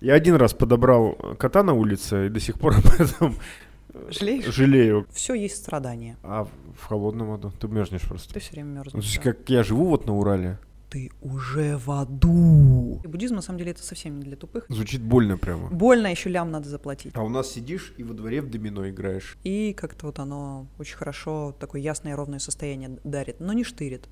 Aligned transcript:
Я 0.00 0.14
один 0.14 0.36
раз 0.36 0.54
подобрал 0.54 1.12
кота 1.38 1.62
на 1.62 1.74
улице 1.74 2.26
и 2.26 2.28
до 2.30 2.40
сих 2.40 2.58
пор 2.58 2.74
об 2.76 2.86
этом 3.00 3.36
Жалеешь? 4.08 4.46
жалею. 4.54 5.06
Все 5.12 5.34
есть 5.34 5.56
страдания. 5.56 6.16
А 6.22 6.46
в 6.78 6.84
холодном 6.86 7.32
аду 7.32 7.50
ты 7.60 7.68
мерзнешь 7.68 8.02
просто. 8.02 8.32
Ты 8.32 8.40
все 8.40 8.52
время 8.52 8.68
Ну, 8.70 8.74
мерзнешь. 8.76 8.92
то 8.92 8.98
есть, 8.98 9.16
да. 9.16 9.22
как 9.32 9.48
я 9.50 9.62
живу 9.62 9.86
вот 9.88 10.06
на 10.06 10.16
Урале, 10.16 10.58
Ты 10.88 11.10
уже 11.20 11.76
в 11.76 11.90
аду. 11.90 13.00
И 13.04 13.06
буддизм, 13.08 13.34
на 13.34 13.42
самом 13.42 13.58
деле, 13.58 13.72
это 13.72 13.82
совсем 13.82 14.16
не 14.18 14.22
для 14.24 14.36
тупых. 14.36 14.64
звучит 14.70 15.02
больно 15.02 15.36
прямо. 15.36 15.68
Больно, 15.68 16.06
еще 16.06 16.30
лям 16.30 16.50
надо 16.50 16.68
заплатить. 16.68 17.12
А 17.14 17.22
у 17.22 17.28
нас 17.28 17.50
сидишь 17.52 17.92
и 17.98 18.02
во 18.02 18.14
дворе 18.14 18.40
в 18.40 18.48
домино 18.50 18.88
играешь. 18.88 19.36
И 19.44 19.74
как-то 19.74 20.06
вот 20.06 20.18
оно 20.18 20.66
очень 20.78 20.96
хорошо, 20.96 21.54
такое 21.60 21.80
ясное, 21.82 22.16
ровное 22.16 22.38
состояние 22.38 22.98
дарит, 23.04 23.38
но 23.40 23.52
не 23.52 23.64
штырит. 23.64 24.08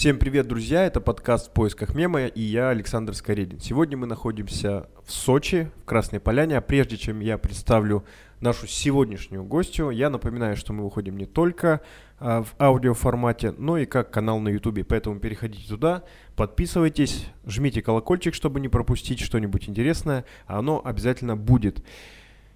Всем 0.00 0.18
привет, 0.18 0.48
друзья! 0.48 0.86
Это 0.86 0.98
подкаст 0.98 1.50
«В 1.50 1.52
поисках 1.52 1.94
мема» 1.94 2.24
и 2.24 2.40
я, 2.40 2.70
Александр 2.70 3.14
Скоредин. 3.14 3.60
Сегодня 3.60 3.98
мы 3.98 4.06
находимся 4.06 4.88
в 5.04 5.12
Сочи, 5.12 5.70
в 5.82 5.84
Красной 5.84 6.20
Поляне. 6.20 6.56
А 6.56 6.62
прежде 6.62 6.96
чем 6.96 7.20
я 7.20 7.36
представлю 7.36 8.06
нашу 8.40 8.66
сегодняшнюю 8.66 9.44
гостью, 9.44 9.90
я 9.90 10.08
напоминаю, 10.08 10.56
что 10.56 10.72
мы 10.72 10.84
выходим 10.84 11.18
не 11.18 11.26
только 11.26 11.82
а, 12.18 12.42
в 12.42 12.54
аудиоформате, 12.58 13.52
но 13.58 13.76
и 13.76 13.84
как 13.84 14.10
канал 14.10 14.40
на 14.40 14.48
YouTube. 14.48 14.86
Поэтому 14.88 15.20
переходите 15.20 15.68
туда, 15.68 16.02
подписывайтесь, 16.34 17.26
жмите 17.44 17.82
колокольчик, 17.82 18.32
чтобы 18.32 18.58
не 18.60 18.68
пропустить 18.68 19.20
что-нибудь 19.20 19.68
интересное, 19.68 20.24
а 20.46 20.60
оно 20.60 20.80
обязательно 20.82 21.36
будет. 21.36 21.84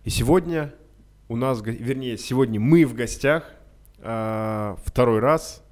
И 0.05 0.09
сегодня 0.09 0.73
у 1.29 1.37
нас, 1.37 1.61
вернее, 1.63 2.17
сегодня 2.17 2.59
мы 2.59 2.87
в 2.87 2.95
гостях 2.95 3.53
а, 3.99 4.79
второй 4.87 5.19
раз 5.19 5.64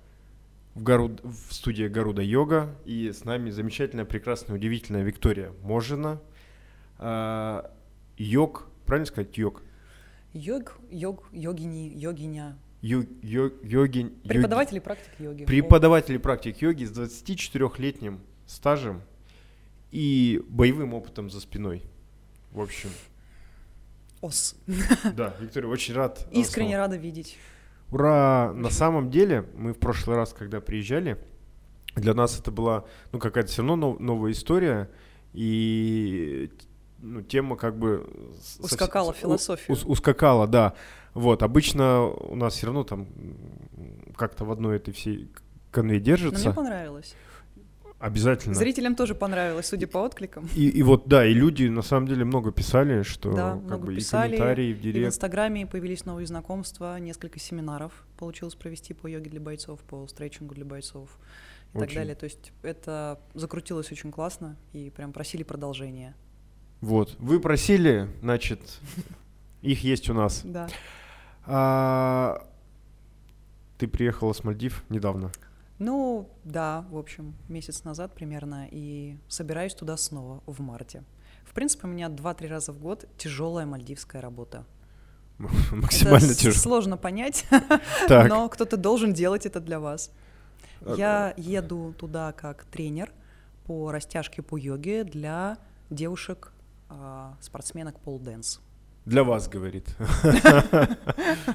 в, 0.74 0.82
Гару- 0.82 1.18
в 1.22 1.52
студии 1.52 1.88
Гаруда 1.88 2.22
Йога. 2.22 2.74
И 2.84 3.10
с 3.12 3.24
нами 3.24 3.50
замечательная, 3.50 4.04
прекрасная, 4.04 4.56
удивительная 4.56 5.02
Виктория 5.02 5.52
Можина. 5.62 6.20
А, 6.98 7.70
йог, 8.16 8.68
правильно 8.86 9.06
сказать, 9.06 9.36
йог? 9.38 9.62
Йог, 10.34 10.78
йог, 10.90 11.28
йогини, 11.32 11.92
йогиня. 11.96 12.56
Ю- 12.82 13.06
йо- 13.22 13.52
йогин, 13.62 14.06
йоги- 14.24 14.28
Преподаватель 14.28 14.76
и 14.76 14.80
практик 14.80 15.10
йоги. 15.20 15.44
Преподаватель 15.44 16.14
и 16.14 16.18
практик 16.18 16.62
йоги 16.62 16.84
с 16.84 16.90
24-летним 16.90 18.18
стажем 18.46 19.02
и 19.92 20.42
боевым 20.48 20.94
опытом 20.94 21.30
за 21.30 21.40
спиной. 21.40 21.82
В 22.52 22.60
общем, 22.60 22.90
Ос. 24.20 24.56
да, 25.16 25.34
Виктория, 25.40 25.68
очень 25.68 25.94
рад. 25.94 26.26
Искренне 26.32 26.70
снова. 26.70 26.82
рада 26.86 26.96
видеть. 26.96 27.38
Ура! 27.92 28.52
На 28.54 28.70
самом 28.70 29.10
деле, 29.10 29.44
мы 29.54 29.72
в 29.74 29.78
прошлый 29.78 30.16
раз, 30.16 30.32
когда 30.32 30.60
приезжали, 30.60 31.18
для 31.94 32.14
нас 32.14 32.38
это 32.40 32.50
была, 32.50 32.84
ну, 33.12 33.18
какая-то 33.18 33.50
все 33.50 33.62
равно 33.62 33.76
нов- 33.76 34.00
новая 34.00 34.32
история, 34.32 34.88
и 35.34 36.50
ну, 36.98 37.20
тема 37.22 37.56
как 37.56 37.76
бы... 37.78 38.08
совсем- 38.42 38.64
Ускакала 38.64 39.12
в 39.12 39.16
у- 39.16 39.18
философию. 39.18 39.76
ус- 39.76 39.84
ускакала, 39.84 40.46
да. 40.46 40.74
Вот, 41.14 41.42
обычно 41.42 42.04
у 42.06 42.34
нас 42.34 42.54
все 42.54 42.66
равно 42.66 42.84
там 42.84 43.08
как-то 44.16 44.44
в 44.46 44.52
одной 44.52 44.76
этой 44.76 44.94
всей 44.94 45.30
конве 45.70 45.98
Но 45.98 46.04
держится. 46.04 46.46
мне 46.48 46.54
понравилось. 46.56 47.14
Обязательно. 48.02 48.56
Зрителям 48.56 48.96
тоже 48.96 49.14
понравилось, 49.14 49.66
судя 49.66 49.86
по 49.86 50.04
откликам. 50.04 50.48
И, 50.56 50.68
и 50.68 50.82
вот, 50.82 51.06
да, 51.06 51.24
и 51.24 51.32
люди 51.32 51.68
на 51.68 51.82
самом 51.82 52.08
деле 52.08 52.24
много 52.24 52.50
писали, 52.50 53.04
что 53.04 53.32
Да, 53.32 53.52
как 53.52 53.62
много 53.62 53.86
бы 53.86 53.94
писали, 53.94 54.34
и 54.34 54.36
комментарии 54.36 54.72
в 54.72 54.76
И 54.76 54.78
в 54.80 54.82
директ. 54.82 55.06
Инстаграме 55.06 55.66
появились 55.68 56.04
новые 56.04 56.26
знакомства, 56.26 56.98
несколько 56.98 57.38
семинаров 57.38 57.92
получилось 58.18 58.56
провести 58.56 58.92
по 58.92 59.06
йоге 59.06 59.30
для 59.30 59.40
бойцов, 59.40 59.78
по 59.82 60.08
стретчингу 60.08 60.52
для 60.52 60.64
бойцов 60.64 61.16
и 61.70 61.74
так 61.74 61.82
Очень. 61.82 61.94
далее. 61.94 62.16
То 62.16 62.24
есть 62.24 62.50
это 62.64 63.20
закрутилось 63.34 63.92
очень 63.92 64.10
классно 64.10 64.56
и 64.72 64.90
прям 64.90 65.12
просили 65.12 65.44
продолжения. 65.44 66.16
Вот. 66.80 67.14
Вы 67.20 67.38
просили, 67.38 68.08
значит, 68.20 68.80
их 69.62 69.84
есть 69.84 70.10
у 70.10 70.14
нас. 70.14 70.40
Да. 70.42 70.68
А, 71.46 72.44
ты 73.78 73.86
приехала 73.86 74.32
с 74.32 74.42
Мальдив 74.42 74.82
недавно. 74.88 75.30
Ну, 75.78 76.30
да, 76.44 76.86
в 76.90 76.96
общем, 76.96 77.34
месяц 77.48 77.84
назад 77.84 78.14
примерно, 78.14 78.68
и 78.70 79.16
собираюсь 79.28 79.74
туда 79.74 79.96
снова 79.96 80.42
в 80.46 80.60
марте. 80.60 81.02
В 81.44 81.54
принципе, 81.54 81.86
у 81.86 81.90
меня 81.90 82.06
2-3 82.08 82.46
раза 82.48 82.72
в 82.72 82.78
год 82.78 83.06
тяжелая 83.18 83.66
мальдивская 83.66 84.22
работа. 84.22 84.64
Максимально 85.72 86.34
тяжело. 86.34 86.54
сложно 86.54 86.96
понять, 86.96 87.46
но 88.08 88.48
кто-то 88.48 88.76
должен 88.76 89.12
делать 89.12 89.46
это 89.46 89.60
для 89.60 89.80
вас. 89.80 90.10
А, 90.82 90.94
Я 90.94 91.34
еду 91.36 91.94
туда 91.98 92.32
как 92.32 92.64
тренер 92.64 93.12
по 93.66 93.90
растяжке 93.90 94.42
по 94.42 94.56
йоге 94.56 95.04
для 95.04 95.58
девушек, 95.90 96.52
а, 96.88 97.36
спортсменок 97.40 97.98
пол-дэнс. 98.00 98.60
Для 99.04 99.24
вас, 99.24 99.48
говорит. 99.48 99.88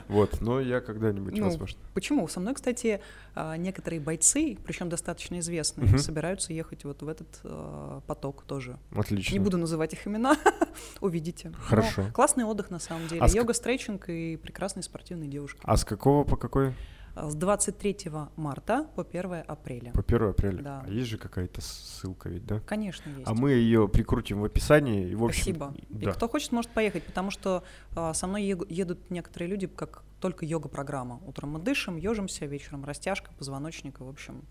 Вот, 0.08 0.41
но 0.41 0.59
я 0.59 0.81
когда-нибудь, 0.81 1.38
Ну, 1.38 1.46
возможно. 1.46 1.80
Почему? 1.94 2.28
Со 2.28 2.40
мной, 2.40 2.53
кстати, 2.53 3.02
а, 3.35 3.56
некоторые 3.58 4.00
бойцы, 4.00 4.58
причем 4.66 4.90
достаточно 4.90 5.40
известные, 5.40 5.97
собираются 6.00 6.53
ехать 6.53 6.84
вот 6.84 7.02
в 7.02 7.08
этот 7.08 7.28
а, 7.44 8.02
поток 8.08 8.44
тоже. 8.44 8.78
Отлично. 8.96 9.34
Не 9.34 9.40
буду 9.40 9.58
называть 9.58 9.94
их 9.94 10.08
имена, 10.08 10.35
увидите. 11.02 11.53
Хорошо. 11.58 12.06
классный 12.13 12.44
отдых 12.46 12.69
на 12.69 12.80
самом 12.80 13.08
деле. 13.08 13.22
А 13.22 13.28
Йога, 13.28 13.53
стретчинг 13.53 14.09
и 14.09 14.38
прекрасные 14.38 14.84
спортивные 14.84 15.29
девушки. 15.29 15.59
А 15.64 15.78
с 15.78 15.85
какого 15.85 16.24
по 16.24 16.35
какой? 16.38 16.74
С 17.19 17.33
23 17.35 17.97
марта 18.35 18.85
по 18.95 19.03
1 19.03 19.44
апреля. 19.47 19.91
По 19.94 20.01
1 20.01 20.29
апреля. 20.29 20.61
Да. 20.61 20.83
А 20.85 20.89
есть 20.89 21.09
же 21.09 21.17
какая-то 21.17 21.61
ссылка 21.61 22.29
ведь, 22.29 22.45
да? 22.45 22.59
Конечно, 22.59 23.09
есть. 23.09 23.23
А 23.28 23.33
мы 23.33 23.51
ее 23.51 23.88
прикрутим 23.88 24.41
в 24.41 24.45
описании. 24.45 25.09
И, 25.09 25.16
в 25.16 25.23
общем, 25.23 25.41
Спасибо. 25.55 25.73
Да. 25.89 26.09
И 26.11 26.13
кто 26.13 26.29
хочет, 26.29 26.51
может 26.51 26.69
поехать, 26.72 27.03
потому 27.05 27.31
что 27.31 27.63
а, 27.95 28.13
со 28.13 28.28
мной 28.28 28.44
едут 28.44 29.09
некоторые 29.09 29.50
люди, 29.50 29.67
как 29.67 30.03
только 30.19 30.45
йога-программа. 30.45 31.19
Утром 31.25 31.51
мы 31.51 31.59
дышим, 31.59 31.97
ежимся, 31.97 32.45
вечером 32.45 32.85
растяжка 32.85 33.31
позвоночника, 33.38 34.03
в 34.03 34.09
общем, 34.09 34.44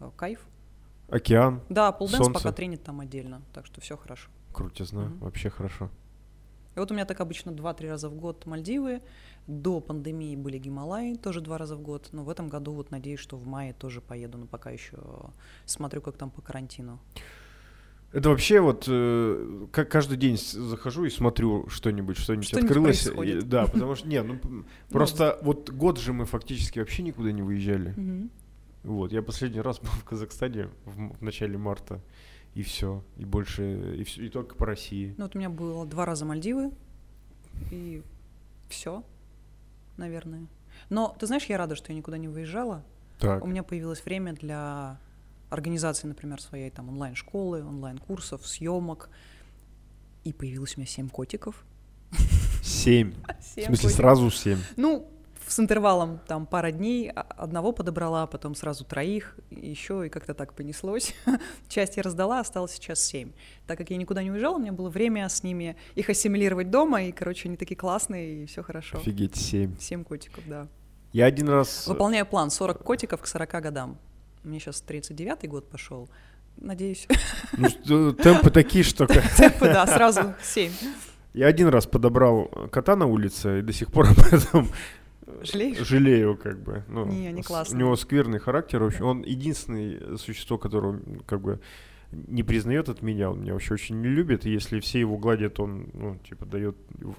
э, 0.00 0.10
кайф. 0.16 0.40
Океан, 1.08 1.60
Да, 1.68 1.92
полденс 1.92 2.24
Солнце. 2.24 2.40
пока 2.42 2.52
тренит 2.52 2.82
там 2.82 3.00
отдельно, 3.00 3.42
так 3.52 3.66
что 3.66 3.80
все 3.80 3.96
хорошо. 3.96 4.30
крутизна, 4.52 5.02
Мгм. 5.06 5.18
вообще 5.18 5.50
хорошо. 5.50 5.90
И 6.76 6.78
вот 6.80 6.90
у 6.90 6.94
меня 6.94 7.04
так 7.04 7.20
обычно 7.20 7.50
2-3 7.50 7.88
раза 7.90 8.08
в 8.08 8.14
год 8.14 8.46
Мальдивы. 8.46 9.00
До 9.46 9.80
пандемии 9.80 10.36
были 10.36 10.58
Гималаи, 10.58 11.14
тоже 11.16 11.40
два 11.40 11.58
раза 11.58 11.76
в 11.76 11.80
год. 11.82 12.08
Но 12.12 12.24
в 12.24 12.30
этом 12.30 12.48
году 12.48 12.72
вот 12.72 12.90
надеюсь, 12.90 13.20
что 13.20 13.36
в 13.36 13.46
мае 13.46 13.72
тоже 13.74 14.00
поеду, 14.00 14.38
но 14.38 14.46
пока 14.46 14.70
еще 14.70 14.96
смотрю, 15.66 16.00
как 16.00 16.16
там 16.16 16.30
по 16.30 16.40
карантину. 16.42 16.98
Это 18.12 18.28
вообще 18.28 18.60
вот 18.60 18.84
э, 18.86 19.66
как 19.72 19.90
каждый 19.90 20.16
день 20.16 20.36
захожу 20.38 21.04
и 21.04 21.10
смотрю 21.10 21.68
что-нибудь, 21.68 22.16
что-нибудь, 22.16 22.46
Что-нибудь 22.46 22.70
открылось. 22.70 23.02
происходит. 23.02 23.42
И- 23.44 23.46
Да, 23.46 23.66
потому 23.66 23.96
что, 23.96 24.06
не, 24.08 24.22
ну 24.22 24.38
просто 24.88 25.38
вот 25.42 25.70
год 25.70 25.98
же 25.98 26.12
мы 26.12 26.24
фактически 26.24 26.78
вообще 26.78 27.02
никуда 27.02 27.32
не 27.32 27.42
выезжали. 27.42 27.94
Вот, 28.84 29.12
я 29.12 29.20
последний 29.22 29.60
раз 29.62 29.80
был 29.80 29.88
в 29.88 30.04
Казахстане 30.04 30.68
в 30.84 31.22
начале 31.24 31.58
марта, 31.58 32.00
и 32.54 32.62
все, 32.62 33.02
и 33.16 33.24
больше, 33.24 33.96
и, 33.98 34.04
всё- 34.04 34.22
и 34.22 34.28
только 34.28 34.54
по 34.54 34.66
России. 34.66 35.14
Ну 35.18 35.24
вот 35.24 35.34
у 35.34 35.38
меня 35.38 35.50
было 35.50 35.84
два 35.86 36.04
раза 36.06 36.24
Мальдивы, 36.24 36.70
и 37.70 38.02
все, 38.68 39.02
наверное. 39.96 40.46
Но 40.90 41.14
ты 41.18 41.26
знаешь, 41.26 41.44
я 41.46 41.58
рада, 41.58 41.76
что 41.76 41.92
я 41.92 41.98
никуда 41.98 42.18
не 42.18 42.28
выезжала. 42.28 42.84
Так, 43.18 43.44
У 43.44 43.46
меня 43.46 43.62
появилось 43.62 44.04
время 44.04 44.32
для 44.34 44.98
организации, 45.50 46.06
например, 46.08 46.40
своей 46.40 46.70
там 46.70 46.88
онлайн-школы, 46.88 47.64
онлайн-курсов, 47.64 48.46
съемок. 48.46 49.08
И 50.24 50.32
появилось 50.32 50.76
у 50.76 50.80
меня 50.80 50.86
семь 50.88 51.08
котиков. 51.08 51.64
семь. 52.62 53.12
В 53.40 53.44
Семь 53.44 53.66
смысле, 53.66 53.76
котиков. 53.88 53.92
сразу 53.92 54.30
семь. 54.30 54.58
Ну, 54.76 55.08
с 55.46 55.58
интервалом 55.60 56.20
там 56.26 56.46
пара 56.46 56.70
дней, 56.70 57.10
а- 57.10 57.22
одного 57.22 57.72
подобрала, 57.72 58.26
потом 58.26 58.54
сразу 58.54 58.84
троих, 58.84 59.36
еще 59.50 60.06
и 60.06 60.08
как-то 60.08 60.34
так 60.34 60.54
понеслось. 60.54 61.14
Часть 61.68 61.96
я 61.96 62.02
раздала, 62.02 62.40
осталось 62.40 62.72
сейчас 62.72 63.04
семь. 63.04 63.32
Так 63.66 63.78
как 63.78 63.90
я 63.90 63.96
никуда 63.96 64.22
не 64.22 64.30
уезжала, 64.30 64.56
у 64.56 64.58
меня 64.58 64.72
было 64.72 64.88
время 64.88 65.28
с 65.28 65.42
ними 65.42 65.76
их 65.94 66.08
ассимилировать 66.08 66.70
дома, 66.70 67.02
и, 67.02 67.12
короче, 67.12 67.48
они 67.48 67.56
такие 67.56 67.76
классные, 67.76 68.44
и 68.44 68.46
все 68.46 68.62
хорошо. 68.62 68.98
Офигеть, 68.98 69.36
семь. 69.36 69.76
Семь 69.78 70.04
котиков, 70.04 70.44
да. 70.46 70.68
Я 71.12 71.26
один 71.26 71.48
раз... 71.48 71.86
Выполняю 71.86 72.26
план 72.26 72.50
40 72.50 72.82
котиков 72.82 73.20
к 73.22 73.26
40 73.26 73.50
годам. 73.62 73.98
Мне 74.42 74.58
сейчас 74.58 74.82
39-й 74.86 75.46
год 75.46 75.68
пошел. 75.68 76.08
Надеюсь. 76.56 77.06
Ну, 77.86 78.12
темпы 78.12 78.50
такие, 78.50 78.82
что... 78.82 79.06
Темпы, 79.06 79.66
да, 79.66 79.86
сразу 79.86 80.34
7. 80.42 80.72
Я 81.34 81.46
один 81.46 81.68
раз 81.68 81.86
подобрал 81.86 82.46
кота 82.70 82.96
на 82.96 83.06
улице 83.06 83.60
и 83.60 83.62
до 83.62 83.72
сих 83.72 83.92
пор 83.92 84.08
об 84.08 84.18
этом 84.32 84.68
Жалеешь? 85.42 85.86
жалею, 85.86 86.36
как 86.36 86.62
бы. 86.62 86.84
Ну, 86.88 87.06
Не, 87.06 87.28
они 87.28 87.42
с- 87.42 87.46
классные. 87.46 87.76
У 87.76 87.80
него 87.86 87.96
скверный 87.96 88.38
характер. 88.38 88.82
В 88.82 88.86
общем, 88.86 89.04
он 89.06 89.22
единственное 89.22 90.16
существо, 90.16 90.58
которое 90.58 91.00
как 91.26 91.40
бы 91.40 91.60
не 92.12 92.42
признает 92.42 92.88
от 92.88 93.02
меня, 93.02 93.30
он 93.30 93.40
меня 93.40 93.54
вообще 93.54 93.74
очень 93.74 94.00
не 94.00 94.06
любит, 94.08 94.46
и 94.46 94.50
если 94.50 94.78
все 94.80 95.00
его 95.00 95.16
гладят, 95.18 95.58
он, 95.58 95.88
ну, 95.94 96.16
типа, 96.28 96.46
дает 96.46 96.76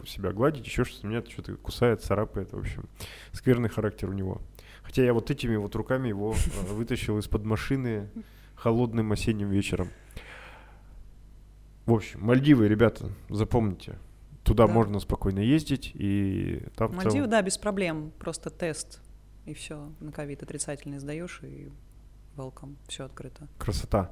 себя 0.07 0.31
гладить, 0.31 0.65
еще 0.65 0.85
что-то, 0.85 1.07
меня 1.07 1.21
что-то 1.27 1.56
кусает, 1.56 2.01
царапает, 2.01 2.53
в 2.53 2.57
общем, 2.57 2.85
скверный 3.33 3.67
характер 3.67 4.09
у 4.09 4.13
него. 4.13 4.41
Хотя 4.83 5.03
я 5.03 5.13
вот 5.13 5.31
этими 5.31 5.57
вот 5.57 5.75
руками 5.75 6.07
его 6.09 6.33
э, 6.33 6.73
вытащил 6.73 7.17
из-под 7.19 7.44
машины, 7.44 8.09
холодным 8.56 9.12
осенним 9.12 9.50
вечером. 9.50 9.89
В 11.85 11.94
общем, 11.94 12.21
Мальдивы, 12.21 12.67
ребята, 12.67 13.09
запомните, 13.29 13.97
туда 14.45 14.68
Да. 14.68 14.74
можно 14.74 15.00
спокойно 15.00 15.39
ездить, 15.39 15.92
и 15.95 16.63
там 16.77 16.94
Мальдивы, 16.95 17.12
целом- 17.25 17.30
да, 17.31 17.42
без 17.42 17.57
проблем. 17.57 18.12
Просто 18.19 18.50
тест, 18.50 19.01
и 19.45 19.53
все. 19.53 19.92
На 20.00 20.12
ковид 20.12 20.44
отрицательный 20.44 21.00
сдаешь, 21.00 21.42
и 21.44 21.69
welcome, 22.38 22.75
все 22.88 23.06
открыто. 23.06 23.47
красота. 23.57 24.12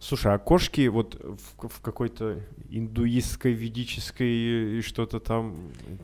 Слушай, 0.00 0.32
а 0.34 0.38
кошки 0.38 0.86
вот 0.86 1.16
в, 1.20 1.68
в 1.68 1.80
какой-то 1.80 2.40
индуистской, 2.68 3.52
ведической 3.52 4.78
и 4.78 4.80
что-то 4.82 5.18
там, 5.18 5.56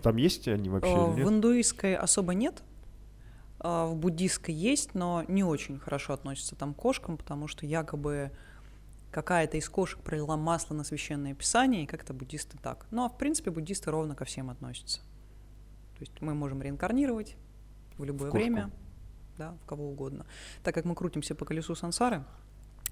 там 0.03 0.17
есть 0.17 0.49
они 0.49 0.69
вообще 0.69 0.91
Э, 0.91 0.95
или 1.13 1.17
нет? 1.19 1.27
В 1.27 1.31
индуистской 1.31 1.95
особо 1.95 2.35
нет, 2.35 2.63
а 3.61 3.87
в 3.87 3.95
буддистской 3.95 4.53
есть, 4.55 4.95
но 4.95 5.25
не 5.29 5.45
очень 5.45 5.79
хорошо 5.79 6.13
относятся 6.13 6.57
там 6.57 6.75
к 6.75 6.77
кошкам, 6.77 7.17
потому 7.17 7.47
что 7.47 7.67
якобы 7.67 8.33
какая-то 9.15 9.57
из 9.57 9.69
кошек 9.69 10.01
пролила 10.01 10.37
масло 10.37 10.75
на 10.75 10.83
священное 10.85 11.35
писание, 11.35 11.85
и 11.85 11.87
как-то 11.87 12.13
буддисты 12.13 12.59
так. 12.59 12.87
Ну 12.91 13.05
а 13.05 13.09
в 13.09 13.17
принципе 13.17 13.51
буддисты 13.51 13.91
ровно 13.91 14.15
ко 14.17 14.25
всем 14.25 14.51
относятся. 14.51 15.01
То 15.97 16.01
есть 16.01 16.21
мы 16.21 16.35
можем 16.35 16.61
реинкарнировать 16.61 17.37
в 17.97 18.05
любое 18.05 18.29
В 18.29 18.33
кошку. 18.33 18.45
время, 18.45 18.71
да, 19.39 19.57
в 19.63 19.67
кого 19.67 19.89
угодно. 19.89 20.27
Так 20.65 20.75
как 20.75 20.85
мы 20.85 20.97
крутимся 20.97 21.37
по 21.37 21.45
колесу 21.45 21.77
сансары, 21.77 22.25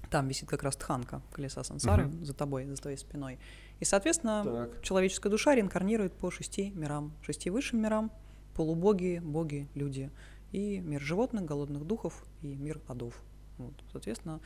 там 0.09 0.27
висит 0.29 0.47
как 0.47 0.63
раз 0.63 0.77
тханка 0.77 1.21
колеса 1.33 1.63
сансары 1.63 2.05
Мгм. 2.05 2.25
за 2.25 2.33
тобой, 2.33 2.65
за 2.67 2.77
твоей 2.77 2.97
спиной. 2.97 3.39
И, 3.81 3.85
соответственно, 3.85 4.43
Так. 4.43 4.81
человеческая 4.81 5.29
душа 5.29 5.55
реинкарнирует 5.55 6.13
по 6.13 6.31
шести 6.31 6.71
мирам, 6.71 7.11
шести 7.21 7.49
высшим 7.49 7.81
мирам, 7.81 8.11
полубоги, 8.55 9.19
боги, 9.23 9.67
люди, 9.75 10.09
и 10.53 10.79
мир 10.79 11.01
животных, 11.01 11.43
голодных 11.43 11.85
духов, 11.85 12.23
и 12.41 12.55
мир 12.55 12.79
адов. 12.87 13.21
Вот, 13.57 13.73
соответственно, 13.91 14.39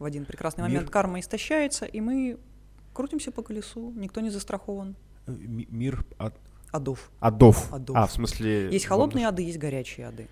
в 0.00 0.04
один 0.04 0.24
прекрасный 0.24 0.62
момент 0.62 0.84
Мир- 0.86 0.90
карма 0.90 1.20
истощается, 1.20 1.84
и 1.84 2.00
мы 2.00 2.38
крутимся 2.92 3.30
по 3.30 3.42
колесу, 3.42 3.92
никто 3.92 4.20
не 4.20 4.30
застрахован. 4.30 4.96
Э, 5.26 5.32
ми- 5.32 5.68
Мир 5.70 6.04
от- 6.18 6.34
Адов. 6.72 7.10
адов. 7.20 7.72
Адов. 7.72 7.96
А, 7.96 8.06
в 8.06 8.12
смысле... 8.12 8.70
Есть 8.72 8.86
холодные 8.86 9.26
ады, 9.26 9.42
есть 9.42 9.58
горячие 9.58 10.06
ады. 10.08 10.28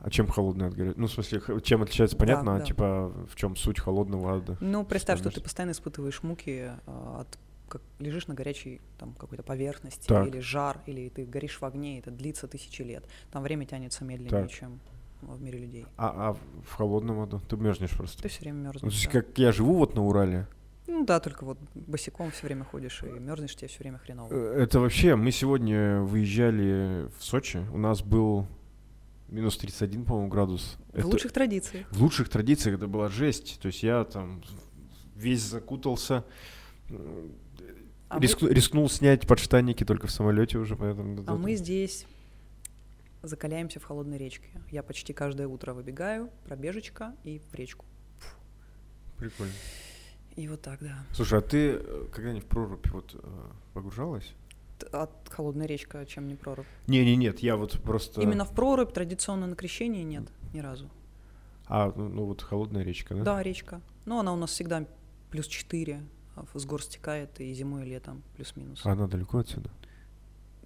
А 0.00 0.10
чем 0.10 0.26
холодный 0.26 0.66
ад 0.66 0.74
горячий? 0.74 0.98
Ну, 0.98 1.06
в 1.06 1.12
смысле, 1.12 1.40
чем 1.62 1.82
отличается, 1.82 2.16
понятно, 2.16 2.56
а 2.56 2.58
да. 2.58 2.64
типа 2.64 3.12
в 3.30 3.36
чем 3.36 3.56
суть 3.56 3.78
холодного 3.78 4.36
ада? 4.36 4.56
Ну, 4.60 4.84
представь, 4.84 5.20
что 5.20 5.30
Что 5.30 5.40
ты 5.40 5.44
постоянно 5.44 5.72
испытываешь 5.72 6.22
муки 6.22 6.70
а, 6.86 7.20
от 7.20 7.38
как 7.68 7.82
лежишь 7.98 8.26
на 8.28 8.34
горячей 8.34 8.80
там 8.98 9.12
какой-то 9.14 9.42
поверхности, 9.42 10.06
Так. 10.06 10.28
или 10.28 10.38
жар, 10.38 10.80
или 10.86 11.08
ты 11.08 11.24
горишь 11.26 11.60
в 11.60 11.64
огне, 11.64 11.96
и 11.96 11.98
это 11.98 12.10
длится 12.12 12.46
тысячи 12.46 12.82
лет. 12.82 13.04
Там 13.32 13.42
время 13.42 13.66
тянется 13.66 14.04
медленнее, 14.04 14.42
Так. 14.42 14.50
чем 14.50 14.80
в 15.22 15.40
мире 15.42 15.58
людей. 15.58 15.86
А, 15.96 16.30
а 16.30 16.36
в 16.64 16.72
холодном 16.74 17.20
аду 17.20 17.40
ты 17.48 17.56
мерзнешь 17.56 17.90
просто. 17.96 18.22
Ты 18.22 18.28
все 18.28 18.40
время 18.40 18.58
Ну, 18.58 18.72
то 18.72 18.84
мерзнешь. 18.84 18.92
есть, 18.94 19.08
как 19.12 19.38
я 19.38 19.52
живу 19.52 19.74
вот 19.74 19.94
на 19.94 20.04
Урале, 20.04 20.46
Ну 20.86 21.04
да, 21.04 21.18
только 21.20 21.44
вот 21.44 21.58
босиком 21.74 22.30
все 22.30 22.46
время 22.46 22.64
ходишь 22.64 23.02
и 23.02 23.06
мерзнешь, 23.18 23.56
тебе 23.56 23.68
все 23.68 23.78
время 23.80 23.98
хреново. 23.98 24.28
э, 24.32 24.62
это 24.62 24.78
вообще, 24.80 25.16
мы 25.16 25.32
сегодня 25.32 26.00
выезжали 26.02 27.08
в 27.18 27.24
Сочи, 27.24 27.58
у 27.72 27.78
нас 27.78 28.02
был 28.02 28.46
минус 29.28 29.56
31, 29.56 30.04
по-моему, 30.04 30.28
градус. 30.28 30.76
В 30.92 30.98
Это- 30.98 31.06
лучших 31.08 31.32
традициях. 31.32 31.86
в 31.90 32.00
лучших 32.02 32.28
традициях 32.28 32.76
это 32.76 32.86
была 32.86 33.08
жесть. 33.08 33.58
То 33.60 33.66
есть 33.66 33.82
я 33.82 34.04
там 34.04 34.42
весь 35.16 35.40
закутался, 35.42 36.24
А, 38.08 38.20
рискну- 38.20 38.48
рискнул 38.52 38.88
снять 38.88 39.26
подштанники 39.26 39.84
только 39.84 40.06
в 40.06 40.12
самолете 40.12 40.58
уже, 40.58 40.76
поэтому... 40.76 41.16
мы, 41.16 41.24
а 41.26 41.34
мы 41.34 41.56
здесь 41.56 42.06
закаляемся 43.26 43.80
в 43.80 43.84
холодной 43.84 44.18
речке. 44.18 44.48
Я 44.70 44.82
почти 44.82 45.12
каждое 45.12 45.46
утро 45.48 45.72
выбегаю, 45.74 46.30
пробежечка 46.44 47.14
и 47.24 47.40
в 47.50 47.54
речку. 47.54 47.84
Прикольно. 49.18 49.52
И 50.36 50.48
вот 50.48 50.60
так, 50.60 50.80
да. 50.80 50.98
Слушай, 51.12 51.38
а 51.38 51.42
ты 51.42 51.70
э, 51.80 52.08
когда-нибудь 52.12 52.44
в 52.44 52.46
прорубь 52.48 52.86
вот 52.90 53.14
э, 53.14 53.28
погружалась? 53.72 54.34
Т- 54.78 54.86
А 54.92 55.08
холодная 55.30 55.66
речка, 55.66 56.04
чем 56.04 56.28
не 56.28 56.34
прорубь? 56.34 56.66
Не, 56.86 57.04
не, 57.04 57.16
нет, 57.16 57.38
я 57.40 57.56
вот 57.56 57.80
просто. 57.82 58.20
Именно 58.20 58.44
в 58.44 58.52
прорубь 58.54 58.92
традиционно 58.92 59.46
на 59.46 59.56
крещении 59.56 60.02
нет 60.02 60.24
ни 60.52 60.60
разу. 60.60 60.90
А, 61.68 61.90
ну, 61.96 62.08
ну 62.08 62.24
вот 62.26 62.42
холодная 62.42 62.82
речка, 62.82 63.14
да? 63.14 63.22
Да, 63.22 63.42
речка. 63.42 63.80
Но 64.04 64.20
она 64.20 64.34
у 64.34 64.36
нас 64.36 64.50
всегда 64.50 64.84
плюс 65.30 65.46
4, 65.46 66.02
а 66.36 66.44
с 66.54 66.64
гор 66.66 66.82
стекает 66.82 67.40
и 67.40 67.52
зимой, 67.54 67.82
и 67.86 67.88
летом 67.90 68.22
плюс-минус. 68.36 68.82
А 68.84 68.92
она 68.92 69.06
далеко 69.08 69.38
отсюда? 69.38 69.70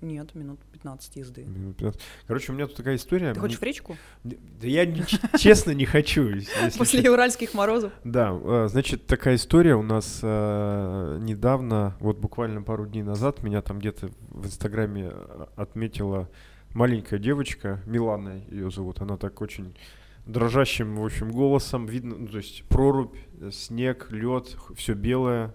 Нет, 0.03 0.35
минут 0.35 0.59
15 0.73 1.17
езды. 1.17 1.45
Минут 1.45 1.77
15. 1.77 2.01
Короче, 2.27 2.53
у 2.53 2.55
меня 2.55 2.67
тут 2.67 2.77
такая 2.77 2.97
история. 2.97 3.35
Ты 3.35 3.41
хочешь 3.41 3.59
в 3.59 3.63
речку? 3.63 3.97
Да 4.25 4.67
я 4.67 4.87
честно 5.39 5.73
не 5.73 5.85
хочу. 5.85 6.31
После 6.79 7.11
уральских 7.11 7.53
морозов? 7.53 7.93
Да, 8.05 8.33
э, 8.33 8.69
значит, 8.71 9.07
такая 9.07 9.35
история 9.35 9.75
у 9.75 9.83
нас 9.83 10.21
э, 10.23 11.19
недавно, 11.21 11.97
вот 12.01 12.19
буквально 12.19 12.63
пару 12.63 12.87
дней 12.87 13.03
назад, 13.03 13.43
меня 13.43 13.61
там 13.61 13.79
где-то 13.79 14.11
в 14.31 14.47
Инстаграме 14.47 15.11
э, 15.13 15.47
отметила 15.57 16.31
маленькая 16.73 17.19
девочка, 17.19 17.83
Милана 17.85 18.41
ее 18.51 18.71
зовут, 18.71 19.03
она 19.03 19.19
так 19.19 19.43
очень 19.43 19.77
дрожащим, 20.25 20.97
в 20.97 21.05
общем, 21.05 21.31
голосом, 21.31 21.85
видно, 21.85 22.17
ну, 22.17 22.29
то 22.29 22.39
есть 22.39 22.65
прорубь, 22.65 23.17
снег, 23.53 24.11
лед, 24.11 24.57
все 24.77 24.95
белое. 24.95 25.55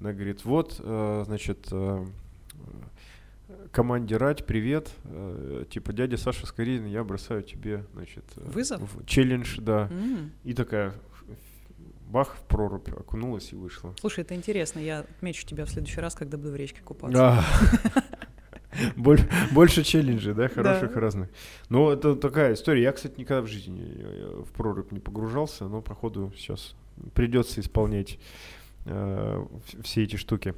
Она 0.00 0.12
говорит, 0.14 0.46
вот, 0.46 0.80
значит, 1.26 1.70
команде 3.72 4.16
Рать, 4.16 4.46
привет, 4.46 4.90
э, 5.04 5.64
типа, 5.70 5.92
дядя 5.92 6.16
Саша 6.16 6.46
Скорин, 6.46 6.86
я 6.86 7.04
бросаю 7.04 7.42
тебе, 7.42 7.84
значит... 7.94 8.24
э, 8.36 8.40
Вызов? 8.50 8.80
в- 8.82 9.04
челлендж, 9.06 9.58
да. 9.60 9.88
М. 9.90 10.32
И 10.44 10.52
такая 10.54 10.94
бах 12.08 12.34
в 12.36 12.42
прорубь, 12.42 12.88
окунулась 12.88 13.52
и 13.52 13.56
вышла. 13.56 13.94
Слушай, 14.00 14.20
это 14.24 14.34
интересно. 14.34 14.80
Я 14.80 15.00
отмечу 15.00 15.46
тебя 15.46 15.64
в 15.64 15.70
следующий 15.70 16.00
раз, 16.00 16.14
когда 16.14 16.36
буду 16.36 16.50
в 16.50 16.56
речке 16.56 16.80
купаться. 16.82 17.38
А. 17.38 17.44
Боль- 18.96 19.28
Больше 19.52 19.82
челленджей, 19.84 20.34
да, 20.34 20.48
хороших 20.48 20.96
разных. 20.96 21.28
Ну, 21.68 21.90
это 21.90 22.16
такая 22.16 22.54
история. 22.54 22.82
Я, 22.82 22.92
кстати, 22.92 23.18
никогда 23.20 23.42
в 23.42 23.46
жизни 23.46 23.96
в 24.44 24.50
прорубь 24.52 24.90
не 24.92 25.00
погружался, 25.00 25.64
но, 25.66 25.82
походу, 25.82 26.32
сейчас 26.36 26.74
придется 27.14 27.60
исполнять 27.60 28.18
э, 28.86 29.44
все 29.82 30.02
эти 30.04 30.16
штуки. 30.16 30.54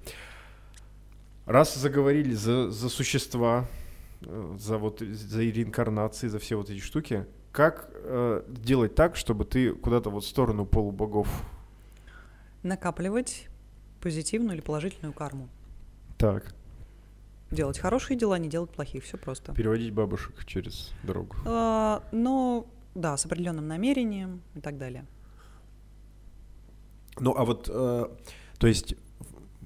Раз 1.46 1.74
заговорили 1.74 2.34
за, 2.34 2.70
за 2.70 2.88
существа, 2.88 3.66
э, 4.20 4.56
за 4.58 4.78
вот 4.78 5.00
за 5.00 5.40
реинкарнации, 5.40 6.28
за 6.28 6.38
все 6.38 6.56
вот 6.56 6.70
эти 6.70 6.80
штуки, 6.80 7.26
как 7.50 7.90
э, 7.94 8.42
делать 8.48 8.94
так, 8.94 9.16
чтобы 9.16 9.44
ты 9.44 9.72
куда-то 9.74 10.10
вот 10.10 10.24
в 10.24 10.28
сторону 10.28 10.66
полубогов 10.66 11.28
Накапливать 12.62 13.48
позитивную 14.00 14.54
или 14.54 14.62
положительную 14.62 15.12
карму. 15.12 15.48
так 16.16 16.54
Делать 17.50 17.78
хорошие 17.78 18.16
дела, 18.16 18.38
не 18.38 18.48
делать 18.48 18.70
плохих. 18.70 19.04
Все 19.04 19.18
просто. 19.18 19.52
переводить 19.52 19.92
бабушек 19.92 20.46
через 20.46 20.92
дорогу? 21.02 21.36
А, 21.44 22.02
но, 22.10 22.66
да, 22.94 23.16
с 23.16 23.26
определенным 23.26 23.68
намерением 23.68 24.40
и 24.54 24.60
так 24.60 24.78
далее. 24.78 25.04
Ну, 27.18 27.34
а 27.36 27.44
вот, 27.44 27.68
э, 27.70 28.06
то 28.58 28.66
есть, 28.66 28.94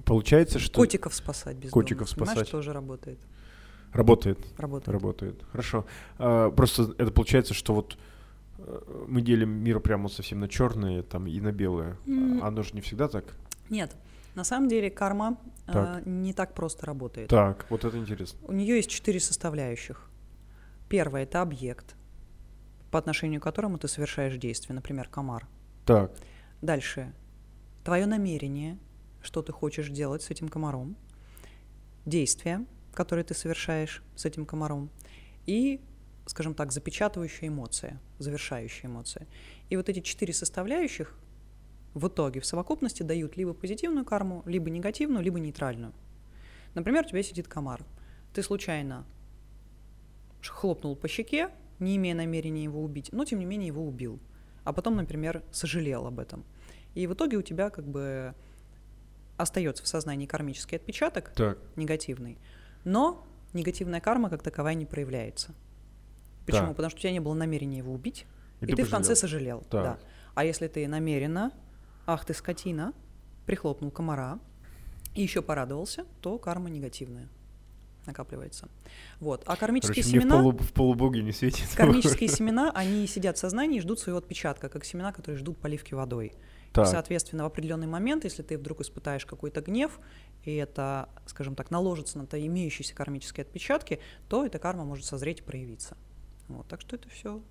получается, 0.07 0.59
что 0.59 0.81
Котиков 0.81 1.15
спасать 1.15 1.57
без 1.57 1.71
Котиков 1.71 2.09
Понимаешь, 2.11 2.33
спасать. 2.39 2.51
тоже 2.51 2.73
работает. 2.73 3.19
работает, 3.93 4.39
Работает. 4.57 4.89
работает. 4.89 5.43
Хорошо. 5.51 5.85
А, 6.19 6.51
просто 6.51 6.95
это 6.97 7.11
получается, 7.11 7.53
что 7.53 7.75
вот 7.75 7.99
э, 8.59 9.05
мы 9.09 9.21
делим 9.21 9.51
мир 9.51 9.81
прямо 9.81 10.09
совсем 10.09 10.41
на 10.41 10.49
черное 10.49 11.03
там 11.03 11.27
и 11.27 11.39
на 11.41 11.53
белое. 11.53 11.99
А 12.43 12.47
Оно 12.49 12.63
же 12.63 12.73
не 12.73 12.81
всегда 12.81 13.09
так. 13.09 13.25
Нет, 13.69 13.95
на 14.35 14.45
самом 14.45 14.69
деле 14.69 14.91
карма 14.91 15.39
а, 15.67 15.73
Так. 15.97 16.07
не 16.07 16.33
так 16.33 16.55
просто 16.55 16.87
работает. 16.87 17.29
Так, 17.29 17.67
вот 17.69 17.85
это 17.85 17.99
интересно. 17.99 18.39
У 18.47 18.53
нее 18.53 18.77
есть 18.77 18.91
четыре 18.91 19.19
составляющих. 19.21 20.09
Первое 20.89 21.25
это 21.25 21.43
объект, 21.43 21.97
по 22.93 22.99
отношению 22.99 23.41
к 23.41 23.45
которому 23.45 23.77
ты 23.79 23.89
совершаешь 23.89 24.37
действие, 24.37 24.75
например, 24.77 25.09
комар. 25.09 25.47
Так, 25.85 26.13
Дальше 26.63 27.13
твое 27.85 28.07
намерение, 28.07 28.79
что 29.27 29.43
ты 29.43 29.53
хочешь 29.53 29.91
делать 29.91 30.23
с 30.23 30.31
этим 30.31 30.49
комаром, 30.49 30.97
действия, 32.07 32.65
которые 32.95 33.25
ты 33.25 33.35
совершаешь 33.35 34.03
с 34.15 34.25
этим 34.25 34.47
комаром, 34.47 34.89
и, 35.45 35.81
скажем 36.27 36.55
так, 36.55 36.73
запечатывающая 36.73 37.49
эмоция, 37.49 38.01
завершающая 38.19 38.89
эмоция. 38.89 39.27
И 39.69 39.77
вот 39.77 39.89
эти 39.89 40.01
четыре 40.01 40.33
составляющих 40.33 41.15
в 41.93 42.09
итоге 42.09 42.41
в 42.41 42.47
совокупности 42.47 43.03
дают 43.03 43.37
либо 43.37 43.53
позитивную 43.53 44.05
карму, 44.05 44.43
либо 44.47 44.71
негативную, 44.71 45.25
либо 45.25 45.41
нейтральную. 45.41 45.93
Например, 46.75 47.05
у 47.05 47.09
тебя 47.09 47.23
сидит 47.23 47.49
комар. 47.49 47.85
Ты 48.33 48.43
случайно 48.43 49.05
хлопнул 50.43 50.95
по 50.95 51.09
щеке, 51.09 51.51
не 51.81 51.97
имея 51.97 52.15
намерения 52.15 52.63
его 52.63 52.83
убить, 52.83 53.09
но 53.13 53.25
тем 53.25 53.41
не 53.41 53.45
менее 53.45 53.67
его 53.67 53.85
убил. 53.85 54.21
А 54.63 54.73
потом, 54.73 54.97
например, 54.97 55.43
сожалел 55.51 56.07
об 56.07 56.21
этом. 56.21 56.45
И 56.95 57.07
в 57.07 57.15
итоге 57.15 57.37
у 57.37 57.43
тебя 57.43 57.71
как 57.71 57.87
бы 57.87 58.35
остается 59.37 59.85
в 59.85 59.87
сознании 59.87 60.27
кармический 60.27 60.77
отпечаток, 60.77 61.33
так, 61.35 61.59
негативный, 61.77 62.39
но 62.85 63.27
негативная 63.53 64.01
карма 64.01 64.31
как 64.31 64.43
таковая 64.43 64.75
не 64.75 64.87
проявляется. 64.87 65.55
Почему? 66.47 66.69
Так. 66.69 66.77
Потому 66.77 66.91
что 66.91 66.99
у 66.99 67.01
тебя 67.01 67.13
не 67.13 67.21
было 67.21 67.35
намерения 67.35 67.79
его 67.79 67.93
убить, 67.93 68.27
и, 68.61 68.67
ты 68.67 68.77
ты, 68.77 68.85
в 68.85 68.91
конце 68.91 69.17
сожалел. 69.17 69.61
Так. 69.71 69.83
Да. 69.83 69.99
А 70.35 70.45
если 70.45 70.69
ты 70.69 70.87
намеренно, 70.87 71.53
ах 72.07 72.25
ты 72.25 72.35
скотина, 72.35 72.93
прихлопнул 73.47 73.91
комара 73.91 74.39
и 75.15 75.23
еще 75.23 75.43
порадовался, 75.43 76.05
то 76.21 76.39
карма 76.39 76.71
негативная 76.71 77.29
накапливается. 78.07 78.69
Вот. 79.21 79.43
А 79.47 79.57
кармические 79.57 80.03
Короче, 80.03 80.21
семена... 80.21 80.39
Мне 80.41 80.51
в, 80.51 80.57
полу, 80.57 80.65
в 80.65 80.73
полубоге 80.73 81.23
не 81.23 81.33
светит. 81.33 81.69
Кармические 81.75 82.29
семена, 82.29 82.71
они 82.75 83.07
сидят 83.07 83.37
в 83.37 83.41
сознании 83.41 83.79
и 83.79 83.81
ждут 83.81 83.99
своего 83.99 84.19
отпечатка, 84.19 84.69
как 84.69 84.85
семена, 84.85 85.13
которые 85.13 85.39
ждут 85.39 85.59
поливки 85.59 85.95
водой. 85.95 86.33
Так. 86.73 86.87
И, 86.87 86.91
соответственно, 86.91 87.45
в 87.45 87.47
определенный 87.47 87.87
момент, 87.87 88.25
если 88.25 88.43
ты 88.43 88.59
вдруг 88.59 88.81
испытаешь 88.81 89.27
какой-то 89.27 89.61
гнев, 89.61 89.99
и 90.45 90.55
это, 90.55 91.09
скажем 91.27 91.55
так, 91.55 91.71
наложится 91.71 92.19
на 92.19 92.27
твои 92.27 92.47
имеющиеся 92.47 92.95
кармические 92.95 93.43
отпечатки, 93.43 94.01
то 94.29 94.45
эта 94.45 94.59
карма 94.59 94.85
может 94.85 95.05
созреть 95.05 95.41
и 95.41 95.43
проявиться. 95.43 95.97
Вот, 96.49 96.67
так 96.69 96.81
что 96.81 96.97
это 96.97 97.09
все 97.09 97.43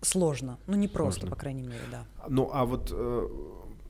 сложно. 0.00 0.58
Ну, 0.66 0.76
не 0.76 0.88
просто, 0.88 1.20
сложно. 1.20 1.34
по 1.34 1.40
крайней 1.40 1.62
мере, 1.62 1.82
да. 1.90 2.04
Ну, 2.28 2.50
а 2.52 2.64
вот 2.64 2.90
э, 2.92 3.28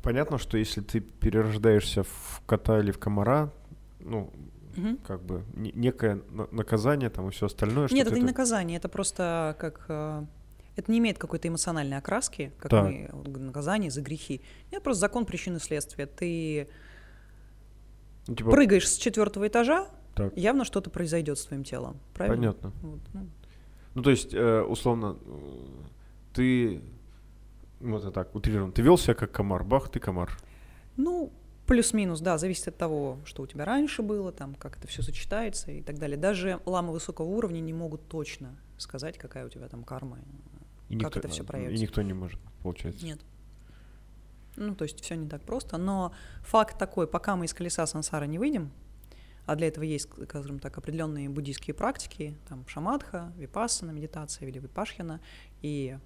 понятно, 0.02 0.38
что 0.38 0.56
если 0.56 0.80
ты 0.80 1.00
перерождаешься 1.00 2.02
в 2.02 2.42
кота 2.46 2.80
или 2.80 2.90
в 2.90 2.98
комара, 2.98 3.52
ну, 4.00 4.30
угу. 4.76 4.96
как 5.06 5.22
бы 5.22 5.44
некое 5.54 6.22
наказание 6.50 7.10
там 7.10 7.28
и 7.28 7.30
все 7.30 7.46
остальное. 7.46 7.88
Нет, 7.90 8.06
это, 8.06 8.10
это 8.10 8.20
не 8.20 8.26
наказание, 8.26 8.78
это 8.78 8.88
просто 8.88 9.56
как... 9.58 10.26
Это 10.78 10.92
не 10.92 10.98
имеет 11.00 11.18
какой-то 11.18 11.48
эмоциональной 11.48 11.96
окраски, 11.96 12.52
как 12.56 12.70
да. 12.70 12.84
мы, 12.84 13.10
наказание 13.36 13.90
за 13.90 14.00
грехи. 14.00 14.42
Нет, 14.70 14.80
просто 14.80 15.00
закон 15.00 15.26
причины 15.26 15.58
следствия. 15.58 16.06
Ты 16.06 16.68
ну, 18.28 18.36
типа... 18.36 18.50
прыгаешь 18.52 18.88
с 18.88 18.96
четвертого 18.96 19.48
этажа, 19.48 19.88
так. 20.14 20.36
явно 20.36 20.64
что-то 20.64 20.88
произойдет 20.88 21.36
с 21.36 21.46
твоим 21.46 21.64
телом. 21.64 21.98
Правильно? 22.14 22.36
Понятно. 22.36 22.72
Вот, 22.82 23.00
ну. 23.12 23.26
ну, 23.94 24.02
то 24.04 24.10
есть, 24.10 24.32
э, 24.32 24.62
условно, 24.62 25.16
ты, 26.32 26.80
вот 27.80 28.02
это 28.02 28.12
так, 28.12 28.32
утрированно, 28.36 28.70
ты 28.70 28.80
вел 28.80 28.98
себя 28.98 29.14
как 29.14 29.32
комар, 29.32 29.64
бах, 29.64 29.88
ты 29.90 29.98
комар. 29.98 30.30
Ну, 30.96 31.32
Плюс-минус, 31.66 32.20
да, 32.20 32.38
зависит 32.38 32.68
от 32.68 32.78
того, 32.78 33.18
что 33.26 33.42
у 33.42 33.46
тебя 33.46 33.66
раньше 33.66 34.00
было, 34.00 34.32
там, 34.32 34.54
как 34.54 34.78
это 34.78 34.86
все 34.86 35.02
сочетается 35.02 35.70
и 35.70 35.82
так 35.82 35.98
далее. 35.98 36.16
Даже 36.16 36.60
ламы 36.64 36.92
высокого 36.92 37.26
уровня 37.26 37.60
не 37.60 37.74
могут 37.74 38.08
точно 38.08 38.56
сказать, 38.78 39.18
какая 39.18 39.44
у 39.44 39.50
тебя 39.50 39.68
там 39.68 39.84
карма, 39.84 40.18
и 40.88 40.96
как 40.96 41.06
никто, 41.06 41.18
это 41.20 41.28
все 41.28 41.44
проявится. 41.44 41.82
И 41.82 41.86
никто 41.86 42.02
не 42.02 42.12
может, 42.12 42.40
получается. 42.62 43.04
Нет. 43.04 43.20
Ну, 44.56 44.74
то 44.74 44.84
есть 44.84 45.00
все 45.00 45.14
не 45.14 45.28
так 45.28 45.42
просто. 45.42 45.76
Но 45.76 46.12
факт 46.42 46.78
такой, 46.78 47.06
пока 47.06 47.36
мы 47.36 47.44
из 47.44 47.54
колеса 47.54 47.86
сансара 47.86 48.24
не 48.24 48.38
выйдем, 48.38 48.72
а 49.46 49.56
для 49.56 49.68
этого 49.68 49.84
есть, 49.84 50.08
скажем 50.24 50.58
так, 50.58 50.76
определенные 50.76 51.28
буддийские 51.28 51.74
практики, 51.74 52.36
там 52.48 52.66
шамадха, 52.66 53.32
випассана, 53.36 53.92
медитация 53.92 54.48
или 54.48 54.58
випашхина, 54.58 55.20
и 55.62 55.96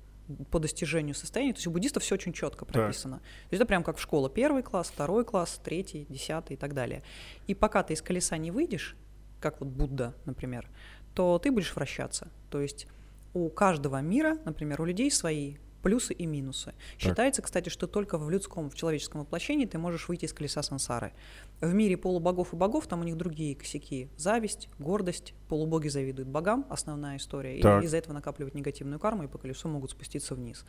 по 0.51 0.61
достижению 0.61 1.15
состояния. 1.15 1.53
То 1.53 1.59
есть 1.59 1.67
у 1.67 1.71
буддистов 1.71 2.03
все 2.03 2.15
очень 2.15 2.33
четко 2.33 2.65
прописано. 2.65 3.17
Так. 3.17 3.25
То 3.25 3.49
есть 3.51 3.61
это 3.61 3.67
прям 3.67 3.83
как 3.83 3.97
в 3.97 4.01
школа. 4.01 4.31
Первый 4.31 4.62
класс, 4.62 4.91
второй 4.91 5.25
класс, 5.25 5.61
третий, 5.62 6.07
десятый 6.09 6.55
и 6.55 6.57
так 6.57 6.75
далее. 6.75 7.03
И 7.47 7.55
пока 7.55 7.83
ты 7.83 7.95
из 7.95 8.03
колеса 8.03 8.37
не 8.37 8.51
выйдешь, 8.51 8.97
как 9.41 9.61
вот 9.61 9.69
Будда, 9.69 10.15
например, 10.25 10.69
то 11.15 11.39
ты 11.39 11.51
будешь 11.51 11.75
вращаться. 11.75 12.29
То 12.49 12.61
есть 12.61 12.87
у 13.35 13.49
каждого 13.49 14.01
мира, 14.01 14.39
например, 14.45 14.81
у 14.81 14.85
людей 14.85 15.11
свои 15.11 15.57
плюсы 15.83 16.15
и 16.15 16.27
минусы. 16.27 16.67
Так. 16.67 16.75
Считается, 16.99 17.43
кстати, 17.43 17.69
что 17.69 17.87
только 17.87 18.17
в 18.17 18.31
людском, 18.31 18.71
в 18.71 18.75
человеческом 18.75 19.23
воплощении 19.23 19.67
ты 19.67 19.79
можешь 19.79 20.09
выйти 20.09 20.25
из 20.25 20.33
колеса 20.33 20.62
сансары. 20.62 21.12
В 21.61 21.75
мире 21.75 21.97
полубогов 21.97 22.53
и 22.53 22.57
богов 22.57 22.87
там 22.87 23.01
у 23.01 23.05
них 23.05 23.17
другие 23.17 23.55
косяки. 23.55 24.09
Зависть, 24.17 24.69
гордость, 24.79 25.35
полубоги 25.49 25.89
завидуют 25.89 26.29
богам, 26.29 26.67
основная 26.71 27.17
история. 27.17 27.61
Так. 27.61 27.83
И 27.83 27.87
из-за 27.87 27.99
этого 27.99 28.15
накапливают 28.15 28.55
негативную 28.55 29.01
карму 29.01 29.25
и 29.25 29.27
по 29.27 29.39
колесу 29.39 29.69
могут 29.69 29.91
спуститься 29.91 30.35
вниз. 30.35 30.65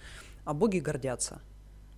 А 0.46 0.53
боги 0.53 0.79
гордятся. 0.79 1.41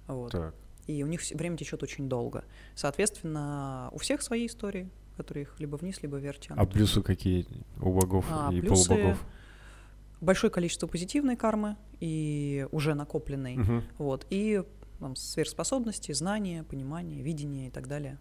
Вот. 0.08 0.32
Так. 0.32 0.54
И 0.88 1.04
у 1.04 1.08
них 1.08 1.22
время 1.32 1.58
течет 1.58 1.82
очень 1.82 2.08
долго. 2.08 2.44
Соответственно, 2.76 3.90
у 3.92 3.98
всех 3.98 4.22
свои 4.22 4.46
истории, 4.46 4.90
которые 5.18 5.44
их 5.44 5.56
либо 5.60 5.78
вниз, 5.78 6.02
либо 6.04 6.18
вверх 6.18 6.40
тянут. 6.40 6.62
А 6.62 6.66
плюсы 6.66 7.02
какие 7.02 7.48
у 7.82 7.92
богов 7.92 8.26
а, 8.30 8.52
и 8.54 8.62
плюсы... 8.62 8.90
полубогов? 8.90 9.26
Большое 10.22 10.52
количество 10.52 10.88
позитивной 10.88 11.36
кармы 11.36 11.78
и 12.00 12.68
уже 12.72 12.94
накопленной, 12.94 13.58
угу. 13.58 13.84
вот, 13.98 14.26
и 14.30 14.64
там, 15.00 15.16
сверхспособности, 15.16 16.12
знания, 16.12 16.64
понимания, 16.64 17.22
видения 17.22 17.68
и 17.68 17.72
так 17.72 17.88
далее. 17.88 18.20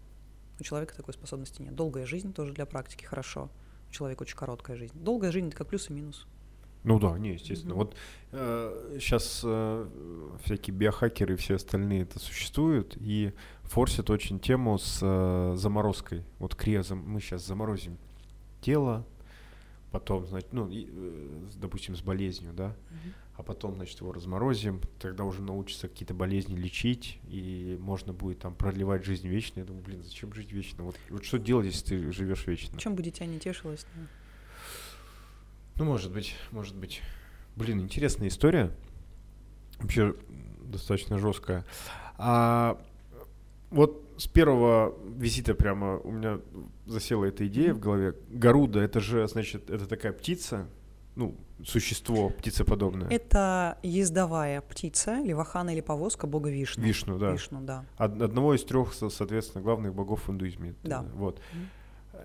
У 0.59 0.63
человека 0.63 0.95
такой 0.95 1.13
способности 1.13 1.61
нет. 1.61 1.75
Долгая 1.75 2.05
жизнь 2.05 2.33
тоже 2.33 2.53
для 2.53 2.65
практики 2.65 3.03
хорошо. 3.03 3.49
У 3.89 3.91
человека 3.91 4.23
очень 4.23 4.37
короткая 4.37 4.77
жизнь. 4.77 4.97
Долгая 4.97 5.31
жизнь 5.31 5.47
это 5.47 5.57
как 5.57 5.67
плюс 5.67 5.89
и 5.89 5.93
минус. 5.93 6.27
Ну 6.85 6.99
да, 6.99 7.17
не, 7.17 7.33
естественно. 7.33 7.73
Mm-hmm. 7.73 7.75
Вот 7.75 7.95
э, 8.31 8.97
сейчас 8.99 9.41
э, 9.43 9.87
всякие 10.43 10.75
биохакеры 10.75 11.33
и 11.33 11.37
все 11.37 11.55
остальные 11.55 12.03
это 12.03 12.19
существуют 12.19 12.95
и 12.99 13.33
форсят 13.63 14.11
очень 14.11 14.39
тему 14.39 14.77
с 14.77 14.99
э, 15.01 15.55
заморозкой. 15.57 16.23
Вот 16.37 16.53
криозом 16.53 16.99
мы 16.99 17.21
сейчас 17.21 17.45
заморозим 17.45 17.97
тело, 18.61 19.03
потом, 19.95 20.27
значит, 20.27 20.51
ну, 20.51 20.69
и, 20.69 20.89
э, 20.91 21.47
допустим, 21.55 21.95
с 21.95 22.01
болезнью, 22.01 22.51
да, 22.51 22.67
угу. 22.67 23.13
а 23.37 23.43
потом, 23.43 23.75
значит, 23.75 24.01
его 24.01 24.11
разморозим, 24.11 24.81
тогда 24.99 25.23
уже 25.23 25.41
научатся 25.41 25.87
какие-то 25.87 26.13
болезни 26.13 26.53
лечить, 26.57 27.17
и 27.29 27.77
можно 27.79 28.11
будет 28.11 28.39
там 28.39 28.53
продлевать 28.55 29.05
жизнь 29.05 29.29
вечно. 29.29 29.61
Я 29.61 29.65
думаю, 29.65 29.85
блин, 29.85 30.03
зачем 30.03 30.33
жить 30.33 30.51
вечно? 30.51 30.83
Вот, 30.83 30.97
вот 31.09 31.23
что 31.23 31.39
делать, 31.39 31.67
если 31.67 31.85
ты 31.85 32.11
живешь 32.11 32.45
вечно? 32.45 32.77
Чем 32.77 32.95
бы 32.95 33.03
дитя 33.03 33.25
не 33.25 33.39
тешилось? 33.39 33.85
Да? 33.95 34.01
Ну, 35.77 35.85
может 35.85 36.11
быть, 36.11 36.35
может 36.51 36.75
быть. 36.75 37.01
Блин, 37.55 37.79
интересная 37.79 38.27
история. 38.27 38.75
Вообще 39.79 40.13
достаточно 40.61 41.17
жесткая. 41.19 41.63
А 42.17 42.81
вот 43.69 44.04
с 44.17 44.27
первого 44.27 44.95
визита 45.17 45.53
прямо 45.53 45.97
у 45.97 46.11
меня 46.11 46.39
засела 46.85 47.25
эта 47.25 47.47
идея 47.47 47.73
в 47.73 47.79
голове. 47.79 48.15
Гаруда, 48.29 48.79
это 48.79 48.99
же, 48.99 49.27
значит, 49.27 49.69
это 49.69 49.87
такая 49.87 50.13
птица, 50.13 50.67
ну, 51.15 51.35
существо 51.63 52.29
птицеподобное. 52.29 53.09
Это 53.09 53.77
ездовая 53.83 54.61
птица, 54.61 55.21
левахана 55.21 55.71
или 55.71 55.81
повозка 55.81 56.27
бога 56.27 56.49
Вишну. 56.49 56.83
Вишну, 56.83 57.17
да. 57.17 57.31
Вишну, 57.31 57.61
да. 57.61 57.85
Одного 57.97 58.53
из 58.55 58.63
трех, 58.63 58.93
соответственно, 58.93 59.63
главных 59.63 59.93
богов 59.93 60.27
в 60.27 60.31
индуизме. 60.31 60.75
Да. 60.83 61.05
Вот. 61.13 61.41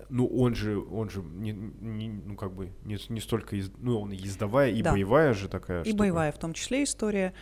Ну, 0.09 0.25
он 0.27 0.55
же, 0.55 0.79
он 0.79 1.09
же 1.09 1.21
не, 1.21 1.51
не, 1.51 2.09
ну, 2.09 2.35
как 2.35 2.53
бы 2.53 2.71
не, 2.83 2.97
не 3.09 3.19
столько, 3.19 3.55
ез, 3.55 3.71
ну, 3.77 3.99
он 3.99 4.11
и 4.11 4.15
ездовая, 4.15 4.71
и 4.71 4.81
да. 4.81 4.91
боевая 4.91 5.33
же 5.33 5.47
такая 5.47 5.81
И 5.81 5.89
штука. 5.89 5.99
боевая 5.99 6.31
в 6.31 6.37
том 6.37 6.53
числе 6.53 6.83
история. 6.83 7.33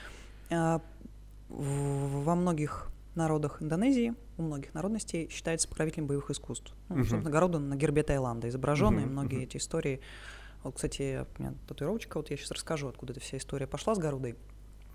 А, 0.50 0.82
во 1.50 2.36
многих 2.36 2.90
народах 3.16 3.62
Индонезии, 3.62 4.14
у 4.38 4.44
многих 4.44 4.74
народностей, 4.74 5.30
считается 5.30 5.68
покровителем 5.68 6.08
боевых 6.08 6.30
искусств. 6.30 6.74
Ну, 6.90 6.98
uh-huh. 6.98 7.06
Собственно, 7.06 7.60
на 7.60 7.76
гербе 7.76 8.04
Таиланда 8.04 8.50
изображенные 8.50 9.06
uh-huh. 9.06 9.10
многие 9.10 9.40
uh-huh. 9.40 9.44
эти 9.44 9.58
истории. 9.58 10.02
Вот, 10.64 10.76
кстати, 10.76 11.26
у 11.38 11.42
меня 11.42 11.54
татуировочка, 11.68 12.18
вот 12.18 12.30
я 12.30 12.38
сейчас 12.38 12.52
расскажу, 12.52 12.88
откуда 12.88 13.14
эта 13.14 13.22
вся 13.22 13.38
история 13.38 13.68
пошла 13.68 13.96
с 13.96 13.98
Гарудой. 13.98 14.36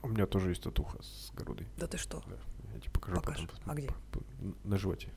У 0.03 0.09
меня 0.09 0.27
тоже 0.27 0.51
есть 0.51 0.63
татуха 0.63 1.03
с 1.03 1.33
Гарудой. 1.35 1.67
Да 1.79 1.87
ты 1.87 1.97
что? 1.97 2.23
Да, 2.27 2.37
я 2.75 2.81
тебе 2.81 2.91
покажу 2.91 3.17
Покажи. 3.17 3.47
потом. 3.47 3.71
А 3.71 3.75
где? 3.75 3.91
На 4.65 4.77
животе. 4.77 5.09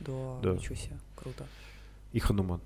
Да, 0.00 0.38
да, 0.42 0.54
ничего 0.54 0.76
себе, 0.76 0.98
круто. 1.16 1.46
И 2.12 2.20
Хануман. 2.20 2.60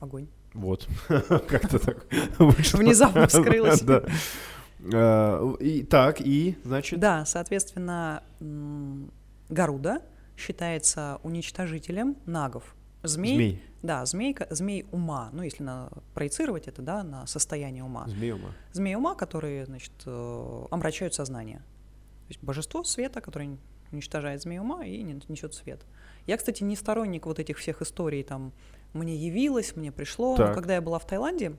Огонь. 0.00 0.28
Вот. 0.54 0.88
Как-то 1.08 1.78
так 1.78 2.06
Внезапно 2.38 3.26
вскрылось. 3.26 3.82
Да. 3.88 4.04
Э, 4.80 5.54
и, 5.60 5.82
так, 5.82 6.20
и, 6.20 6.56
значит? 6.64 7.00
Да, 7.00 7.24
соответственно, 7.24 8.22
Гаруда 9.48 10.02
считается 10.36 11.18
уничтожителем 11.22 12.16
нагов. 12.26 12.74
Змей, 13.02 13.34
змей. 13.36 13.62
Да, 13.82 14.04
змейка, 14.06 14.46
змей 14.50 14.86
ума. 14.90 15.30
Ну, 15.32 15.42
если 15.42 15.62
на, 15.62 15.90
проецировать 16.14 16.66
это, 16.66 16.82
да, 16.82 17.04
на 17.04 17.26
состояние 17.26 17.84
ума. 17.84 18.06
Змей 18.08 18.32
ума. 18.32 18.50
Змей 18.72 18.94
ума, 18.96 19.14
которые, 19.14 19.66
значит, 19.66 19.92
э, 20.04 20.64
омрачают 20.70 21.14
сознание. 21.14 21.58
То 21.58 22.30
есть 22.30 22.42
божество 22.42 22.82
света, 22.82 23.20
которое 23.20 23.56
уничтожает 23.92 24.42
змей 24.42 24.58
ума 24.58 24.84
и 24.84 25.02
несет 25.02 25.54
свет. 25.54 25.80
Я, 26.26 26.36
кстати, 26.36 26.62
не 26.62 26.76
сторонник 26.76 27.26
вот 27.26 27.38
этих 27.38 27.56
всех 27.58 27.80
историй, 27.82 28.22
там, 28.22 28.52
мне 28.92 29.16
явилось, 29.16 29.76
мне 29.76 29.92
пришло. 29.92 30.36
Так. 30.36 30.48
Но 30.48 30.54
когда 30.54 30.74
я 30.74 30.80
была 30.80 30.98
в 30.98 31.06
Таиланде, 31.06 31.54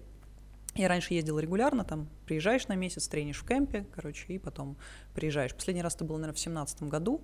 я 0.75 0.88
раньше 0.88 1.13
ездила 1.13 1.39
регулярно, 1.39 1.83
там 1.83 2.07
приезжаешь 2.25 2.67
на 2.67 2.75
месяц, 2.75 3.07
тренишь 3.07 3.41
в 3.41 3.47
кемпе, 3.47 3.85
короче, 3.93 4.33
и 4.33 4.38
потом 4.38 4.77
приезжаешь. 5.13 5.53
Последний 5.53 5.81
раз 5.81 5.95
это 5.95 6.05
было, 6.05 6.17
наверное, 6.17 6.35
в 6.35 6.39
семнадцатом 6.39 6.89
году 6.89 7.21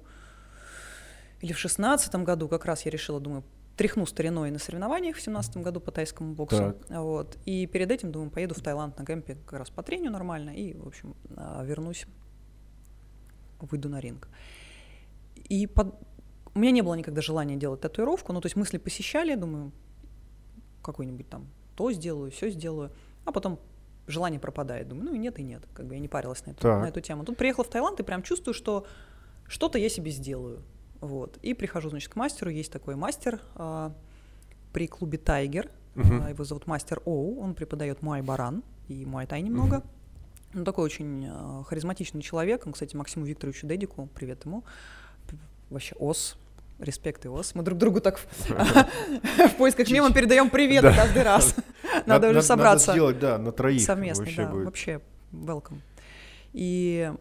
или 1.42 1.54
в 1.54 1.58
шестнадцатом 1.60 2.24
году, 2.24 2.48
как 2.48 2.66
раз 2.66 2.86
я 2.86 2.92
решила, 2.92 3.20
думаю, 3.20 3.44
тряхну 3.78 4.06
стариной 4.06 4.52
на 4.52 4.60
соревнованиях 4.60 5.18
в 5.18 5.22
семнадцатом 5.22 5.62
году 5.62 5.80
по 5.80 5.92
тайскому 5.92 6.34
боксу. 6.34 6.58
Так. 6.58 6.78
Вот. 6.90 7.38
И 7.46 7.68
перед 7.68 7.92
этим, 7.92 8.12
думаю, 8.12 8.32
поеду 8.32 8.56
в 8.56 8.62
Таиланд 8.62 8.98
на 8.98 9.06
кемпе 9.06 9.36
как 9.46 9.60
раз 9.60 9.70
по 9.70 9.84
трению 9.84 10.12
нормально, 10.12 10.50
и, 10.50 10.74
в 10.74 10.88
общем, 10.88 11.16
а, 11.36 11.64
вернусь, 11.64 12.06
выйду 13.60 13.90
на 13.90 14.00
ринг. 14.00 14.28
И 15.50 15.68
под... 15.68 15.94
у 16.54 16.60
меня 16.60 16.72
не 16.72 16.82
было 16.82 16.94
никогда 16.96 17.22
желания 17.22 17.58
делать 17.58 17.82
татуировку, 17.82 18.34
ну, 18.34 18.42
то 18.42 18.48
есть 18.48 18.56
мысли 18.56 18.78
посещали, 18.78 19.36
думаю, 19.36 19.72
какой-нибудь 20.82 21.30
там 21.30 21.48
то 21.76 21.92
сделаю, 21.92 22.32
все 22.32 22.50
сделаю. 22.50 22.92
А 23.26 23.32
потом 23.32 23.60
желание 24.08 24.40
пропадает. 24.40 24.88
Думаю, 24.88 25.06
ну 25.06 25.16
и 25.16 25.18
нет, 25.18 25.40
и 25.40 25.44
нет. 25.44 25.64
Как 25.74 25.86
бы 25.86 25.96
я 25.96 26.00
не 26.00 26.08
парилась 26.08 26.46
на 26.46 26.52
эту, 26.52 26.62
Так. 26.62 26.82
на 26.82 26.88
эту 26.88 27.02
тему. 27.02 27.26
Тут 27.26 27.38
приехала 27.38 27.64
в 27.66 27.70
Таиланд 27.70 28.00
и 28.00 28.04
прям 28.04 28.24
чувствую, 28.24 28.54
что 28.54 28.86
что-то 29.48 29.78
я 29.78 29.90
себе 29.90 30.12
сделаю. 30.12 30.64
Вот. 31.02 31.38
И 31.42 31.54
прихожу, 31.54 31.90
значит, 31.90 32.12
к 32.12 32.16
мастеру. 32.16 32.52
Есть 32.52 32.72
такой 32.72 32.96
мастер 32.96 33.42
а, 33.56 33.94
при 34.74 34.88
клубе 34.88 35.18
Тайгер. 35.18 35.70
А, 35.96 36.30
Его 36.30 36.44
зовут 36.44 36.68
мастер 36.68 37.02
Оу. 37.06 37.40
Он 37.40 37.54
преподает 37.56 38.02
муай 38.02 38.22
баран 38.22 38.64
и 38.88 39.06
муай 39.06 39.28
тай 39.28 39.42
немного. 39.42 39.84
Он 40.54 40.64
такой 40.64 40.86
очень 40.86 41.28
а, 41.30 41.64
харизматичный 41.64 42.22
человек. 42.22 42.66
Он, 42.66 42.74
кстати, 42.74 42.96
Максиму 42.96 43.26
Викторовичу 43.26 43.68
Дедику, 43.68 44.08
привет 44.14 44.46
ему. 44.46 44.64
Вообще 45.70 45.96
ос. 45.96 46.38
Респект 46.80 47.26
и 47.26 47.30
ос. 47.30 47.56
Мы 47.56 47.64
друг 47.64 47.78
другу 47.78 48.02
так 48.02 48.18
в, 48.18 48.28
поисках 49.58 49.90
мема 49.90 50.12
передаем 50.14 50.50
привет 50.50 50.84
каждый 50.84 51.24
раз. 51.24 51.56
Надо 52.06 52.30
уже 52.32 52.42
собраться. 52.42 52.88
Надо 52.88 52.98
сделать, 53.00 53.20
да, 53.20 53.38
на 53.38 53.52
троих. 53.54 53.82
Совместный, 53.82 54.26
вообще 54.26 54.46
да, 54.46 54.52
вообще 54.54 55.02
welcome. 55.32 55.80
И 56.52 57.12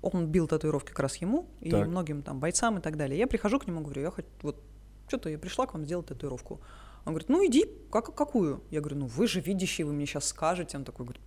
он 0.00 0.26
бил 0.26 0.48
татуировки 0.48 0.88
как 0.88 1.00
раз 1.00 1.16
ему 1.16 1.46
и 1.60 1.70
Так. 1.70 1.86
многим 1.88 2.22
там 2.22 2.40
бойцам 2.40 2.78
и 2.78 2.80
так 2.80 2.96
далее. 2.96 3.18
Я 3.18 3.26
прихожу 3.26 3.58
к 3.58 3.66
нему, 3.66 3.82
говорю, 3.82 4.02
я 4.02 4.10
хочу, 4.10 4.28
вот 4.42 4.62
что-то 5.08 5.28
я 5.28 5.38
пришла 5.38 5.66
к 5.66 5.74
вам 5.74 5.84
сделать 5.84 6.06
татуировку. 6.06 6.60
Он 7.04 7.12
говорит, 7.12 7.28
ну 7.28 7.44
иди, 7.46 7.66
как, 7.90 8.14
какую? 8.14 8.62
Я 8.70 8.80
говорю, 8.80 8.96
ну 9.00 9.06
вы 9.06 9.26
же 9.26 9.40
видящий, 9.40 9.84
вы 9.84 9.92
мне 9.92 10.06
сейчас 10.06 10.26
скажете. 10.26 10.78
Он 10.78 10.84
такой 10.84 11.04
говорит, 11.04 11.22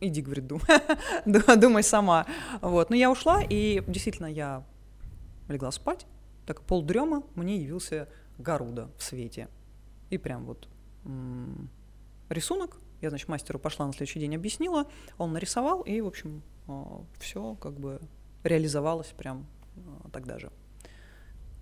иди, 0.00 0.22
говорит, 0.22 0.46
дум- 0.46 0.62
ду- 1.26 1.56
думай 1.56 1.82
сама. 1.82 2.26
Вот, 2.62 2.88
ну 2.88 2.96
я 2.96 3.10
ушла, 3.10 3.42
и 3.42 3.82
действительно 3.86 4.26
я 4.26 4.64
легла 5.48 5.70
спать, 5.70 6.06
так 6.46 6.62
полдрема 6.62 7.24
мне 7.34 7.58
явился 7.58 8.08
Гаруда 8.38 8.90
в 8.96 9.02
свете. 9.02 9.48
И 10.10 10.18
прям 10.18 10.44
вот 10.44 10.68
м, 11.04 11.68
рисунок. 12.28 12.78
Я, 13.00 13.10
значит, 13.10 13.28
мастеру 13.28 13.58
пошла 13.58 13.86
на 13.86 13.92
следующий 13.92 14.20
день, 14.20 14.34
объяснила, 14.34 14.86
он 15.18 15.32
нарисовал, 15.32 15.82
и, 15.82 16.00
в 16.00 16.06
общем, 16.06 16.42
все 17.18 17.54
как 17.56 17.78
бы 17.78 18.00
реализовалось 18.42 19.08
прям 19.08 19.46
а, 19.76 20.08
тогда 20.10 20.38
же. 20.38 20.50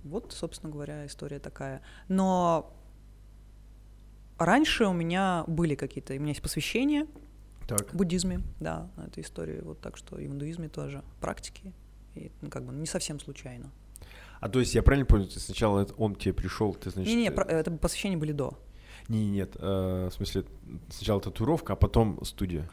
Вот, 0.05 0.33
собственно 0.33 0.71
говоря, 0.71 1.07
история 1.07 1.41
такая. 1.41 1.83
Но 2.09 2.73
раньше 4.39 4.87
у 4.87 4.93
меня 4.93 5.45
были 5.47 5.75
какие-то, 5.75 6.13
у 6.15 6.19
меня 6.19 6.29
есть 6.29 6.43
посвящения 6.43 7.07
Так. 7.67 7.93
в 7.93 7.97
буддизме, 7.97 8.41
да, 8.61 8.91
на 8.97 9.07
эту 9.07 9.21
историю, 9.21 9.65
вот 9.65 9.81
так 9.81 9.97
что 9.97 10.19
и 10.19 10.29
в 10.29 10.33
индуизме 10.33 10.69
тоже 10.69 11.03
практики, 11.21 11.73
и 12.15 12.31
ну, 12.43 12.51
как 12.51 12.65
бы 12.65 12.73
не 12.73 12.87
совсем 12.87 13.19
случайно. 13.19 13.73
А 14.41 14.49
то 14.49 14.61
есть 14.61 14.75
я 14.75 14.83
правильно 14.83 15.07
понял, 15.07 15.27
ты 15.27 15.41
сначала 15.41 15.87
он 15.97 16.15
к 16.15 16.19
тебе 16.19 16.35
пришел, 16.35 16.75
ты 16.75 16.91
значит... 16.91 17.09
Не-не, 17.11 17.29
э, 17.29 17.31
про- 17.31 17.45
это 17.47 17.71
посвящения 17.71 18.17
были 18.17 18.33
до. 18.33 18.59
Не, 19.09 19.27
нет, 19.29 19.57
э, 19.59 20.09
в 20.11 20.15
смысле 20.15 20.45
сначала 20.91 21.21
татуировка, 21.21 21.73
а 21.75 21.77
потом 21.77 22.23
студия. 22.25 22.69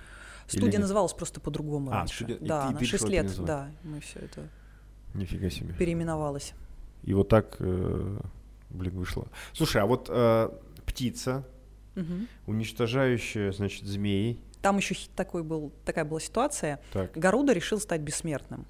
Студия 0.48 0.80
называлась 0.80 1.14
просто 1.14 1.40
по-другому 1.40 1.92
А, 1.92 1.96
раньше. 2.00 2.24
студия- 2.26 2.38
и 2.38 2.46
да, 2.46 2.68
ты- 2.68 2.74
на 2.74 2.80
ты 2.80 2.86
6 2.86 3.04
решила 3.04 3.10
лет, 3.12 3.46
да, 3.46 3.72
мы 3.84 4.00
все 4.02 4.20
это 4.20 4.48
Нифига 5.14 5.50
себе. 5.50 5.74
переименовалось. 5.74 6.54
И 7.04 7.14
вот 7.14 7.30
так, 7.30 7.56
э, 7.60 8.20
блин, 8.70 8.98
вышло. 8.98 9.28
Слушай, 9.54 9.82
а 9.82 9.86
вот 9.86 10.08
э, 10.10 10.50
птица, 10.86 11.46
Мгм. 11.96 12.28
уничтожающая, 12.48 13.52
значит, 13.52 13.86
змей. 13.86 14.42
Там 14.62 14.78
еще 14.78 14.96
такой 15.16 15.44
был, 15.44 15.72
такая 15.86 16.06
была 16.06 16.20
ситуация. 16.20 16.80
Так, 16.94 17.12
Гаруда 17.14 17.54
решил 17.54 17.80
стать 17.80 18.02
бессмертным 18.02 18.66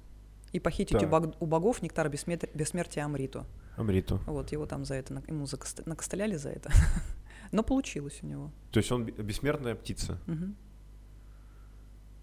и 0.52 0.60
похитить 0.60 0.96
у, 0.96 1.00
Так. 1.00 1.10
бог- 1.10 1.34
у 1.40 1.46
богов 1.46 1.82
нектар 1.82 2.08
бессмер- 2.08 2.48
бессмертия 2.54 3.04
Амриту. 3.04 3.46
Амриту. 3.76 4.20
Вот 4.26 4.52
его 4.52 4.66
там 4.66 4.84
за 4.84 4.94
это, 4.96 5.22
ему 5.28 5.44
закост- 5.46 5.82
накостыляли 5.86 6.36
за 6.36 6.50
это. 6.50 6.70
Но 7.52 7.62
получилось 7.62 8.18
у 8.22 8.26
него. 8.26 8.50
То 8.70 8.78
есть 8.78 8.92
он 8.92 9.04
бе- 9.04 9.12
бессмертная 9.22 9.74
птица. 9.74 10.18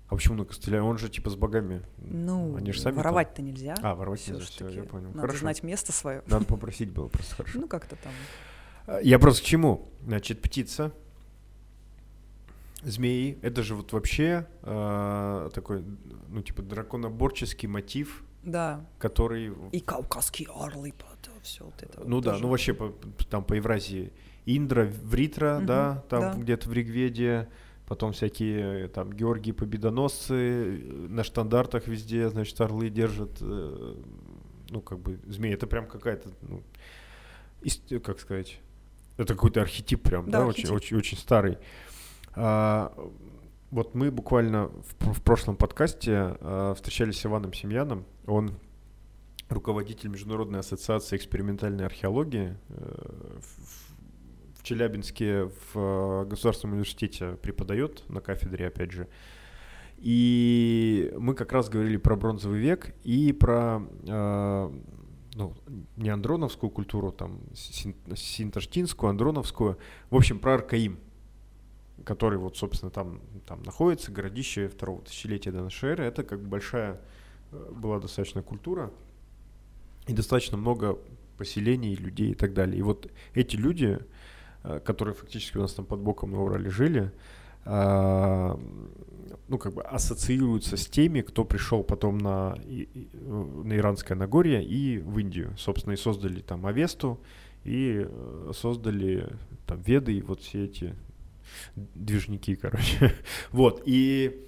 А 0.07 0.15
почему 0.15 0.37
на 0.37 0.45
костыля? 0.45 0.81
Он 0.81 0.97
же 0.97 1.07
типа 1.07 1.29
с 1.29 1.35
богами. 1.35 1.83
Ну, 1.99 2.55
Они 2.55 2.71
же 2.71 2.79
сами 2.81 2.93
там- 2.95 3.03
воровать-то 3.03 3.43
нельзя. 3.43 3.75
А, 3.83 3.93
воровать 3.93 4.27
нельзя, 4.27 4.43
Всё-таки 4.43 4.71
всё, 4.71 4.81
я 4.81 4.89
понял. 4.89 5.09
Надо 5.09 5.21
Хорошо. 5.21 5.39
знать 5.39 5.61
место 5.61 5.91
свое. 5.91 6.23
Надо 6.25 6.45
попросить 6.45 6.91
было 6.91 7.07
просто 7.09 7.35
хорошо. 7.35 7.59
Ну, 7.61 7.67
как-то 7.67 7.95
там. 7.95 9.01
Я 9.03 9.19
просто 9.19 9.43
к 9.43 9.45
чему? 9.45 9.87
Значит, 10.03 10.41
птица, 10.41 10.91
змеи, 12.83 13.37
это 13.41 13.63
же 13.63 13.75
вот 13.75 13.91
вообще 13.93 14.47
э, 14.63 15.49
такой, 15.53 15.83
ну, 16.29 16.41
типа, 16.41 16.61
драконоборческий 16.61 17.67
мотив, 17.67 18.23
Да. 18.43 18.85
который... 18.97 19.53
И 19.71 19.79
кавказские 19.79 20.47
орлы, 20.53 20.93
все 21.43 21.63
вот 21.65 21.81
это. 21.81 22.01
Ну 22.05 22.17
вот 22.17 22.25
да, 22.25 22.31
тоже. 22.31 22.43
ну 22.43 22.49
вообще 22.49 22.73
по- 22.73 22.93
там 23.29 23.43
по 23.43 23.53
Евразии. 23.53 24.11
Индра, 24.45 24.85
Вритра, 24.85 25.57
Мгм, 25.57 25.65
да, 25.65 26.03
там 26.09 26.21
да. 26.21 26.33
где-то 26.35 26.69
в 26.69 26.73
Ригведе, 26.73 27.47
потом 27.87 28.11
всякие 28.13 28.85
э, 28.85 28.87
там 28.87 29.11
Георгии 29.13 29.51
Победоносцы, 29.51 30.33
э, 30.33 31.07
на 31.09 31.23
штандартах 31.23 31.87
везде, 31.87 32.29
значит, 32.29 32.59
орлы 32.61 32.89
держат, 32.89 33.37
э, 33.41 33.95
ну, 34.69 34.81
как 34.81 34.99
бы, 34.99 35.19
змеи, 35.27 35.53
это 35.53 35.67
прям 35.67 35.87
какая-то, 35.87 36.29
ну, 36.41 36.63
как 38.03 38.19
сказать, 38.19 38.59
это 39.17 39.33
какой-то 39.33 39.61
архетип 39.61 40.01
прям, 40.01 40.29
да, 40.29 40.39
Да, 40.39 40.45
очень, 40.47 40.63
архетип. 40.63 40.75
очень, 40.75 40.97
очень 40.97 41.17
старый. 41.17 41.57
А, 42.35 42.93
вот 43.71 43.95
мы 43.95 44.11
буквально 44.11 44.67
в, 44.99 45.13
в 45.13 45.21
прошлом 45.21 45.55
подкасте 45.55 46.13
а, 46.41 46.73
встречались 46.75 47.19
с 47.19 47.25
Иваном 47.25 47.53
Семьяном, 47.53 48.05
он 48.25 48.51
руководитель 49.49 50.09
Международной 50.09 50.59
ассоциации 50.59 51.15
экспериментальной 51.15 51.83
археологии 51.85 52.55
э, 52.69 53.39
в- 53.41 54.59
в 54.59 54.63
Челябинске 54.63 55.45
в 55.45 55.75
э, 55.75 56.25
Государственном 56.25 56.73
университете 56.73 57.31
преподает 57.41 58.07
на 58.09 58.21
кафедре, 58.21 58.67
опять 58.67 58.91
же. 58.91 59.07
И 59.97 61.11
мы 61.17 61.33
как 61.33 61.51
раз 61.51 61.67
говорили 61.69 61.97
про 61.97 62.15
бронзовый 62.15 62.59
век 62.59 62.93
и 63.03 63.33
про 63.33 63.81
э, 64.07 64.71
ну, 65.35 65.53
неандроновскую 65.97 66.69
культуру, 66.69 67.11
там, 67.11 67.41
син- 67.55 67.95
синташтинскую, 68.15 69.09
андроновскую, 69.09 69.77
в 70.11 70.15
общем, 70.15 70.37
про 70.39 70.53
Аркаим, 70.55 70.99
который 72.05 72.37
вот, 72.37 72.57
собственно, 72.57 72.91
там, 72.91 73.21
там 73.45 73.63
находится, 73.63 74.11
городище 74.11 74.67
второго 74.67 75.01
тысячелетия 75.01 75.51
до 75.51 75.61
нашей 75.61 75.91
эры. 75.91 76.05
Это 76.05 76.23
как 76.23 76.41
большая 76.41 76.99
э, 77.51 77.71
была 77.71 77.99
достаточно 77.99 78.41
культура 78.41 78.91
и 80.07 80.13
достаточно 80.13 80.57
много 80.57 80.97
поселений, 81.37 81.95
людей 81.95 82.31
и 82.31 82.35
так 82.35 82.53
далее. 82.53 82.79
И 82.79 82.81
вот 82.81 83.11
эти 83.33 83.55
люди, 83.55 83.99
э, 84.63 84.79
которые 84.79 85.13
фактически 85.13 85.57
у 85.57 85.61
нас 85.61 85.73
там 85.73 85.85
под 85.85 85.99
боком 85.99 86.31
на 86.31 86.41
Урале 86.41 86.69
жили, 86.69 87.11
а, 87.65 88.57
ну, 89.49 89.57
как 89.57 89.73
бы 89.73 89.83
ассоциируются 89.83 90.77
с 90.77 90.87
теми, 90.87 91.21
кто 91.21 91.43
пришел 91.43 91.83
потом 91.83 92.17
на, 92.17 92.57
э, 92.65 92.85
на 93.21 93.77
Иранское 93.77 94.17
Нагорье 94.17 94.63
и 94.63 94.97
в 94.97 95.19
Индию. 95.19 95.53
Собственно, 95.57 95.93
и 95.93 95.97
создали 95.97 96.39
там 96.39 96.65
Авесту, 96.65 97.19
и 97.65 98.07
создали 98.53 99.27
там 99.67 99.81
Веды, 99.81 100.13
и 100.13 100.21
вот 100.21 100.41
все 100.41 100.65
эти 100.65 100.95
движники, 101.75 102.55
короче. 102.55 103.13
вот, 103.51 103.81
и, 103.85 104.45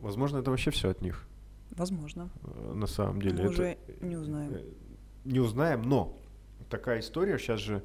возможно, 0.00 0.38
это 0.38 0.50
вообще 0.50 0.70
все 0.70 0.90
от 0.90 1.02
них, 1.02 1.26
Возможно. 1.70 2.30
э, 2.44 2.72
на 2.74 2.86
самом 2.86 3.20
деле. 3.22 3.34
Мы 3.36 3.40
Это- 3.40 3.48
уже 3.50 3.78
не 4.00 4.16
узнаем. 4.16 4.52
Э, 4.54 4.62
Не 5.24 5.40
узнаем, 5.40 5.82
но 5.82 6.16
такая 6.70 7.00
история, 7.00 7.38
сейчас 7.38 7.60
же 7.60 7.82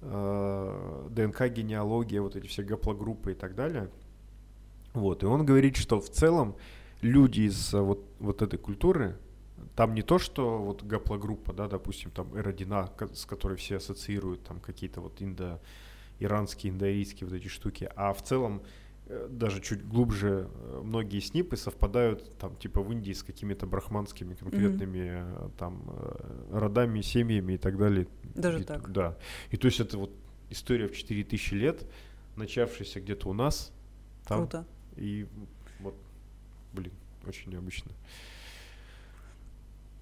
э, 0.00 1.08
ДНК, 1.10 1.46
генеалогия, 1.48 2.20
вот 2.20 2.36
эти 2.36 2.46
все 2.46 2.62
гаплогруппы 2.62 3.32
и 3.32 3.34
так 3.34 3.54
далее. 3.54 3.88
Вот, 4.94 5.22
и 5.22 5.26
он 5.26 5.46
говорит, 5.46 5.76
что 5.76 6.00
в 6.00 6.10
целом 6.10 6.56
люди 7.00 7.42
из 7.42 7.72
э, 7.72 7.80
вот, 7.80 8.04
вот 8.18 8.42
этой 8.42 8.58
культуры, 8.58 9.16
там 9.76 9.94
не 9.94 10.02
то, 10.02 10.18
что 10.18 10.58
вот 10.58 10.82
гаплогруппа, 10.82 11.52
да, 11.52 11.68
допустим, 11.68 12.10
там 12.10 12.36
эродина, 12.36 12.90
с 13.14 13.24
которой 13.24 13.56
все 13.56 13.76
ассоциируют 13.76 14.42
там 14.44 14.58
какие-то 14.60 15.00
вот 15.00 15.22
индо 15.22 15.60
иранские, 16.22 16.72
индоарийские 16.72 17.28
вот 17.28 17.36
эти 17.36 17.48
штуки, 17.48 17.90
а 17.96 18.12
в 18.12 18.22
целом 18.22 18.62
э, 19.06 19.28
даже 19.30 19.60
чуть 19.60 19.86
глубже 19.86 20.48
э, 20.52 20.80
многие 20.84 21.20
снипы 21.20 21.56
совпадают 21.56 22.38
там 22.38 22.56
типа 22.56 22.82
в 22.82 22.92
Индии 22.92 23.12
с 23.12 23.22
какими-то 23.22 23.66
брахманскими 23.66 24.34
конкретными 24.34 25.24
э, 25.24 25.48
там 25.58 25.82
родами, 26.50 27.00
семьями 27.00 27.54
и 27.54 27.58
так 27.58 27.76
далее. 27.78 28.06
Даже 28.34 28.60
И 28.60 28.64
так. 28.64 28.90
Да. 28.92 29.16
И 29.50 29.56
то 29.56 29.66
есть 29.66 29.80
это 29.80 29.98
вот 29.98 30.12
история 30.50 30.88
в 30.88 30.96
4000 30.96 31.54
лет, 31.54 31.86
начавшаяся 32.36 33.00
где-то 33.00 33.28
у 33.28 33.32
нас 33.32 33.72
там. 34.26 34.40
Круто. 34.40 34.66
И 34.96 35.26
вот, 35.80 35.94
блин, 36.72 36.92
очень 37.26 37.50
необычно. 37.50 37.92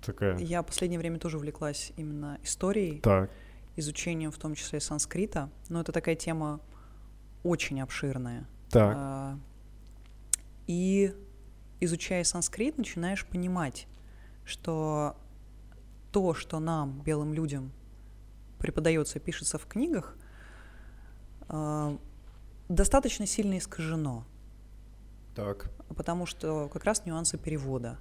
Такая. 0.02 0.38
Я 0.38 0.62
в 0.62 0.66
последнее 0.66 0.98
время 0.98 1.18
тоже 1.18 1.36
увлеклась 1.36 1.92
именно 1.96 2.38
историей, 2.42 3.00
Так, 3.00 3.30
изучением 3.76 4.30
в 4.30 4.38
том 4.38 4.54
числе 4.54 4.80
санскрита. 4.80 5.50
Но 5.68 5.80
это 5.80 5.92
такая 5.92 6.14
тема 6.16 6.60
очень 7.42 7.80
обширная. 7.80 8.46
так. 8.70 8.94
А, 8.96 9.38
И 10.66 11.14
изучая 11.80 12.24
санскрит, 12.24 12.78
начинаешь 12.78 13.26
понимать, 13.26 13.86
что 14.44 15.16
то, 16.12 16.34
что 16.34 16.60
нам, 16.60 17.00
белым 17.02 17.32
людям, 17.32 17.72
преподается, 18.58 19.18
пишется 19.18 19.58
в 19.58 19.66
книгах, 19.66 20.16
а, 21.48 21.98
достаточно 22.68 23.26
сильно 23.26 23.58
искажено. 23.58 24.24
Так. 25.34 25.70
Потому 25.96 26.26
что 26.26 26.68
как 26.68 26.84
раз 26.84 27.06
нюансы 27.06 27.38
перевода. 27.38 27.98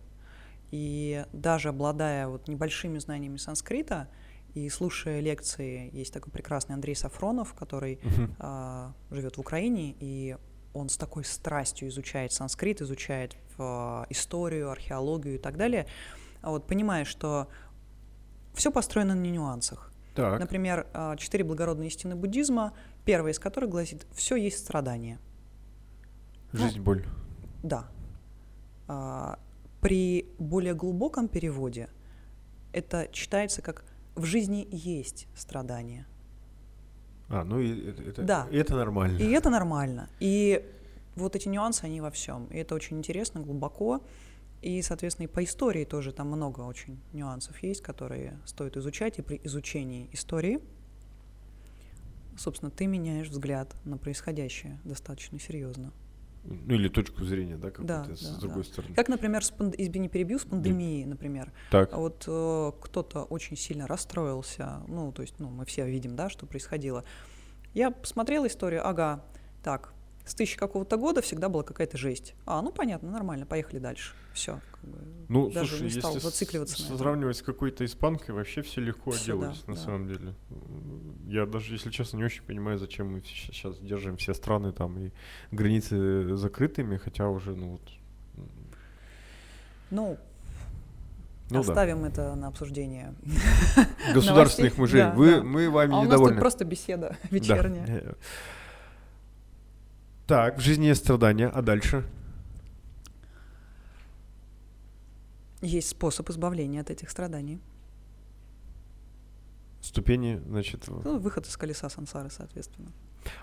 И 0.71 1.25
даже 1.33 1.69
обладая 1.69 2.27
вот 2.27 2.47
небольшими 2.47 2.99
знаниями 2.99 3.37
санскрита 3.37 4.07
и 4.53 4.69
слушая 4.69 5.19
лекции, 5.19 5.89
есть 5.93 6.13
такой 6.13 6.31
прекрасный 6.31 6.73
Андрей 6.73 6.95
Сафронов, 6.95 7.53
который 7.53 7.99
Мгм. 8.03 8.35
а, 8.39 8.93
живет 9.11 9.37
в 9.37 9.39
Украине, 9.39 9.95
и 9.99 10.37
он 10.73 10.89
с 10.89 10.97
такой 10.97 11.23
страстью 11.23 11.87
изучает 11.89 12.31
санскрит, 12.31 12.81
изучает 12.81 13.35
а, 13.57 14.05
историю, 14.09 14.69
археологию 14.71 15.35
и 15.35 15.37
так 15.37 15.57
далее. 15.57 15.85
А 16.41 16.49
вот 16.51 16.67
понимаешь, 16.67 17.07
что 17.07 17.49
все 18.53 18.71
построено 18.71 19.15
на 19.15 19.25
нюансах. 19.25 19.91
Так. 20.15 20.39
Например, 20.39 20.87
а, 20.93 21.15
четыре 21.17 21.43
благородные 21.43 21.87
истины 21.87 22.15
буддизма, 22.15 22.73
первая 23.05 23.33
из 23.33 23.39
которых 23.39 23.69
гласит 23.69 24.05
«все 24.13 24.35
есть 24.35 24.59
страдание». 24.59 25.19
Жизнь, 26.53 26.79
боль. 26.81 27.05
Да. 27.63 27.89
А, 28.87 29.39
При 29.81 30.25
более 30.39 30.73
глубоком 30.73 31.27
переводе 31.27 31.89
это 32.73 33.07
читается 33.11 33.61
как 33.61 33.85
«в 34.19 34.25
жизни 34.25 34.67
есть 34.71 35.27
страдания». 35.35 36.05
А, 37.29 37.43
ну 37.43 37.59
и 37.59 37.91
это, 38.09 38.23
Да. 38.23 38.47
и 38.51 38.57
это 38.57 38.75
нормально. 38.75 39.17
И 39.17 39.29
это 39.31 39.49
нормально. 39.49 40.09
И 40.19 40.65
вот 41.15 41.35
эти 41.35 41.47
нюансы, 41.47 41.83
они 41.85 42.01
во 42.01 42.09
всем. 42.11 42.45
И 42.47 42.57
это 42.57 42.75
очень 42.75 42.97
интересно, 42.97 43.39
глубоко. 43.41 44.01
И, 44.61 44.81
соответственно, 44.81 45.25
и 45.25 45.29
по 45.29 45.43
истории 45.43 45.85
тоже 45.85 46.11
там 46.11 46.27
много 46.27 46.61
очень 46.61 46.99
нюансов 47.13 47.61
есть, 47.63 47.81
которые 47.81 48.37
стоит 48.45 48.75
изучать. 48.77 49.19
И 49.19 49.21
при 49.21 49.39
изучении 49.43 50.09
истории, 50.11 50.59
собственно, 52.37 52.71
ты 52.71 52.87
меняешь 52.87 53.29
взгляд 53.29 53.73
на 53.85 53.97
происходящее 53.97 54.79
достаточно 54.83 55.39
серьезно. 55.39 55.91
Ну 56.49 56.73
или 56.73 56.87
точку 56.87 57.23
зрения, 57.23 57.57
да, 57.57 57.69
Да, 57.69 57.71
какую-то 57.71 58.15
с 58.15 58.33
да, 58.35 58.39
другой 58.39 58.63
да. 58.63 58.69
стороны. 58.69 58.95
Как, 58.95 59.07
например, 59.07 59.43
с 59.43 59.51
панд... 59.51 59.75
извини, 59.77 60.09
перебью, 60.09 60.39
с 60.39 60.45
пандемией, 60.45 61.05
например. 61.05 61.51
Так. 61.69 61.95
Вот 61.95 62.23
э, 62.27 62.71
кто-то 62.81 63.23
очень 63.23 63.55
сильно 63.55 63.87
расстроился, 63.87 64.81
ну, 64.87 65.11
то 65.11 65.21
есть, 65.21 65.35
ну, 65.39 65.49
мы 65.49 65.65
все 65.65 65.85
видим, 65.85 66.15
да, 66.15 66.29
что 66.29 66.45
происходило. 66.45 67.03
Я 67.73 67.91
посмотрела 67.91 68.47
историю, 68.47 68.87
ага, 68.87 69.23
так, 69.63 69.93
с 70.29 70.35
тысячи 70.35 70.57
какого-то 70.57 70.95
года 70.97 71.21
всегда 71.21 71.49
была 71.49 71.63
какая-то 71.63 71.97
жесть. 71.97 72.35
А, 72.45 72.61
ну, 72.61 72.71
понятно, 72.71 73.09
нормально, 73.09 73.45
поехали 73.45 73.79
дальше. 73.79 74.13
Все. 74.33 74.59
Ну, 75.27 75.49
даже 75.49 75.69
слушай, 75.77 75.83
не 75.83 75.89
стал 75.89 76.13
если 76.15 76.27
зацикливаться 76.27 76.77
с- 76.81 76.97
сравнивать 76.97 77.37
с 77.37 77.41
какой-то 77.41 77.83
испанкой, 77.83 78.33
вообще 78.35 78.61
все 78.61 78.79
легко 78.79 79.11
Всё, 79.11 79.37
да, 79.39 79.53
на 79.67 79.73
да. 79.75 79.81
самом 79.81 80.07
деле. 80.07 80.33
Я 81.27 81.45
даже, 81.45 81.73
если 81.73 81.89
честно, 81.89 82.17
не 82.17 82.23
очень 82.23 82.43
понимаю, 82.43 82.77
зачем 82.77 83.11
мы 83.11 83.21
сейчас 83.25 83.77
держим 83.79 84.15
все 84.17 84.33
страны 84.33 84.71
там 84.71 84.97
и 84.99 85.11
границы 85.51 86.35
закрытыми, 86.37 86.97
хотя 86.97 87.27
уже, 87.27 87.55
ну 87.55 87.71
вот... 87.71 87.81
Ну, 89.91 90.17
Ну 91.49 91.63
да. 91.63 91.71
оставим 91.71 92.05
это 92.05 92.35
на 92.35 92.47
обсуждение. 92.47 93.13
Государственных 94.13 94.77
мужей. 94.77 95.01
Да, 95.01 95.11
Вы, 95.11 95.31
да. 95.37 95.43
Мы 95.43 95.69
вами 95.69 95.93
А 95.93 95.95
у 95.95 95.99
нас 96.01 96.05
недовольны. 96.07 96.35
тут 96.35 96.39
просто 96.41 96.63
беседа 96.65 97.17
Да. 97.23 97.27
вечерняя. 97.31 97.85
Э, 97.87 98.13
Так, 100.29 100.59
в 100.59 100.61
жизни 100.61 100.85
есть 100.85 101.01
страдания, 101.01 101.47
а 101.47 101.63
дальше? 101.63 102.05
Есть 105.59 105.89
способ 105.89 106.29
избавления 106.29 106.81
от 106.81 106.91
этих 106.91 107.09
страданий. 107.09 107.59
Ступени, 109.81 110.39
значит... 110.45 110.87
Ну, 110.87 111.17
выход 111.17 111.47
из 111.47 111.57
колеса 111.57 111.89
сансары, 111.89 112.29
соответственно. 112.29 112.91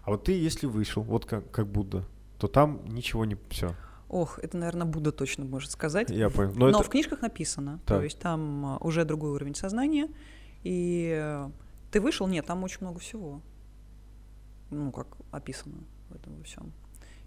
А 0.05 0.13
вот 0.13 0.23
ты, 0.23 0.41
если 0.41 0.67
вышел, 0.67 1.03
вот 1.03 1.25
как, 1.27 1.51
как 1.51 1.67
Будда, 1.67 2.05
то 2.39 2.47
там 2.47 2.85
ничего 2.85 3.25
не... 3.25 3.37
Все, 3.51 3.75
Ох, 4.09 4.39
это, 4.39 4.57
наверное, 4.57 4.87
Будда 4.87 5.11
точно 5.11 5.45
может 5.45 5.73
сказать. 5.73 6.09
я 6.11 6.31
понял. 6.31 6.53
Но, 6.55 6.69
Но 6.69 6.79
это... 6.79 6.85
в 6.85 6.89
книжках 6.89 7.21
написано, 7.21 7.81
Так. 7.85 7.99
то 7.99 8.05
есть 8.05 8.21
там 8.21 8.65
а, 8.65 8.77
уже 8.79 9.05
другой 9.05 9.33
уровень 9.33 9.57
сознания, 9.57 10.07
и 10.63 11.19
э, 11.21 11.51
ты 11.91 12.01
вышел, 12.01 12.29
нет, 12.29 12.47
там 12.47 12.63
очень 12.63 12.79
много 12.83 13.01
всего, 13.01 13.43
ну, 14.71 14.93
как 14.93 15.09
описано 15.33 15.83
в 16.11 16.15
этом 16.15 16.37
во 16.37 16.43
всем. 16.45 16.73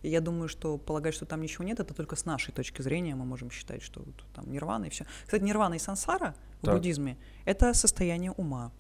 И 0.02 0.10
я 0.10 0.22
думаю, 0.22 0.48
что 0.48 0.78
полагать, 0.78 1.14
что 1.14 1.26
там 1.26 1.42
ничего 1.42 1.66
нет, 1.66 1.80
это 1.80 1.94
только 1.94 2.16
с 2.16 2.26
нашей 2.26 2.54
точки 2.54 2.82
зрения 2.82 3.16
мы 3.16 3.26
можем 3.26 3.52
считать, 3.52 3.82
что 3.82 4.02
вот 4.02 4.24
там 4.34 4.50
нирвана 4.50 4.86
и 4.86 4.90
все. 4.90 5.06
Кстати, 5.26 5.44
нирвана 5.44 5.74
и 5.74 5.80
сансара 5.80 6.36
в 6.62 6.66
Так. 6.66 6.76
буддизме— 6.76 7.18
это 7.46 7.74
состояние 7.74 8.32
ума. 8.32 8.72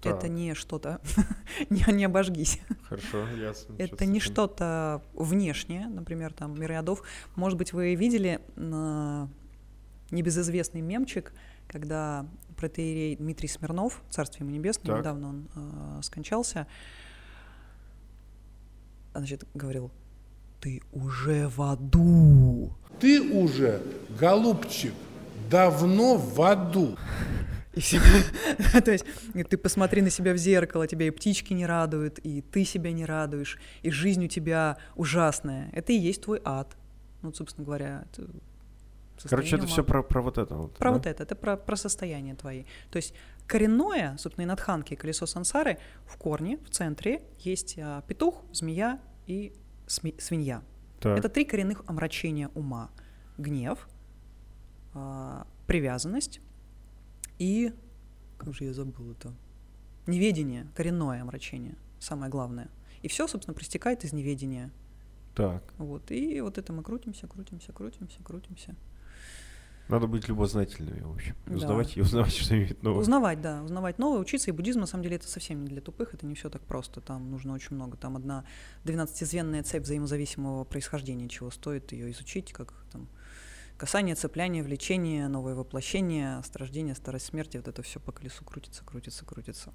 Так. 0.00 0.16
Это 0.18 0.28
не 0.28 0.54
что-то, 0.54 1.00
не, 1.70 1.82
не 1.92 2.04
обожгись. 2.04 2.60
Хорошо, 2.88 3.26
ясно. 3.28 3.74
Это 3.78 4.04
не 4.04 4.20
что-то 4.20 5.02
внешнее, 5.14 5.86
например, 5.86 6.34
там 6.34 6.60
мир 6.60 6.72
ядов. 6.72 7.02
Может 7.36 7.56
быть, 7.56 7.72
вы 7.72 7.94
видели 7.94 8.40
на 8.56 9.30
небезызвестный 10.10 10.82
мемчик, 10.82 11.32
когда 11.68 12.26
протеерей 12.56 13.16
Дмитрий 13.16 13.48
Смирнов, 13.48 14.02
царствие 14.10 14.46
ему 14.46 14.54
небесное, 14.54 14.86
Так. 14.86 14.98
недавно 14.98 15.28
он 15.28 15.48
э, 15.54 16.00
скончался, 16.02 16.66
значит, 19.14 19.44
говорил, 19.54 19.90
ты 20.60 20.82
уже 20.92 21.48
в 21.48 21.60
аду. 21.62 22.72
Ты 23.00 23.20
уже, 23.20 23.82
голубчик, 24.18 24.94
давно 25.50 26.16
в 26.16 26.40
аду. 26.42 26.96
И 27.74 27.80
все- 27.80 28.00
То 28.84 28.92
есть 28.92 29.04
ты 29.50 29.58
посмотри 29.58 30.00
на 30.00 30.10
себя 30.10 30.32
в 30.32 30.36
зеркало, 30.36 30.86
тебя 30.86 31.06
и 31.06 31.10
птички 31.10 31.52
не 31.52 31.66
радуют, 31.66 32.18
и 32.20 32.40
ты 32.40 32.64
себя 32.64 32.92
не 32.92 33.04
радуешь, 33.04 33.58
и 33.82 33.90
жизнь 33.90 34.24
у 34.24 34.28
тебя 34.28 34.78
ужасная. 34.94 35.70
Это 35.72 35.92
и 35.92 35.96
есть 35.96 36.22
твой 36.22 36.40
ад. 36.44 36.76
Ну, 37.22 37.28
вот, 37.28 37.36
собственно 37.36 37.64
говоря, 37.64 38.04
это 38.12 38.28
Короче, 39.28 39.56
это 39.56 39.64
ума. 39.64 39.72
все 39.72 39.84
про, 39.84 40.02
про 40.02 40.22
вот 40.22 40.38
это 40.38 40.54
вот. 40.54 40.74
Про 40.76 40.90
да? 40.90 40.96
вот 40.96 41.06
это, 41.06 41.22
это 41.22 41.34
про, 41.34 41.56
про 41.56 41.76
состояние 41.76 42.34
твои. 42.34 42.64
То 42.90 42.96
есть 42.96 43.14
коренное, 43.46 44.16
собственно, 44.16 44.44
и 44.44 44.46
надханки, 44.46 44.94
колесо 44.94 45.26
сансары, 45.26 45.78
в 46.06 46.16
корне, 46.16 46.58
в 46.58 46.70
центре 46.70 47.22
есть 47.38 47.78
а, 47.78 48.02
петух, 48.02 48.42
змея 48.52 49.00
и 49.26 49.52
сми- 49.86 50.18
свинья. 50.20 50.62
Так. 51.00 51.18
Это 51.18 51.28
три 51.28 51.44
коренных 51.44 51.82
омрачения 51.86 52.48
ума. 52.54 52.90
Гнев, 53.38 53.88
а, 54.94 55.46
привязанность 55.66 56.40
и... 57.38 57.72
Как 58.38 58.54
же 58.54 58.64
я 58.64 58.72
забыл 58.72 59.12
это? 59.12 59.32
Неведение, 60.06 60.66
коренное 60.74 61.22
омрачение, 61.22 61.76
самое 61.98 62.30
главное. 62.30 62.68
И 63.02 63.08
все, 63.08 63.26
собственно, 63.26 63.54
проистекает 63.54 64.04
из 64.04 64.12
неведения. 64.12 64.70
Так. 65.34 65.62
Вот. 65.78 66.10
И 66.10 66.40
вот 66.40 66.58
это 66.58 66.72
мы 66.72 66.82
крутимся, 66.82 67.26
крутимся, 67.26 67.72
крутимся, 67.72 68.22
крутимся. 68.22 68.76
Надо 69.88 70.06
быть 70.06 70.28
любознательными, 70.28 71.00
в 71.00 71.12
общем. 71.12 71.36
Да. 71.46 71.56
Узнавать 71.56 71.96
и 71.96 72.00
узнавать 72.00 72.34
что-нибудь 72.34 72.82
новое. 72.82 73.00
Узнавать, 73.00 73.40
да, 73.42 73.62
узнавать 73.62 73.98
новое, 73.98 74.20
учиться. 74.20 74.50
И 74.50 74.52
буддизм, 74.52 74.80
на 74.80 74.86
самом 74.86 75.04
деле, 75.04 75.16
это 75.16 75.28
совсем 75.28 75.62
не 75.62 75.68
для 75.68 75.82
тупых, 75.82 76.14
это 76.14 76.24
не 76.24 76.34
все 76.34 76.48
так 76.48 76.62
просто. 76.62 77.00
Там 77.00 77.30
нужно 77.30 77.52
очень 77.52 77.76
много. 77.76 77.96
Там 77.96 78.16
одна 78.16 78.44
12-звенная 78.84 79.62
цепь 79.62 79.82
взаимозависимого 79.82 80.64
происхождения, 80.64 81.28
чего 81.28 81.50
стоит 81.50 81.92
ее 81.92 82.10
изучить, 82.12 82.52
как 82.52 82.72
там 82.92 83.08
касание, 83.76 84.14
цепляние, 84.14 84.62
влечение, 84.62 85.28
новое 85.28 85.54
воплощение, 85.54 86.42
страждение, 86.44 86.94
старость 86.94 87.26
смерти, 87.26 87.58
вот 87.58 87.68
это 87.68 87.82
все 87.82 88.00
по 88.00 88.12
колесу 88.12 88.44
крутится, 88.44 88.84
крутится, 88.84 89.24
крутится. 89.24 89.72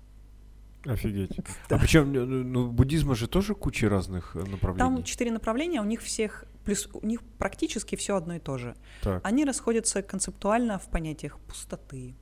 Офигеть. 0.86 1.38
А 1.70 1.78
причем, 1.78 2.12
ну, 2.14 2.26
ну, 2.26 2.62
у 2.70 2.72
буддизма 2.72 3.14
же 3.16 3.28
тоже 3.28 3.54
куча 3.54 3.90
разных 3.90 4.36
э, 4.36 4.40
направлений. 4.40 4.80
Там 4.80 5.04
четыре 5.04 5.32
направления, 5.32 5.82
у 5.82 5.86
них 5.86 6.02
всех, 6.02 6.46
плюс 6.70 6.88
у 6.94 7.04
них 7.04 7.24
практически 7.40 7.96
все 7.96 8.16
одно 8.16 8.36
и 8.36 8.40
то 8.40 8.60
же. 8.60 8.76
Так. 9.02 9.26
Они 9.26 9.44
расходятся 9.44 10.04
концептуально 10.04 10.78
в 10.78 10.88
понятиях 10.88 11.40
пустоты, 11.40 12.14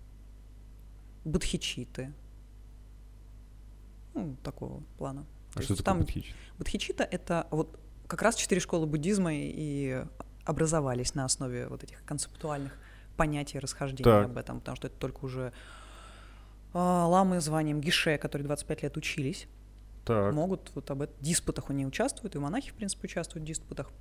бодхичиты, 1.26 2.14
ну, 4.14 4.38
такого 4.44 4.84
плана. 4.98 5.26
А 5.54 5.58
То 5.58 5.64
что 5.64 5.74
такое 5.76 5.84
там 5.86 6.00
буддхича? 6.00 6.34
бодхичита— 6.58 7.04
это 7.12 7.48
вот 7.52 7.78
как 8.08 8.22
раз 8.22 8.36
четыре 8.36 8.62
школы 8.62 8.86
буддизма 8.86 9.32
и, 9.34 10.06
образовались 10.46 11.14
на 11.14 11.26
основе 11.26 11.68
вот 11.68 11.84
этих 11.84 12.06
концептуальных 12.06 12.72
понятий 13.18 13.60
расхождения 13.60 14.10
Так. 14.10 14.26
об 14.28 14.38
этом, 14.38 14.60
потому 14.60 14.78
что 14.78 14.88
это 14.88 14.96
только 14.96 15.26
уже 15.26 15.52
а, 16.74 17.06
ламы 17.06 17.42
званием 17.42 17.82
гише, 17.82 18.18
которые 18.18 18.46
25 18.46 18.84
лет 18.84 18.96
учились, 18.96 19.48
Так. 20.06 20.34
могут 20.34 20.72
вот 20.74 20.90
об 20.90 21.02
этом 21.02 21.16
диспутах 21.20 21.70
они 21.70 21.86
участвуют, 21.86 22.38
и 22.38 22.40
монахи, 22.40 22.72
в 22.72 22.76
принципе, 22.76 23.08
участвуют 23.08 23.44
в 23.44 23.48
диспутах, 23.48 23.92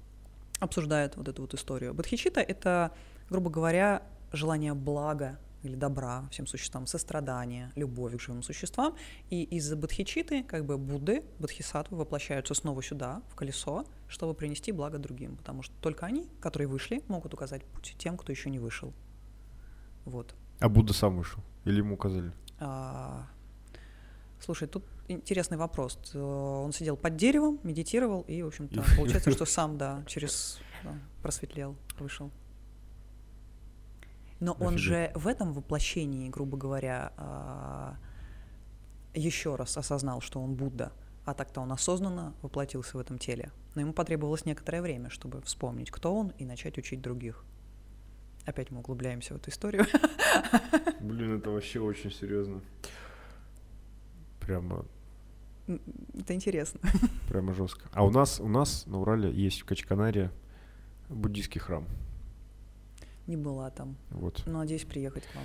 обсуждают 0.61 1.17
вот 1.17 1.29
эту 1.29 1.43
вот 1.43 1.55
историю. 1.55 1.95
Бодхичита— 1.95 2.41
это, 2.49 2.93
грубо 3.31 3.51
говоря, 3.51 4.03
желание 4.33 4.75
блага 4.75 5.39
или 5.63 5.75
добра 5.75 6.29
всем 6.31 6.47
существам, 6.47 6.87
сострадание, 6.87 7.73
любовь 7.75 8.17
к 8.17 8.21
живым 8.21 8.43
существам. 8.43 8.95
И 9.31 9.43
из-за 9.43 9.77
бодхичиты, 9.77 10.45
как 10.45 10.65
бы 10.65 10.79
Будды, 10.79 11.25
бодхисаттвы 11.39 11.97
воплощаются 11.97 12.55
снова 12.55 12.83
сюда, 12.83 13.23
в 13.29 13.35
колесо, 13.35 13.85
чтобы 14.09 14.35
принести 14.35 14.73
благо 14.73 14.99
другим. 14.99 15.37
Потому 15.37 15.63
что 15.63 15.75
только 15.81 16.07
они, 16.07 16.29
которые 16.41 16.69
вышли, 16.69 17.03
могут 17.09 17.35
указать 17.35 17.65
путь 17.65 17.97
тем, 17.99 18.17
кто 18.17 18.33
еще 18.33 18.51
не 18.51 18.59
вышел. 18.59 18.93
Вот. 20.05 20.35
А 20.61 20.69
Будда 20.69 20.93
сам 20.93 21.17
вышел? 21.17 21.43
Или 21.65 21.79
ему 21.79 21.95
указали? 21.95 22.33
А, 22.61 23.27
Слушай, 24.41 24.69
тут 24.69 24.85
интересный 25.09 25.57
вопрос. 25.57 25.97
Т- 26.13 26.19
Он 26.19 26.73
сидел 26.73 26.97
под 26.97 27.17
деревом, 27.17 27.59
медитировал 27.63 28.23
и, 28.23 28.43
в 28.43 28.47
общем-то, 28.49 28.83
получается, 28.97 29.31
что 29.31 29.45
сам, 29.45 29.79
да, 29.79 30.03
через 30.07 30.59
да, 30.85 30.95
просветлел, 31.23 31.77
вышел. 31.99 32.31
Но 34.41 34.53
он 34.53 34.75
Офигеть. 34.75 34.81
же 34.83 35.13
в 35.15 35.27
этом 35.29 35.53
воплощении, 35.55 36.29
грубо 36.29 36.59
говоря, 36.59 37.13
еще 39.15 39.55
раз 39.57 39.77
осознал, 39.79 40.21
что 40.21 40.41
он 40.43 40.55
Будда, 40.55 40.93
а 41.25 41.33
так-то 41.33 41.63
он 41.63 41.73
осознанно 41.73 42.35
воплотился 42.43 42.99
в 42.99 43.01
этом 43.01 43.19
теле. 43.19 43.51
Но 43.75 43.81
ему 43.81 43.93
потребовалось 43.95 44.45
некоторое 44.45 44.83
время, 44.83 45.09
чтобы 45.09 45.41
вспомнить, 45.43 45.91
кто 45.91 46.15
он, 46.15 46.29
и 46.39 46.45
начать 46.45 46.77
учить 46.77 47.01
других. 47.01 47.45
Опять 48.45 48.71
мы 48.71 48.81
углубляемся 48.81 49.33
в 49.35 49.39
эту 49.39 49.51
историю. 49.51 49.87
Блин, 51.01 51.39
это 51.39 51.51
вообще 51.51 51.81
очень 51.81 52.13
серьезно. 52.13 52.61
Прямо, 54.41 54.85
Это 55.69 56.35
интересно. 56.35 56.81
прямо 57.29 57.53
жестко. 57.53 57.89
А 57.93 58.05
у 58.05 58.11
нас, 58.11 58.41
у 58.41 58.49
нас 58.49 58.87
на 58.87 59.01
Урале 59.01 59.33
есть 59.33 59.61
в 59.63 59.65
Качканаре 59.65 60.31
буддийский 61.09 61.61
храм. 61.61 61.85
Не 63.27 63.37
была 63.37 63.71
там. 63.71 63.97
Вот. 64.11 64.43
Но 64.47 64.59
надеюсь 64.59 64.85
приехать 64.85 65.25
к 65.27 65.35
вам. 65.35 65.45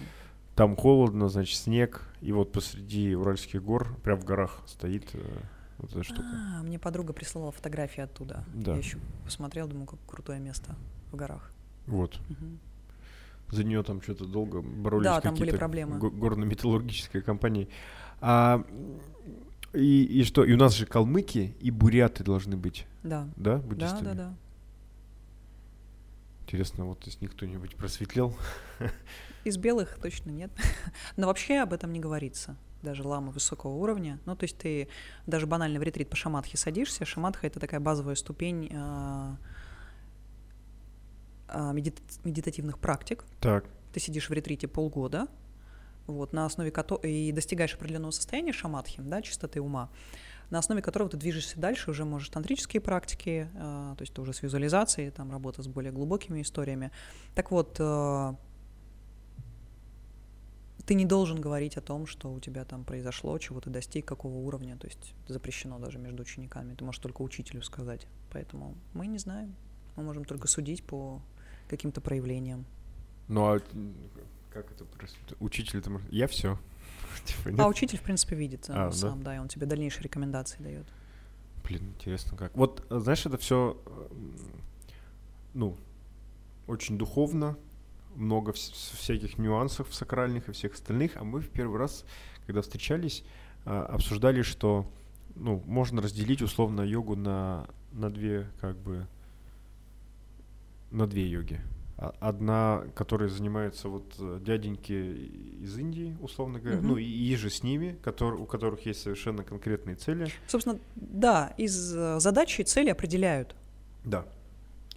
Там 0.55 0.75
холодно, 0.75 1.29
значит, 1.29 1.57
снег, 1.57 2.07
и 2.21 2.31
вот 2.31 2.51
посреди 2.51 3.15
Уральских 3.15 3.63
гор, 3.63 3.95
прям 4.03 4.19
в 4.19 4.25
горах 4.25 4.61
стоит 4.67 5.09
э, 5.13 5.19
вот 5.79 5.91
эта 5.91 6.03
штука. 6.03 6.27
А, 6.59 6.61
мне 6.61 6.77
подруга 6.77 7.13
прислала 7.13 7.51
фотографии 7.51 8.01
оттуда. 8.01 8.43
Да. 8.53 8.73
Я 8.73 8.77
еще 8.77 8.99
посмотрел, 9.25 9.67
думаю, 9.67 9.87
как 9.87 9.99
крутое 10.05 10.39
место 10.39 10.75
в 11.11 11.15
горах. 11.15 11.51
Вот. 11.87 12.19
Мгм. 12.29 12.59
За 13.49 13.63
нее 13.63 13.81
там 13.83 14.01
что-то 14.01 14.25
долго 14.25 14.61
боролись 14.61 15.05
Да, 15.05 15.19
там 15.21 15.35
были 15.35 15.51
проблемы. 15.55 15.97
го- 15.97 16.11
горно-металлургические 16.11 17.23
компании. 17.23 17.67
А, 18.19 18.63
и, 19.73 20.03
и 20.03 20.23
что? 20.23 20.43
И 20.43 20.53
у 20.53 20.57
нас 20.57 20.73
же 20.73 20.85
калмыки 20.85 21.55
и 21.59 21.71
буряты 21.71 22.23
должны 22.23 22.57
быть, 22.57 22.85
Да. 23.03 23.27
да, 23.35 23.57
Да, 23.57 23.57
буддистами? 23.57 24.03
да, 24.05 24.13
да. 24.13 24.33
Интересно, 26.43 26.85
вот 26.85 27.05
если 27.05 27.27
кто-нибудь 27.27 27.75
просветлел. 27.75 28.35
Из 29.45 29.57
белых 29.57 29.97
точно 30.01 30.31
нет. 30.31 30.51
Но 31.17 31.27
вообще 31.27 31.59
об 31.59 31.71
этом 31.73 31.93
не 31.93 31.99
говорится. 31.99 32.57
Даже 32.83 33.03
ламы 33.07 33.31
высокого 33.31 33.71
уровня. 33.75 34.19
Ну, 34.25 34.35
то 34.35 34.43
есть 34.43 34.57
ты 34.57 34.87
даже 35.27 35.47
банально 35.47 35.79
в 35.79 35.83
ретрит 35.83 36.09
по 36.09 36.15
шаматхе 36.15 36.57
садишься. 36.57 37.05
Шаматха— 37.05 37.47
это 37.47 37.59
такая 37.59 37.79
базовая 37.79 38.15
ступень 38.15 38.69
а, 38.73 39.37
а, 41.47 41.71
медит- 41.73 42.01
медитативных 42.23 42.79
практик. 42.79 43.23
Так, 43.39 43.65
Ты 43.93 43.99
сидишь 43.99 44.29
в 44.29 44.33
ретрите 44.33 44.67
полгода, 44.67 45.27
вот, 46.07 46.33
на 46.33 46.45
основе 46.45 46.71
которого 46.71 47.05
и 47.05 47.31
достигаешь 47.31 47.73
определенного 47.73 48.11
состояния 48.11 48.53
шаматхи, 48.53 49.01
да, 49.01 49.21
чистоты 49.21 49.61
ума, 49.61 49.89
на 50.49 50.59
основе 50.59 50.81
которого 50.81 51.09
ты 51.09 51.17
движешься 51.17 51.59
дальше, 51.59 51.91
уже 51.91 52.05
можешь 52.05 52.29
тантрические 52.29 52.81
практики, 52.81 53.49
э, 53.53 53.95
то 53.97 54.01
есть 54.01 54.11
это 54.11 54.21
уже 54.21 54.33
с 54.33 54.41
визуализацией, 54.41 55.09
там 55.11 55.31
работа 55.31 55.63
с 55.63 55.67
более 55.67 55.91
глубокими 55.91 56.41
историями. 56.41 56.91
Так 57.35 57.51
вот, 57.51 57.77
э, 57.79 58.33
ты 60.85 60.93
не 60.93 61.05
должен 61.05 61.39
говорить 61.39 61.77
о 61.77 61.81
том, 61.81 62.05
что 62.05 62.31
у 62.31 62.39
тебя 62.39 62.65
там 62.65 62.83
произошло, 62.83 63.37
чего 63.37 63.61
ты 63.61 63.69
достиг, 63.69 64.05
какого 64.05 64.35
уровня, 64.37 64.77
то 64.77 64.87
есть 64.87 65.13
запрещено 65.27 65.79
даже 65.79 65.99
между 65.99 66.23
учениками, 66.23 66.75
ты 66.75 66.83
можешь 66.83 67.01
только 67.01 67.21
учителю 67.21 67.61
сказать. 67.63 68.07
Поэтому 68.31 68.75
мы 68.93 69.07
не 69.07 69.17
знаем, 69.17 69.55
мы 69.95 70.03
можем 70.03 70.25
только 70.25 70.47
судить 70.47 70.83
по 70.83 71.21
каким-то 71.69 72.01
проявлениям. 72.01 72.65
ну 73.29 73.45
а 73.45 73.59
как 74.53 74.71
это 74.71 74.85
просто? 74.85 75.17
Учитель 75.39 75.79
это 75.79 75.89
может... 75.89 76.11
Я 76.11 76.27
все. 76.27 76.57
А 77.57 77.67
учитель, 77.67 77.97
в 77.97 78.01
принципе, 78.01 78.35
видит 78.35 78.69
э, 78.69 78.73
А, 78.73 78.85
да? 78.85 78.91
сам, 78.91 79.21
да? 79.23 79.35
и 79.35 79.39
он 79.39 79.47
тебе 79.47 79.65
дальнейшие 79.65 80.03
рекомендации 80.03 80.61
дает. 80.61 80.85
Блин, 81.63 81.93
интересно 81.97 82.37
как. 82.37 82.55
Вот, 82.55 82.85
э, 82.89 82.99
знаешь, 82.99 83.25
это 83.25 83.37
все, 83.37 83.77
ну, 85.53 85.75
очень 86.67 86.97
духовно, 86.97 87.57
много 88.15 88.51
вс- 88.51 88.95
всяких 88.97 89.37
нюансов 89.37 89.93
сакральных 89.93 90.49
и 90.49 90.51
всех 90.51 90.73
остальных, 90.73 91.15
а 91.17 91.23
мы 91.23 91.41
в 91.41 91.49
первый 91.49 91.77
раз, 91.79 92.05
когда 92.45 92.61
встречались, 92.61 93.23
а, 93.65 93.85
обсуждали, 93.85 94.41
что, 94.41 94.89
ну, 95.35 95.61
можно 95.65 96.01
разделить 96.01 96.41
условно 96.41 96.81
йогу 96.81 97.15
на, 97.15 97.67
на 97.91 98.09
две, 98.09 98.49
как 98.59 98.77
бы, 98.77 99.05
на 100.91 101.07
две 101.07 101.27
йоги. 101.29 101.61
А- 102.01 102.15
Одна, 102.19 102.83
которая 102.95 103.29
занимается 103.29 103.87
вот 103.87 104.15
э, 104.19 104.39
дяденьки 104.43 104.91
из 105.61 105.77
Индии, 105.77 106.17
условно 106.19 106.59
говоря, 106.59 106.79
Мгм. 106.79 106.87
ну 106.87 106.97
и, 106.97 107.05
и 107.05 107.35
же 107.35 107.51
с 107.51 107.61
ними, 107.61 107.95
котор- 108.03 108.35
у 108.41 108.45
которых 108.45 108.83
есть 108.87 109.01
совершенно 109.03 109.43
конкретные 109.43 109.95
цели. 109.95 110.27
Собственно, 110.47 110.79
да, 110.95 111.53
из 111.57 111.95
э, 111.95 112.19
задачи 112.19 112.61
и 112.61 112.63
цели 112.63 112.89
определяют. 112.89 113.55
Да. 114.03 114.25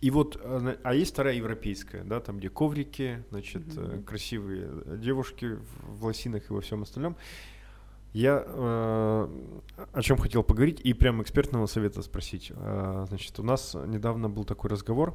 И 0.01 0.11
вот, 0.11 0.40
а, 0.43 0.93
есть 0.95 1.12
вторая 1.12 1.35
европейская, 1.35 2.05
да, 2.05 2.21
там 2.21 2.38
где 2.38 2.49
коврики, 2.49 3.23
значит, 3.31 3.62
э, 3.77 3.81
Мгм. 3.81 4.03
красивые 4.05 4.71
э, 4.87 4.97
девушки 4.99 5.59
в 5.87 6.05
лосинах 6.07 6.49
и 6.49 6.53
во 6.55 6.62
всем 6.62 6.83
остальном. 6.85 7.17
Я 8.14 8.43
э, 8.47 9.29
о 9.93 10.03
чем 10.03 10.17
хотел 10.17 10.43
поговорить 10.43 10.81
и 10.83 10.95
прям 10.95 11.21
экспертного 11.21 11.67
совета 11.67 12.01
спросить. 12.01 12.51
А, 12.57 13.05
Значит, 13.09 13.38
у 13.38 13.43
нас 13.43 13.75
недавно 13.75 14.31
был 14.31 14.45
такой 14.45 14.71
разговор. 14.71 15.14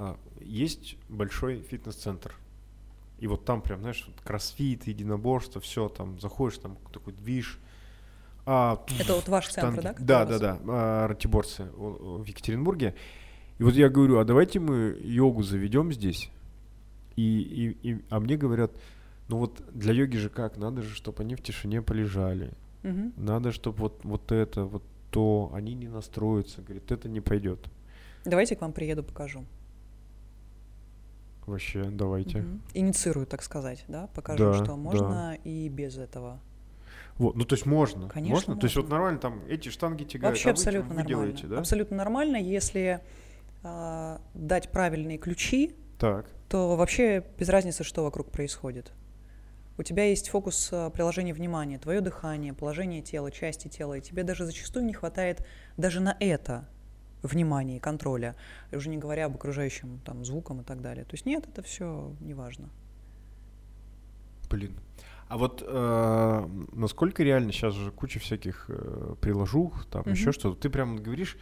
А, 0.00 0.16
Есть 0.40 0.96
большой 1.08 1.60
фитнес-центр. 1.60 2.32
И 3.18 3.26
вот 3.26 3.44
там 3.44 3.60
прям, 3.62 3.80
знаешь, 3.80 4.04
вот 4.06 4.14
кроссфит, 4.24 4.86
единоборство, 4.86 5.60
все, 5.60 5.88
там 5.88 6.20
заходишь, 6.20 6.58
там 6.58 6.78
такой 6.92 7.12
движ. 7.12 7.58
А, 8.46 8.80
Это 9.00 9.14
вот 9.14 9.28
ваш 9.28 9.48
центр, 9.48 9.82
да? 9.82 9.94
Да, 9.98 10.24
да, 10.24 10.38
да, 10.38 10.58
а, 10.68 11.08
ратиборцы 11.08 11.64
в 11.76 12.24
Екатеринбурге. 12.24 12.94
И 13.58 13.62
вот 13.64 13.74
я 13.74 13.88
говорю, 13.88 14.18
а 14.18 14.24
давайте 14.24 14.60
мы 14.60 14.96
йогу 15.02 15.42
заведем 15.42 15.92
здесь. 15.92 16.30
И, 17.16 17.40
и, 17.82 17.90
и- 17.90 18.04
а 18.08 18.20
мне 18.20 18.36
говорят, 18.36 18.70
ну 19.26 19.38
вот 19.38 19.60
для 19.74 19.92
йоги 19.92 20.16
же 20.16 20.28
как, 20.28 20.56
надо 20.56 20.82
же, 20.82 20.94
чтобы 20.94 21.24
они 21.24 21.34
в 21.34 21.42
тишине 21.42 21.82
полежали. 21.82 22.52
Мгм. 22.84 23.12
Надо, 23.16 23.50
чтобы 23.50 23.78
вот, 23.78 24.04
вот 24.04 24.30
это, 24.30 24.62
вот 24.64 24.84
то, 25.10 25.50
они 25.52 25.74
не 25.74 25.88
настроятся. 25.88 26.62
Говорит, 26.62 26.92
это 26.92 27.08
не 27.08 27.20
пойдет. 27.20 27.58
Давайте 28.24 28.54
к 28.54 28.60
вам 28.60 28.72
приеду, 28.72 29.02
покажу. 29.02 29.44
Вообще, 31.48 31.84
давайте. 31.84 32.38
Мгм. 32.42 32.60
Инициирую, 32.74 33.26
так 33.26 33.42
сказать, 33.42 33.84
да? 33.88 34.08
Покажу, 34.14 34.44
Да, 34.44 34.54
что 34.54 34.66
да. 34.66 34.76
можно 34.76 35.38
и 35.44 35.68
без 35.68 35.96
этого. 35.96 36.40
Вот, 37.16 37.36
ну 37.36 37.44
то 37.44 37.54
есть 37.54 37.66
можно. 37.66 38.08
Конечно, 38.08 38.34
можно? 38.34 38.56
То 38.56 38.66
есть 38.66 38.76
вот 38.76 38.82
можно. 38.82 38.94
нормально 38.96 39.18
там 39.18 39.42
эти 39.48 39.70
штанги 39.70 40.04
тягают, 40.04 40.34
Вообще 40.36 40.50
а 40.50 40.52
вы 40.52 40.56
чё- 40.56 40.60
абсолютно 40.60 40.88
вы 40.90 40.94
нормально. 41.02 41.08
делаете, 41.08 41.46
да? 41.48 41.58
Абсолютно 41.58 41.96
нормально, 41.96 42.36
если 42.36 43.00
а, 43.64 44.20
дать 44.34 44.70
правильные 44.70 45.18
ключи, 45.18 45.74
Так. 45.98 46.26
то 46.48 46.76
вообще 46.76 47.24
без 47.38 47.48
разницы, 47.48 47.82
что 47.82 48.04
вокруг 48.04 48.30
происходит. 48.30 48.92
У 49.78 49.82
тебя 49.82 50.04
есть 50.04 50.28
фокус 50.28 50.68
а, 50.72 50.90
приложения 50.90 51.32
внимания, 51.34 51.78
твое 51.78 52.00
дыхание, 52.00 52.52
положение 52.52 53.02
тела, 53.02 53.32
части 53.32 53.66
тела, 53.66 53.94
и 53.94 54.00
тебе 54.00 54.22
даже 54.22 54.44
зачастую 54.44 54.84
не 54.84 54.92
хватает 54.92 55.44
даже 55.76 56.00
на 56.00 56.16
это 56.20 56.68
внимания 57.22 57.76
и 57.76 57.80
контроля, 57.80 58.36
и 58.70 58.76
уже 58.76 58.88
не 58.88 58.98
говоря 58.98 59.26
об 59.26 59.36
окружающем 59.36 60.00
там 60.04 60.24
звуком 60.24 60.60
и 60.60 60.64
так 60.64 60.80
далее. 60.80 61.04
То 61.04 61.14
есть 61.14 61.26
нет, 61.26 61.46
это 61.48 61.62
все 61.62 62.12
неважно. 62.20 62.68
Блин. 64.50 64.74
А 65.28 65.36
вот 65.36 65.62
э, 65.66 66.48
насколько 66.72 67.22
реально 67.22 67.52
сейчас 67.52 67.74
же 67.74 67.90
куча 67.90 68.18
всяких 68.18 68.64
э, 68.68 69.14
приложух, 69.20 69.84
там 69.86 70.02
Мгм. 70.02 70.12
еще 70.12 70.32
что-то. 70.32 70.58
Ты 70.58 70.70
прям 70.70 70.96
говоришь, 70.96 71.36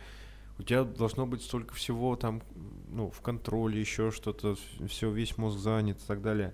у 0.58 0.62
тебя 0.62 0.82
должно 0.82 1.26
быть 1.26 1.42
столько 1.42 1.74
всего 1.74 2.16
там, 2.16 2.42
ну, 2.88 3.10
в 3.10 3.20
контроле, 3.20 3.78
еще 3.78 4.10
что-то, 4.10 4.56
все, 4.88 5.10
весь 5.10 5.38
мозг 5.38 5.58
занят 5.58 5.98
и 6.02 6.06
так 6.06 6.20
далее. 6.20 6.52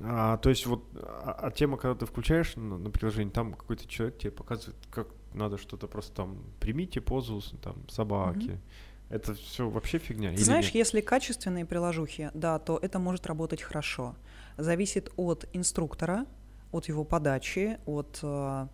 А, 0.00 0.36
то 0.38 0.50
есть 0.50 0.66
вот 0.66 0.84
а, 0.94 1.36
а 1.42 1.50
тема, 1.50 1.76
когда 1.76 1.94
ты 1.96 2.06
включаешь 2.06 2.54
на, 2.56 2.78
на 2.78 2.90
приложение, 2.90 3.32
там 3.32 3.54
какой-то 3.54 3.88
человек 3.88 4.18
тебе 4.18 4.30
показывает, 4.30 4.76
как 4.90 5.08
надо 5.34 5.58
что-то 5.58 5.86
просто 5.86 6.14
там, 6.14 6.44
примите 6.60 7.00
позу 7.00 7.42
там 7.60 7.88
собаки. 7.88 8.60
Это 9.08 9.34
все 9.34 9.68
вообще 9.68 9.98
фигня? 9.98 10.30
Ты 10.30 10.42
знаешь, 10.42 10.66
нет? 10.66 10.74
если 10.74 11.02
качественные 11.02 11.66
приложухи, 11.66 12.30
да, 12.32 12.58
то 12.58 12.78
это 12.80 12.98
может 12.98 13.26
работать 13.26 13.60
хорошо. 13.60 14.16
Зависит 14.56 15.12
от 15.16 15.46
инструктора, 15.52 16.24
от 16.70 16.88
его 16.88 17.04
подачи, 17.04 17.78
от 17.84 18.20
э, 18.22 18.66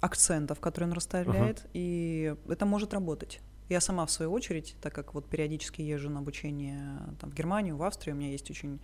акцентов, 0.00 0.60
которые 0.60 0.88
он 0.88 0.94
расставляет, 0.94 1.66
и 1.72 2.34
это 2.46 2.66
может 2.66 2.92
работать. 2.92 3.40
Я 3.68 3.80
сама, 3.80 4.06
в 4.06 4.10
свою 4.10 4.32
очередь, 4.32 4.76
так 4.80 4.94
как 4.94 5.14
вот 5.14 5.28
периодически 5.28 5.82
езжу 5.82 6.10
на 6.10 6.20
обучение 6.20 7.00
там, 7.20 7.30
в 7.30 7.34
Германию, 7.34 7.76
в 7.76 7.82
Австрию, 7.82 8.16
у 8.16 8.18
меня 8.18 8.30
есть 8.30 8.50
очень 8.50 8.80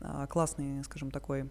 а, 0.00 0.26
классный, 0.26 0.82
скажем, 0.84 1.10
такой 1.10 1.50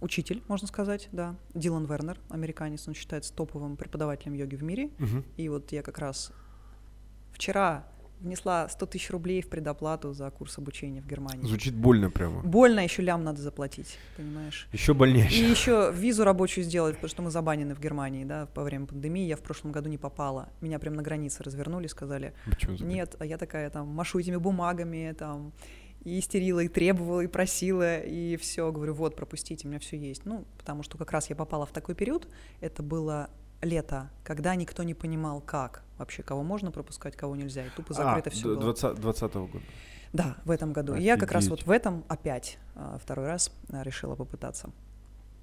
учитель, 0.00 0.42
можно 0.48 0.66
сказать, 0.68 1.08
да, 1.12 1.36
Дилан 1.54 1.84
Вернер, 1.86 2.18
американец, 2.28 2.86
он 2.88 2.94
считается 2.94 3.32
топовым 3.32 3.76
преподавателем 3.76 4.34
йоги 4.34 4.56
в 4.56 4.62
мире, 4.62 4.90
Мгм. 4.98 5.24
и 5.36 5.48
вот 5.48 5.72
я 5.72 5.82
как 5.82 5.98
раз 5.98 6.32
вчера 7.32 7.86
внесла 8.20 8.68
100 8.68 8.86
тысяч 8.86 9.10
рублей 9.10 9.42
в 9.42 9.48
предоплату 9.50 10.14
за 10.14 10.30
курс 10.30 10.56
обучения 10.56 11.02
в 11.02 11.06
Германии. 11.06 11.46
Звучит 11.46 11.74
больно 11.74 12.10
прямо. 12.10 12.42
Больно, 12.42 12.80
еще 12.80 13.02
лям 13.02 13.22
надо 13.22 13.42
заплатить, 13.42 13.98
понимаешь? 14.16 14.66
Еще 14.72 14.94
больнее. 14.94 15.28
И 15.30 15.34
еще 15.50 15.92
визу 15.94 16.24
рабочую 16.24 16.64
сделать, 16.64 16.94
потому 16.94 17.08
что 17.10 17.22
мы 17.22 17.30
забанены 17.30 17.74
в 17.74 17.80
Германии, 17.80 18.24
да, 18.24 18.48
во 18.54 18.62
время 18.62 18.86
пандемии. 18.86 19.26
Я 19.26 19.36
в 19.36 19.42
прошлом 19.42 19.72
году 19.72 19.90
не 19.90 19.98
попала. 19.98 20.48
Меня 20.62 20.78
прям 20.78 20.94
на 20.94 21.02
границе 21.02 21.42
развернули, 21.42 21.86
сказали, 21.86 22.32
Почему 22.46 22.76
забыли? 22.76 22.94
нет, 22.94 23.14
а 23.18 23.26
я 23.26 23.36
такая 23.36 23.68
там 23.68 23.88
машу 23.88 24.18
этими 24.20 24.36
бумагами, 24.36 25.14
там, 25.18 25.52
и 26.04 26.18
истерила, 26.18 26.60
и 26.60 26.68
требовала, 26.68 27.20
и 27.20 27.26
просила, 27.26 27.98
и 28.00 28.36
все, 28.36 28.70
говорю, 28.70 28.94
вот, 28.94 29.16
пропустите, 29.16 29.66
у 29.66 29.70
меня 29.70 29.80
все 29.80 29.96
есть. 29.96 30.24
Ну, 30.26 30.44
потому 30.58 30.82
что 30.82 30.98
как 30.98 31.10
раз 31.12 31.30
я 31.30 31.36
попала 31.36 31.66
в 31.66 31.72
такой 31.72 31.94
период, 31.94 32.28
это 32.60 32.82
было 32.82 33.30
лето, 33.62 34.10
когда 34.22 34.54
никто 34.54 34.82
не 34.82 34.94
понимал, 34.94 35.40
как 35.40 35.82
вообще, 35.98 36.22
кого 36.22 36.42
можно 36.42 36.70
пропускать, 36.70 37.16
кого 37.16 37.34
нельзя, 37.36 37.64
и 37.66 37.70
тупо 37.70 37.94
закрыто 37.94 38.28
а, 38.28 38.32
все 38.32 38.42
д- 38.48 38.54
было. 38.56 38.74
20 38.74 39.00
20 39.00 39.34
года. 39.34 39.60
Да, 40.12 40.36
в 40.44 40.50
этом 40.50 40.72
году. 40.72 40.94
И 40.94 41.02
я 41.02 41.16
как 41.16 41.32
раз 41.32 41.44
Офигеть. 41.44 41.66
вот 41.66 41.66
в 41.66 41.70
этом 41.70 42.04
опять 42.08 42.58
а, 42.74 42.98
второй 43.02 43.26
раз 43.26 43.50
а, 43.70 43.82
решила 43.82 44.14
попытаться 44.14 44.70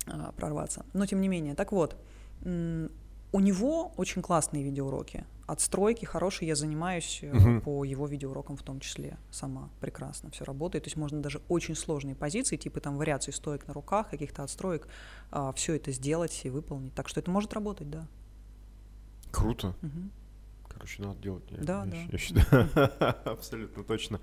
а, 0.08 0.32
прорваться. 0.34 0.86
Но 0.94 1.06
тем 1.06 1.20
не 1.22 1.28
менее, 1.28 1.56
так 1.56 1.72
вот, 1.72 1.98
у 3.32 3.40
него 3.40 3.94
очень 3.98 4.22
классные 4.22 4.64
видеоуроки. 4.64 5.26
Отстройки 5.48 6.06
хорошие, 6.06 6.48
я 6.48 6.56
занимаюсь 6.56 7.20
Мгм. 7.24 7.62
по 7.62 7.84
его 7.84 8.08
видеоурокам 8.08 8.56
в 8.58 8.64
том 8.64 8.80
числе 8.80 9.18
сама. 9.32 9.70
Прекрасно 9.80 10.30
все 10.32 10.44
работает. 10.46 10.84
То 10.86 10.88
есть 10.88 10.98
можно 10.98 11.22
даже 11.22 11.42
очень 11.50 11.76
сложные 11.76 12.16
позиции, 12.16 12.56
типа 12.58 12.80
там 12.80 12.98
вариаций 12.98 13.34
стоек 13.34 13.68
на 13.68 13.74
руках, 13.74 14.10
каких-то 14.10 14.44
отстроек, 14.44 14.88
все 15.56 15.76
это 15.76 15.92
сделать 15.92 16.40
и 16.44 16.50
выполнить. 16.50 16.94
Так 16.94 17.08
что 17.10 17.20
это 17.20 17.32
может 17.32 17.54
работать, 17.54 17.90
да. 17.90 18.08
Круто. 19.32 19.76
Мгм. 19.82 20.12
Короче, 20.68 21.02
надо 21.04 21.20
делать. 21.22 21.44
Я, 21.52 21.58
Да, 21.58 21.86
я 21.86 21.92
да. 21.92 21.98
щ- 21.98 22.10
я 22.12 22.18
считаю, 22.18 22.70
абсолютно 23.26 23.84
точно. 23.84 24.20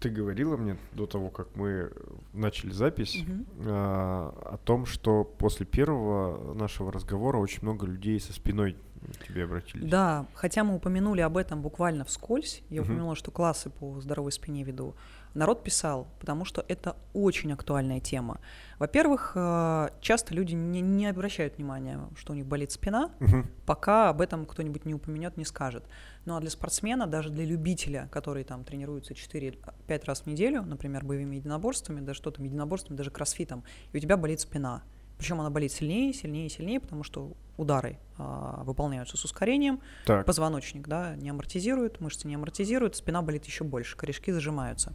Ты 0.00 0.10
говорила 0.10 0.56
мне 0.56 0.76
до 0.92 1.06
того, 1.06 1.30
как 1.30 1.48
мы 1.56 1.90
начали 2.32 2.70
запись, 2.70 3.24
Мгм. 3.26 3.46
а, 3.66 4.52
о 4.54 4.58
том, 4.58 4.84
что 4.86 5.24
после 5.24 5.64
первого 5.66 6.54
нашего 6.54 6.92
разговора 6.92 7.38
очень 7.38 7.60
много 7.62 7.86
людей 7.86 8.20
со 8.20 8.32
спиной 8.32 8.76
к 9.20 9.26
тебе 9.26 9.44
обратились. 9.44 9.88
Да, 9.88 10.26
хотя 10.34 10.64
мы 10.64 10.74
упомянули 10.76 11.20
об 11.20 11.36
этом 11.36 11.62
буквально 11.62 12.04
вскользь, 12.04 12.62
я 12.70 12.82
Мгм. 12.82 12.90
упомянула, 12.90 13.14
что 13.16 13.30
классы 13.30 13.70
по 13.70 14.00
здоровой 14.00 14.32
спине 14.32 14.64
веду. 14.64 14.94
Народ 15.36 15.62
писал, 15.62 16.08
потому 16.18 16.46
что 16.46 16.64
это 16.66 16.96
очень 17.12 17.52
актуальная 17.52 18.00
тема. 18.00 18.40
Во-первых, 18.78 19.32
э, 19.34 19.88
часто 20.00 20.34
люди 20.34 20.54
не, 20.54 20.80
не 20.80 21.06
обращают 21.06 21.58
внимания, 21.58 22.00
что 22.16 22.32
у 22.32 22.36
них 22.36 22.46
болит 22.46 22.72
спина, 22.72 23.10
Мгм. 23.20 23.46
пока 23.66 24.08
об 24.08 24.22
этом 24.22 24.46
кто-нибудь 24.46 24.86
не 24.86 24.94
упомянет, 24.94 25.36
не 25.36 25.44
скажет. 25.44 25.84
Ну 26.24 26.36
а 26.36 26.40
для 26.40 26.48
спортсмена, 26.48 27.06
даже 27.06 27.28
для 27.28 27.44
любителя, 27.44 28.08
который 28.10 28.44
там 28.44 28.64
тренируется 28.64 29.14
4-5 29.14 30.04
раз 30.06 30.22
в 30.22 30.26
неделю, 30.26 30.62
например, 30.62 31.04
боевыми 31.04 31.36
единоборствами, 31.36 32.00
даже 32.00 32.16
что-то 32.16 32.42
единоборствами, 32.42 32.96
даже 32.96 33.10
кроссфитом, 33.10 33.62
и 33.92 33.98
у 33.98 34.00
тебя 34.00 34.16
болит 34.16 34.40
спина. 34.40 34.84
Причем 35.18 35.40
она 35.40 35.50
болит 35.50 35.72
сильнее, 35.72 36.12
сильнее, 36.12 36.48
сильнее, 36.48 36.78
потому 36.80 37.02
что 37.02 37.32
удары 37.56 37.98
а, 38.18 38.62
выполняются 38.64 39.16
с 39.16 39.24
ускорением, 39.24 39.80
Так, 40.04 40.26
позвоночник 40.26 40.86
да, 40.88 41.16
не 41.16 41.30
амортизирует, 41.30 42.00
мышцы 42.02 42.28
не 42.28 42.34
амортизируют, 42.34 42.96
спина 42.96 43.22
болит 43.22 43.46
еще 43.46 43.64
больше, 43.64 43.96
корешки 43.96 44.30
зажимаются. 44.30 44.92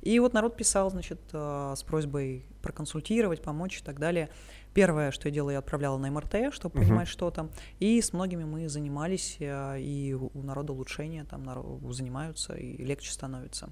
И 0.00 0.18
вот 0.20 0.32
народ 0.32 0.56
писал, 0.56 0.90
значит, 0.90 1.20
э, 1.34 1.74
с 1.76 1.82
просьбой 1.82 2.46
проконсультировать, 2.62 3.42
помочь 3.42 3.80
и 3.80 3.84
так 3.84 3.98
далее. 3.98 4.30
Первое, 4.72 5.10
что 5.10 5.28
я 5.28 5.34
делала, 5.34 5.50
я 5.50 5.58
отправляла 5.58 5.98
на 5.98 6.10
МРТ, 6.10 6.54
чтобы 6.54 6.78
Мгм. 6.78 6.86
понимать, 6.86 7.08
что 7.08 7.30
там. 7.30 7.50
И 7.78 8.00
с 8.00 8.14
многими 8.14 8.44
мы 8.44 8.70
занимались, 8.70 9.36
э, 9.38 9.78
и 9.80 10.14
у 10.14 10.42
народа 10.42 10.72
улучшения 10.72 11.24
там 11.24 11.44
занимаются, 11.92 12.54
и 12.54 12.82
легче 12.84 13.10
становится. 13.12 13.68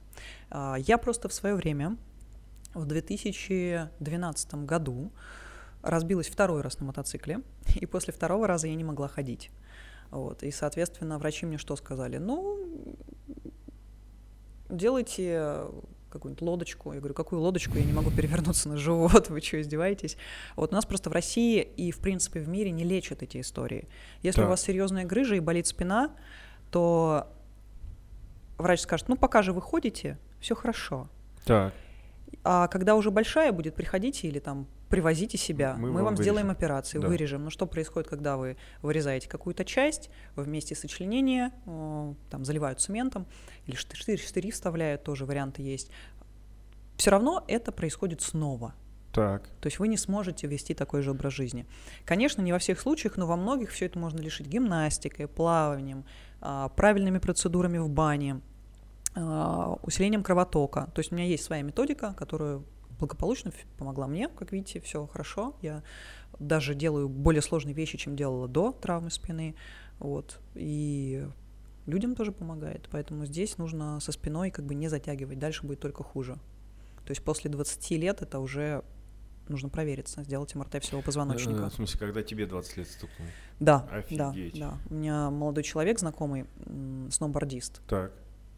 А, 0.50 0.76
Я 0.76 0.98
просто 0.98 1.28
в 1.30 1.32
свое 1.32 1.54
время, 1.54 1.96
в 2.74 2.84
2012 2.84 4.66
году, 4.66 5.10
разбилась 5.86 6.28
второй 6.28 6.62
раз 6.62 6.78
на 6.80 6.86
мотоцикле, 6.86 7.40
и 7.80 7.86
после 7.86 8.12
второго 8.12 8.46
раза 8.46 8.66
я 8.68 8.74
не 8.74 8.84
могла 8.84 9.08
ходить. 9.08 9.50
Вот, 10.10 10.42
и, 10.42 10.50
соответственно, 10.50 11.18
врачи 11.18 11.46
мне 11.46 11.58
что 11.58 11.74
сказали? 11.76 12.18
Ну, 12.18 12.96
делайте 14.68 15.62
какую-нибудь 16.10 16.42
лодочку. 16.42 16.92
Я 16.92 17.00
говорю, 17.00 17.14
какую 17.14 17.42
лодочку? 17.42 17.76
Я 17.76 17.84
не 17.84 17.92
могу 17.92 18.10
перевернуться 18.16 18.68
на 18.68 18.76
живот, 18.76 19.28
вы 19.28 19.40
что, 19.40 19.60
издеваетесь? 19.60 20.16
Вот 20.54 20.72
у 20.72 20.74
нас 20.74 20.86
просто 20.86 21.10
в 21.10 21.12
России 21.12 21.60
и, 21.60 21.90
в 21.90 21.98
принципе, 21.98 22.40
в 22.40 22.48
мире 22.48 22.70
не 22.70 22.84
лечат 22.84 23.22
эти 23.22 23.40
истории. 23.40 23.88
Если 24.22 24.40
Так. 24.40 24.46
у 24.46 24.50
вас 24.50 24.60
серьезная 24.62 25.04
грыжа 25.04 25.34
и 25.34 25.40
болит 25.40 25.66
спина, 25.66 26.12
то 26.70 27.28
врач 28.58 28.80
скажет, 28.80 29.08
ну, 29.08 29.16
пока 29.16 29.42
же 29.42 29.52
вы 29.52 29.60
ходите, 29.60 30.18
все 30.40 30.54
хорошо. 30.54 31.08
так. 31.44 31.72
А 32.42 32.66
когда 32.68 32.96
уже 32.96 33.10
большая 33.10 33.52
будет, 33.52 33.74
приходите 33.74 34.28
или 34.28 34.40
там 34.40 34.66
привозите 34.88 35.36
себя, 35.38 35.74
Мы 35.74 35.88
мы, 35.88 35.94
вам 35.96 36.04
вам 36.04 36.16
сделаем 36.16 36.46
вырежем. 36.46 36.50
операцию, 36.50 37.02
Да. 37.02 37.08
вырежем. 37.08 37.44
Но 37.44 37.50
что 37.50 37.66
происходит, 37.66 38.08
когда 38.08 38.36
вы 38.36 38.56
вырезаете 38.82 39.28
какую-то 39.28 39.64
часть, 39.64 40.10
вы 40.36 40.44
вместе 40.44 40.74
сочленения, 40.74 41.52
э, 41.66 42.14
там 42.30 42.44
заливают 42.44 42.80
цементом, 42.80 43.26
или 43.66 43.74
штырь, 43.74 44.18
штыри 44.18 44.50
вставляют, 44.50 45.02
тоже 45.02 45.24
варианты 45.24 45.62
есть. 45.62 45.90
Все 46.96 47.10
равно 47.10 47.44
это 47.48 47.72
происходит 47.72 48.22
снова. 48.22 48.74
Так. 49.12 49.48
То 49.60 49.66
есть 49.66 49.78
вы 49.78 49.88
не 49.88 49.96
сможете 49.96 50.46
вести 50.46 50.74
такой 50.74 51.00
же 51.02 51.10
образ 51.10 51.32
жизни. 51.32 51.66
Конечно, 52.04 52.42
не 52.42 52.52
во 52.52 52.58
всех 52.58 52.78
случаях, 52.78 53.16
но 53.16 53.26
во 53.26 53.36
многих 53.36 53.70
все 53.70 53.86
это 53.86 53.98
можно 53.98 54.20
решить 54.20 54.46
гимнастикой, 54.46 55.26
плаванием, 55.26 56.04
а, 56.40 56.68
правильными 56.68 57.18
процедурами 57.18 57.78
в 57.78 57.88
бане, 57.88 58.40
а, 59.14 59.78
усилением 59.82 60.22
кровотока. 60.22 60.90
То 60.94 61.00
есть 61.00 61.12
у 61.12 61.14
меня 61.14 61.24
есть 61.26 61.44
своя 61.44 61.62
методика, 61.62 62.14
которая 62.14 62.60
благополучно 62.98 63.52
помогла 63.78 64.06
мне, 64.06 64.28
как 64.28 64.52
видите, 64.52 64.80
все 64.80 65.06
хорошо. 65.06 65.56
Я 65.62 65.82
даже 66.38 66.74
делаю 66.74 67.08
более 67.08 67.42
сложные 67.42 67.74
вещи, 67.74 67.98
чем 67.98 68.16
делала 68.16 68.48
до 68.48 68.72
травмы 68.72 69.10
спины. 69.10 69.54
Вот. 69.98 70.40
И 70.54 71.26
людям 71.86 72.14
тоже 72.14 72.32
помогает. 72.32 72.88
Поэтому 72.90 73.26
здесь 73.26 73.58
нужно 73.58 74.00
со 74.00 74.12
спиной 74.12 74.50
как 74.50 74.64
бы 74.64 74.74
не 74.74 74.88
затягивать. 74.88 75.38
Дальше 75.38 75.66
будет 75.66 75.80
только 75.80 76.02
хуже. 76.02 76.38
То 77.04 77.10
есть 77.10 77.22
после 77.22 77.50
20 77.50 77.90
лет 77.92 78.22
это 78.22 78.40
уже 78.40 78.82
нужно 79.48 79.68
провериться, 79.68 80.24
сделать 80.24 80.54
МРТ 80.54 80.82
всего 80.82 81.00
Э, 81.00 81.02
позвоночника. 81.04 81.70
В 81.70 81.74
смысле, 81.74 82.00
когда 82.00 82.22
тебе 82.22 82.46
20 82.46 82.76
лет 82.78 82.88
стукнуло? 82.88 83.30
Да, 83.60 83.88
Офигеть. 83.92 84.58
да, 84.58 84.70
да. 84.70 84.78
У 84.90 84.94
меня 84.94 85.30
молодой 85.30 85.62
человек 85.62 85.98
знакомый, 86.00 86.46
сноубордист. 87.10 87.80
Так. 87.86 88.12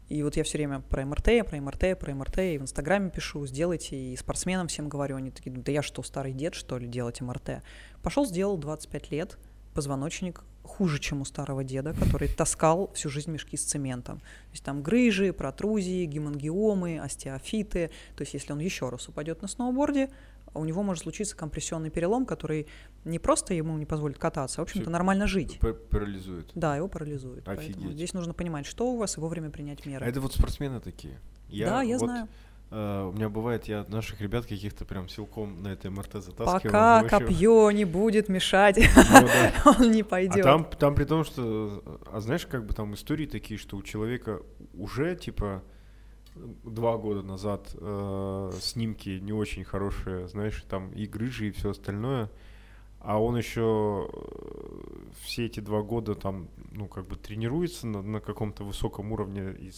И 0.09 0.23
вот 0.23 0.35
я 0.35 0.43
все 0.43 0.57
время 0.57 0.79
про 0.81 1.05
МРТ, 1.05 1.47
про 1.47 1.61
МРТ, 1.61 1.99
про 1.99 2.13
МРТ, 2.13 2.39
и 2.39 2.57
в 2.57 2.63
Инстаграме 2.63 3.11
пишу, 3.11 3.45
сделайте, 3.45 3.95
и 3.95 4.17
спортсменам 4.17 4.67
всем 4.67 4.89
говорю, 4.89 5.17
они 5.17 5.29
такие, 5.29 5.55
да 5.55 5.71
я 5.71 5.83
что, 5.83 6.01
старый 6.01 6.33
дед, 6.33 6.55
что 6.55 6.79
ли, 6.79 6.87
делать 6.87 7.21
МРТ? 7.21 7.61
Пошел, 8.01 8.25
сделал 8.25 8.57
25 8.57 9.11
лет, 9.11 9.37
позвоночник 9.75 10.43
хуже, 10.63 10.99
чем 10.99 11.21
у 11.21 11.25
старого 11.25 11.63
деда, 11.63 11.93
который 11.93 12.27
таскал 12.27 12.91
всю 12.93 13.09
жизнь 13.09 13.31
мешки 13.31 13.57
с 13.57 13.63
цементом. 13.63 14.19
То 14.19 14.51
есть 14.51 14.63
там 14.63 14.81
грыжи, 14.81 15.33
протрузии, 15.33 16.05
гемангиомы, 16.05 16.99
остеофиты. 16.99 17.91
То 18.15 18.21
есть 18.21 18.33
если 18.33 18.53
он 18.53 18.59
еще 18.59 18.89
раз 18.89 19.07
упадет 19.09 19.41
на 19.41 19.47
сноуборде, 19.47 20.09
у 20.53 20.65
него 20.65 20.83
может 20.83 21.03
случиться 21.03 21.35
компрессионный 21.35 21.89
перелом, 21.89 22.25
который 22.25 22.67
не 23.05 23.19
просто 23.19 23.53
ему 23.53 23.77
не 23.77 23.85
позволит 23.85 24.17
кататься, 24.17 24.61
а, 24.61 24.65
в 24.65 24.67
общем-то, 24.67 24.89
нормально 24.89 25.27
жить. 25.27 25.59
Парализует. 25.89 26.51
Да, 26.55 26.75
его 26.75 26.87
парализует. 26.87 27.43
Поэтому 27.45 27.69
Офигеть. 27.69 27.91
здесь 27.93 28.13
нужно 28.13 28.33
понимать, 28.33 28.65
что 28.65 28.91
у 28.91 28.97
вас, 28.97 29.17
и 29.17 29.19
вовремя 29.19 29.49
принять 29.49 29.85
меры. 29.85 30.05
А 30.05 30.09
это 30.09 30.21
вот 30.21 30.33
спортсмены 30.33 30.79
такие. 30.79 31.19
да, 31.49 31.81
я 31.81 31.97
вот, 31.97 32.05
знаю. 32.05 32.27
Э, 32.71 33.09
у 33.09 33.11
меня 33.11 33.29
бывает, 33.29 33.65
я 33.65 33.85
наших 33.87 34.21
ребят 34.21 34.45
каких-то 34.45 34.85
прям 34.85 35.09
силком 35.09 35.61
на 35.61 35.69
это 35.69 35.89
МРТ 35.89 36.13
затаскиваю. 36.13 36.61
Пока 36.61 36.99
общем, 36.99 37.19
копье 37.19 37.71
не 37.71 37.85
будет 37.85 38.29
мешать, 38.29 38.77
ну 38.77 39.27
да. 39.27 39.53
он 39.65 39.91
не 39.91 40.01
А 40.01 40.05
пойдет. 40.05 40.43
там, 40.43 40.65
там 40.65 40.95
при 40.95 41.05
том, 41.05 41.23
что, 41.23 41.83
а 42.11 42.19
знаешь, 42.19 42.45
как 42.45 42.65
бы 42.65 42.73
там 42.73 42.93
истории 42.93 43.25
такие, 43.25 43.57
что 43.59 43.77
у 43.77 43.83
человека 43.83 44.41
уже 44.73 45.15
типа 45.15 45.63
два 46.63 46.97
года 46.97 47.21
назад 47.21 47.75
э, 47.75 48.51
снимки 48.61 49.09
не 49.21 49.33
очень 49.33 49.63
хорошие, 49.63 50.27
знаешь, 50.27 50.63
там 50.69 50.91
и 50.91 51.05
грыжи 51.05 51.47
и 51.49 51.51
все 51.51 51.71
остальное, 51.71 52.29
а 52.99 53.21
он 53.21 53.37
еще 53.37 54.09
э, 54.11 55.09
все 55.21 55.45
эти 55.45 55.59
два 55.59 55.81
года 55.81 56.15
там, 56.15 56.49
ну 56.71 56.87
как 56.87 57.07
бы 57.07 57.15
тренируется 57.15 57.87
на, 57.87 58.01
на 58.01 58.19
каком-то 58.19 58.63
высоком 58.63 59.11
уровне 59.11 59.53
и 59.59 59.71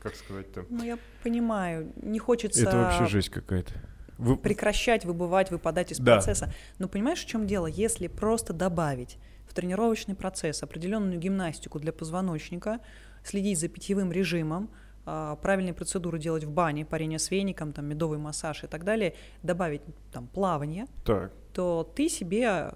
как 0.00 0.14
сказать-то. 0.16 0.66
Ну, 0.68 0.84
я 0.84 0.98
понимаю, 1.22 1.92
не 2.02 2.18
хочется 2.18 2.62
Это 2.62 2.76
вообще 2.76 3.06
жесть 3.06 3.28
какая-то. 3.30 3.72
Вы- 4.18 4.36
прекращать, 4.36 5.04
выбывать, 5.04 5.50
выпадать 5.50 5.92
из 5.92 5.98
Да. 5.98 6.14
процесса. 6.14 6.52
Но 6.78 6.88
понимаешь, 6.88 7.20
в 7.22 7.26
чем 7.26 7.46
дело? 7.46 7.66
Если 7.66 8.08
просто 8.08 8.52
добавить 8.52 9.16
в 9.46 9.54
тренировочный 9.54 10.14
процесс 10.16 10.62
определенную 10.62 11.18
гимнастику 11.18 11.78
для 11.78 11.92
позвоночника, 11.92 12.80
следить 13.22 13.58
за 13.60 13.68
питьевым 13.68 14.10
режимом, 14.12 14.70
а, 15.06 15.36
правильные 15.36 15.72
процедуры 15.72 16.18
делать 16.18 16.44
в 16.44 16.50
бане, 16.50 16.84
парение 16.84 17.18
с 17.18 17.30
веником, 17.30 17.72
там, 17.72 17.86
медовый 17.86 18.18
массаж 18.18 18.64
и 18.64 18.66
так 18.66 18.84
далее, 18.84 19.14
добавить 19.42 19.82
там 20.12 20.26
плавание, 20.26 20.86
Так, 21.04 21.32
то 21.54 21.90
ты 21.96 22.08
себе 22.08 22.72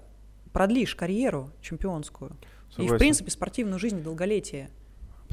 продлишь 0.51 0.95
карьеру 0.95 1.51
чемпионскую. 1.61 2.31
И, 2.31 2.71
в 2.71 2.73
согласен. 2.75 2.97
принципе, 2.97 3.31
спортивную 3.31 3.77
жизнь 3.79 3.99
и 3.99 4.01
долголетие. 4.01 4.69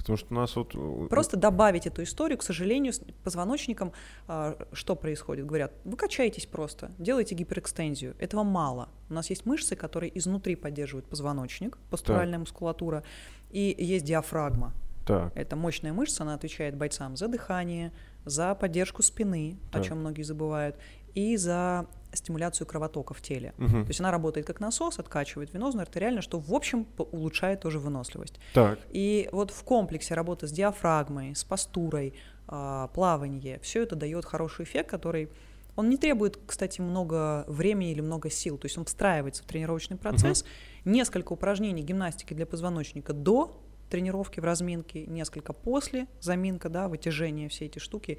Потому 0.01 0.17
что 0.17 0.29
у 0.31 0.35
нас 0.35 0.57
вот... 0.57 0.75
э, 0.75 1.07
Просто 1.11 1.37
добавить 1.37 1.87
эту 1.87 2.03
историю, 2.03 2.39
к 2.39 2.43
сожалению, 2.43 2.95
с 2.95 3.01
позвоночником 3.23 3.93
а, 4.27 4.57
что 4.73 4.97
происходит? 4.97 5.45
Говорят, 5.45 5.73
вы 5.85 5.97
качаетесь 5.97 6.47
просто, 6.47 6.91
делаете 6.99 7.35
гиперэкстензию. 7.35 8.15
Этого 8.19 8.43
мало. 8.43 8.89
У 9.11 9.15
нас 9.15 9.29
есть 9.29 9.45
мышцы, 9.45 9.77
которые 9.77 10.17
изнутри 10.19 10.57
поддерживают 10.57 11.07
позвоночник, 11.07 11.77
постуральная 11.91 12.39
мускулатура, 12.39 13.05
и 13.51 13.75
есть 13.79 14.07
диафрагма. 14.07 14.73
Так, 15.07 15.33
Это 15.35 15.57
мощная 15.57 15.93
мышца, 15.93 16.23
она 16.23 16.35
отвечает 16.35 16.77
бойцам 16.77 17.17
за 17.17 17.29
дыхание, 17.29 17.93
за 18.25 18.55
поддержку 18.55 19.03
спины, 19.03 19.59
Так. 19.73 19.83
о 19.83 19.85
чем 19.85 19.99
многие 20.01 20.23
забывают, 20.23 20.77
и 21.15 21.37
за 21.37 21.87
стимуляцию 22.13 22.67
кровотока 22.67 23.15
в 23.15 23.23
теле. 23.23 23.55
Мгм. 23.57 23.85
То 23.85 23.89
есть 23.89 24.01
она 24.01 24.11
работает 24.11 24.47
как 24.47 24.61
насос, 24.61 24.99
откачивает 24.99 25.53
венозно, 25.55 25.83
артериально, 25.83 26.23
что 26.23 26.39
в 26.39 26.53
общем 26.53 26.87
улучшает 26.99 27.61
тоже 27.61 27.79
выносливость. 27.79 28.41
так, 28.53 28.79
И 28.91 29.29
вот 29.33 29.51
в 29.51 29.63
комплексе 29.63 30.15
работы 30.15 30.47
с 30.49 30.53
диафрагмой, 30.53 31.35
с 31.35 31.45
постурой, 31.45 32.15
а, 32.49 32.89
плавание, 32.89 33.61
все 33.61 33.83
это 33.83 33.95
дает 33.95 34.25
хороший 34.25 34.65
эффект, 34.65 34.91
который 34.91 35.31
он 35.77 35.89
не 35.89 35.97
требует, 35.97 36.39
кстати, 36.47 36.81
много 36.81 37.45
времени 37.47 37.93
или 37.93 38.01
много 38.01 38.29
сил, 38.29 38.59
то 38.59 38.67
есть 38.67 38.77
он 38.77 38.85
встраивается 38.85 39.45
в 39.45 39.47
тренировочный 39.47 39.97
процесс. 39.97 40.45
Несколько 40.85 41.33
упражнений 41.33 41.83
гимнастики 41.83 42.35
для 42.35 42.45
позвоночника 42.45 43.13
до 43.13 43.57
тренировки 43.89 44.41
в 44.41 44.45
разминке, 44.45 45.07
несколько 45.07 45.53
после 45.53 46.07
заминка, 46.21 46.69
да, 46.69 46.89
вытяжение, 46.89 47.49
все 47.49 47.67
эти 47.67 47.79
штуки 47.79 48.19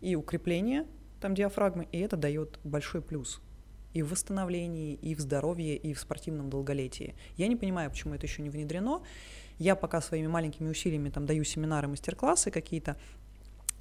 и 0.00 0.16
укрепление 0.16 0.86
там 1.20 1.34
диафрагмы, 1.34 1.88
и 1.92 1.98
это 1.98 2.16
дает 2.16 2.58
большой 2.64 3.02
плюс 3.02 3.40
и 3.94 4.02
в 4.02 4.10
восстановлении, 4.10 4.94
и 4.94 5.14
в 5.14 5.20
здоровье, 5.20 5.76
и 5.76 5.94
в 5.94 6.00
спортивном 6.00 6.50
долголетии. 6.50 7.14
Я 7.36 7.48
не 7.48 7.56
понимаю, 7.56 7.90
почему 7.90 8.14
это 8.14 8.26
еще 8.26 8.42
не 8.42 8.50
внедрено. 8.50 9.02
Я 9.58 9.74
пока 9.74 10.00
своими 10.00 10.26
маленькими 10.26 10.68
усилиями 10.68 11.08
там 11.08 11.26
даю 11.26 11.42
семинары, 11.44 11.88
мастер-классы 11.88 12.50
какие-то. 12.50 12.96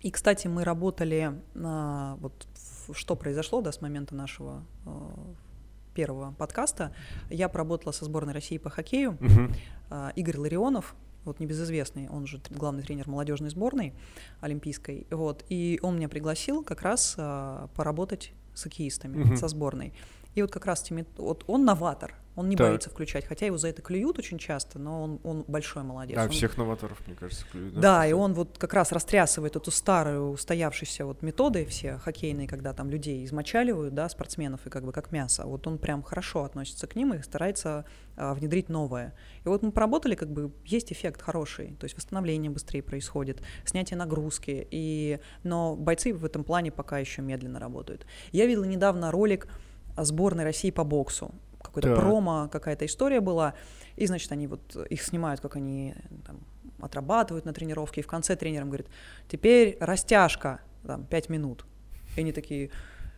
И, 0.02 0.12
кстати, 0.12 0.48
мы 0.48 0.64
работали 0.64 1.34
на 1.54 2.18
вот 2.20 2.48
что 2.94 3.16
произошло, 3.16 3.62
да, 3.62 3.72
с 3.72 3.82
момента 3.82 4.16
нашего 4.16 4.64
э, 4.86 4.90
первого 5.94 6.32
подкаста. 6.32 6.94
Я 7.30 7.50
поработала 7.50 7.92
со 7.92 8.06
сборной 8.06 8.34
России 8.34 8.58
по 8.58 8.70
хоккею. 8.70 9.18
Мгм. 9.20 9.54
А, 9.90 10.14
Игорь 10.16 10.38
Ларионов, 10.38 10.96
вот 11.28 11.40
небезызвестный, 11.40 12.08
он 12.10 12.26
же 12.28 12.42
главный 12.50 12.84
тренер 12.84 13.08
молодежной 13.08 13.50
сборной 13.50 13.94
олимпийской, 14.42 15.06
вот, 15.12 15.44
и 15.50 15.80
он 15.82 15.98
меня 15.98 16.10
пригласил 16.10 16.64
как 16.64 16.82
раз 16.82 17.16
а, 17.18 17.68
поработать 17.76 18.32
с 18.56 18.64
хоккеистами, 18.64 19.18
Мгм. 19.18 19.38
со 19.38 19.48
сборной. 19.48 19.94
И 20.38 20.42
вот 20.44 20.52
как 20.52 20.68
раз 20.68 20.84
теми, 20.84 21.04
вот 21.18 21.44
он 21.48 21.66
новатор, 21.66 22.14
он 22.36 22.48
не 22.48 22.56
Так. 22.56 22.68
боится 22.68 22.92
включать, 22.92 23.26
хотя 23.26 23.48
его 23.48 23.58
за 23.58 23.70
это 23.70 23.82
клюют 23.82 24.20
очень 24.20 24.38
часто, 24.38 24.78
но 24.78 25.02
он, 25.02 25.20
он 25.24 25.44
большой 25.48 25.82
молодец. 25.82 26.16
А 26.16 26.26
Он- 26.26 26.30
всех 26.30 26.56
новаторов, 26.58 27.02
мне 27.08 27.16
кажется, 27.16 27.44
клюют, 27.52 27.74
да, 27.80 28.06
и 28.06 28.12
Просто- 28.12 28.24
он 28.24 28.34
вот 28.36 28.58
как 28.60 28.74
раз 28.76 28.92
растрясывает 28.92 29.56
эту 29.56 29.72
старую 29.72 30.30
устоявшуюся 30.30 31.08
вот 31.08 31.24
методы 31.24 31.66
все 31.66 31.98
хоккейные, 31.98 32.48
когда 32.48 32.74
там 32.74 32.92
людей 32.92 33.26
измочаливают, 33.26 33.96
да, 33.96 34.08
спортсменов 34.10 34.68
и 34.68 34.70
как 34.70 34.86
бы 34.86 34.92
как 34.92 35.12
мясо. 35.12 35.48
Вот 35.48 35.66
он 35.66 35.80
прям 35.80 36.04
хорошо 36.04 36.44
относится 36.44 36.86
к 36.86 36.96
ним 36.96 37.16
и 37.16 37.24
старается 37.24 37.86
а, 38.16 38.36
внедрить 38.36 38.70
новое. 38.70 39.16
И 39.44 39.48
вот 39.48 39.64
мы 39.64 39.72
поработали, 39.72 40.14
как 40.14 40.32
бы 40.32 40.52
есть 40.66 40.92
эффект 40.92 41.24
хороший, 41.24 41.76
то 41.80 41.86
есть 41.86 41.96
восстановление 41.96 42.52
быстрее 42.52 42.84
происходит, 42.84 43.42
снятие 43.66 43.98
нагрузки, 43.98 44.68
и... 44.70 45.20
но 45.42 45.76
бойцы 45.76 46.14
в 46.14 46.24
этом 46.24 46.44
плане 46.44 46.72
пока 46.72 47.00
еще 47.00 47.24
медленно 47.24 47.60
работают. 47.60 48.06
Я 48.32 48.46
видела 48.46 48.66
недавно 48.66 49.12
ролик 49.12 49.48
сборной 50.04 50.44
России 50.44 50.72
по 50.72 50.84
боксу. 50.84 51.34
Какой-то 51.62 51.90
Так. 51.90 52.00
промо, 52.00 52.50
какая-то 52.52 52.86
история 52.86 53.20
была. 53.20 53.54
И, 53.96 54.08
значит, 54.08 54.32
они 54.32 54.48
вот 54.48 54.76
их 54.90 55.02
снимают, 55.02 55.42
как 55.42 55.56
они 55.56 55.96
там, 56.26 56.40
отрабатывают 56.80 57.46
на 57.46 57.54
тренировке, 57.54 58.02
и 58.02 58.04
в 58.04 58.08
конце 58.08 58.36
тренерам 58.36 58.70
говорит, 58.70 58.88
теперь 59.28 59.78
растяжка, 59.80 60.62
там, 60.86 61.06
5 61.06 61.30
минут. 61.30 61.66
И 62.16 62.22
они 62.22 62.32
такие, 62.32 62.70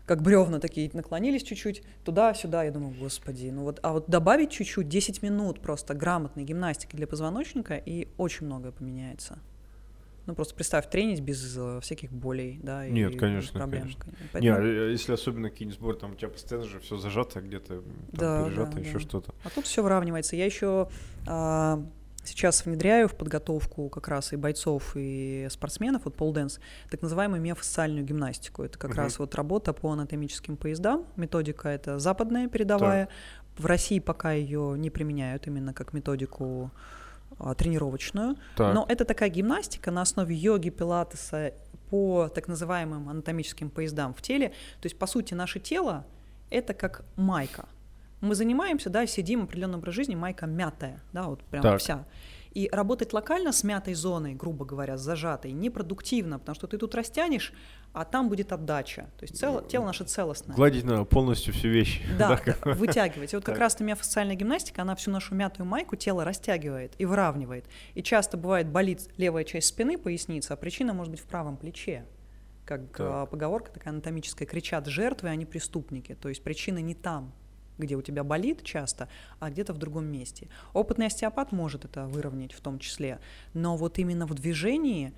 как 0.06 0.22
бревна 0.22 0.60
такие, 0.60 0.90
наклонились 0.94 1.44
чуть-чуть 1.44 1.84
туда-сюда. 2.04 2.64
Я 2.64 2.72
думаю, 2.72 2.96
господи, 2.98 3.50
ну 3.50 3.64
вот, 3.64 3.80
а 3.84 3.94
вот 3.94 4.10
добавить 4.10 4.52
чуть-чуть, 4.52 4.88
10 4.88 5.22
минут 5.22 5.62
просто 5.62 5.94
грамотной 5.94 6.44
гимнастики 6.44 6.96
для 6.96 7.06
позвоночника, 7.06 7.76
и 7.76 8.08
очень 8.18 8.46
многое 8.46 8.72
поменяется. 8.72 9.40
Ну, 10.30 10.36
просто 10.36 10.54
представь, 10.54 10.88
тренить 10.92 11.22
без 11.22 11.58
э, 11.58 11.80
всяких 11.82 12.12
болей, 12.12 12.60
да, 12.62 12.86
и 12.86 12.92
Нет, 12.92 13.18
конечно, 13.20 13.60
проблем. 13.60 13.82
конечно. 13.82 14.04
Кон- 14.04 14.14
Не, 14.14 14.52
Поэтому- 14.54 14.58
а 14.60 14.90
если 14.92 15.12
особенно 15.14 15.50
какие-нибудь 15.50 15.80
сборы, 15.80 15.98
там 15.98 16.12
у 16.12 16.16
тебя 16.16 16.30
постоянно 16.30 16.68
же 16.68 16.80
все 16.82 16.98
зажато 16.98 17.42
где-то, 17.42 17.82
там 17.82 17.84
Да, 18.12 18.44
пережато, 18.46 18.72
да, 18.74 18.80
еще 18.80 18.94
да. 18.94 19.00
что-то. 19.00 19.34
А 19.44 19.50
тут 19.50 19.66
все 19.66 19.82
выравнивается. 19.82 20.36
Я 20.36 20.46
еще 20.46 20.88
а, 21.26 21.84
сейчас 22.24 22.64
внедряю 22.64 23.08
в 23.08 23.16
подготовку 23.16 23.90
как 23.90 24.08
раз 24.08 24.34
и 24.34 24.36
бойцов, 24.36 24.92
и 24.94 25.48
спортсменов, 25.50 26.06
вот 26.06 26.16
полденс, 26.16 26.60
так 26.92 27.02
называемую 27.02 27.42
миофасциальную 27.42 28.06
гимнастику. 28.06 28.62
Это 28.62 28.78
как 28.78 28.92
Мгм. 28.92 29.00
раз 29.00 29.18
вот 29.18 29.34
работа 29.34 29.74
по 29.74 29.92
анатомическим 29.92 30.58
поездам. 30.58 31.08
Методика 31.16 31.70
это 31.70 31.98
западная 31.98 32.48
передовая. 32.48 33.10
В 33.58 33.66
России 33.66 33.98
пока 33.98 34.34
ее 34.34 34.76
не 34.78 34.92
применяют 34.92 35.48
именно 35.48 35.74
как 35.74 35.94
методику 35.94 36.70
тренировочную. 37.58 38.36
Так, 38.56 38.74
Но 38.76 38.86
это 38.88 39.06
такая 39.06 39.30
гимнастика 39.30 39.92
на 39.92 40.02
основе 40.02 40.36
йоги, 40.36 40.70
пилатеса 40.70 41.54
по 41.90 42.30
так 42.30 42.48
называемым 42.48 43.10
анатомическим 43.10 43.70
поездам 43.70 44.14
в 44.14 44.22
теле. 44.22 44.50
То 44.82 44.86
есть, 44.86 44.98
по 44.98 45.08
сути, 45.08 45.34
наше 45.34 45.60
тело— 45.60 46.06
это 46.50 46.74
как 46.74 47.04
майка. 47.16 47.68
Мы 48.22 48.36
занимаемся, 48.36 48.90
да, 48.90 49.08
сидим, 49.08 49.44
определенный 49.44 49.78
образ 49.78 49.96
жизни, 49.96 50.16
майка 50.16 50.46
мятая, 50.46 51.02
да, 51.14 51.24
вот 51.24 51.44
прям 51.44 51.64
Так. 51.64 51.80
вся. 51.80 52.06
И 52.54 52.68
работать 52.72 53.14
локально 53.14 53.52
с 53.52 53.64
мятой 53.64 53.94
зоной, 53.94 54.34
грубо 54.34 54.66
говоря, 54.66 54.98
с 54.98 55.02
зажатой, 55.02 55.52
непродуктивно, 55.52 56.40
потому 56.40 56.56
что 56.56 56.66
ты 56.68 56.78
тут 56.80 56.96
растянешь, 56.96 57.54
а 57.94 58.06
там 58.06 58.28
будет 58.28 58.52
отдача. 58.52 59.10
То 59.20 59.24
есть 59.24 59.36
цело- 59.40 59.68
тело 59.68 59.86
наше 59.86 60.04
целостное. 60.04 60.56
гладить 60.56 60.84
надо 60.84 61.06
полностью 61.06 61.54
всю 61.54 61.68
вещь. 61.70 62.02
Да, 62.18 62.40
вытягивать. 62.66 63.34
И 63.34 63.36
вот 63.36 63.46
как 63.46 63.56
Так. 63.56 63.62
раз 63.62 63.80
миофасциальная 63.80 64.36
гимнастика, 64.36 64.82
она 64.82 64.96
всю 64.96 65.12
нашу 65.12 65.36
мятую 65.36 65.68
майку 65.68 65.96
тело 65.96 66.24
растягивает 66.26 66.94
и 66.98 67.06
выравнивает. 67.06 67.66
И 67.94 68.02
часто 68.02 68.36
бывает 68.38 68.68
болит 68.68 69.10
левая 69.18 69.44
часть 69.44 69.68
спины, 69.68 69.98
поясница, 69.98 70.56
а 70.56 70.58
причина 70.58 70.94
может 70.94 71.12
быть 71.12 71.20
в 71.22 71.26
правом 71.26 71.56
плече. 71.56 72.06
Как 72.66 72.82
Так. 72.92 73.00
а, 73.00 73.26
поговорка 73.28 73.72
такая 73.72 73.94
анатомическая, 73.94 74.48
кричат 74.48 74.86
жертвы, 74.88 75.30
а 75.30 75.36
не 75.36 75.46
преступники. 75.46 76.16
То 76.16 76.30
есть 76.30 76.44
причина 76.44 76.80
не 76.80 76.94
там, 76.96 77.32
где 77.80 77.96
у 77.96 78.02
тебя 78.02 78.24
болит 78.24 78.64
часто, 78.64 79.10
а 79.40 79.50
где-то 79.50 79.74
в 79.74 79.78
другом 79.78 80.06
месте. 80.06 80.50
Опытный 80.74 81.08
остеопат 81.08 81.52
может 81.52 81.86
это 81.86 82.06
выровнять 82.06 82.54
в 82.54 82.62
том 82.62 82.78
числе, 82.78 83.20
но 83.54 83.78
вот 83.78 83.98
именно 83.98 84.28
в 84.28 84.34
движении, 84.36 85.14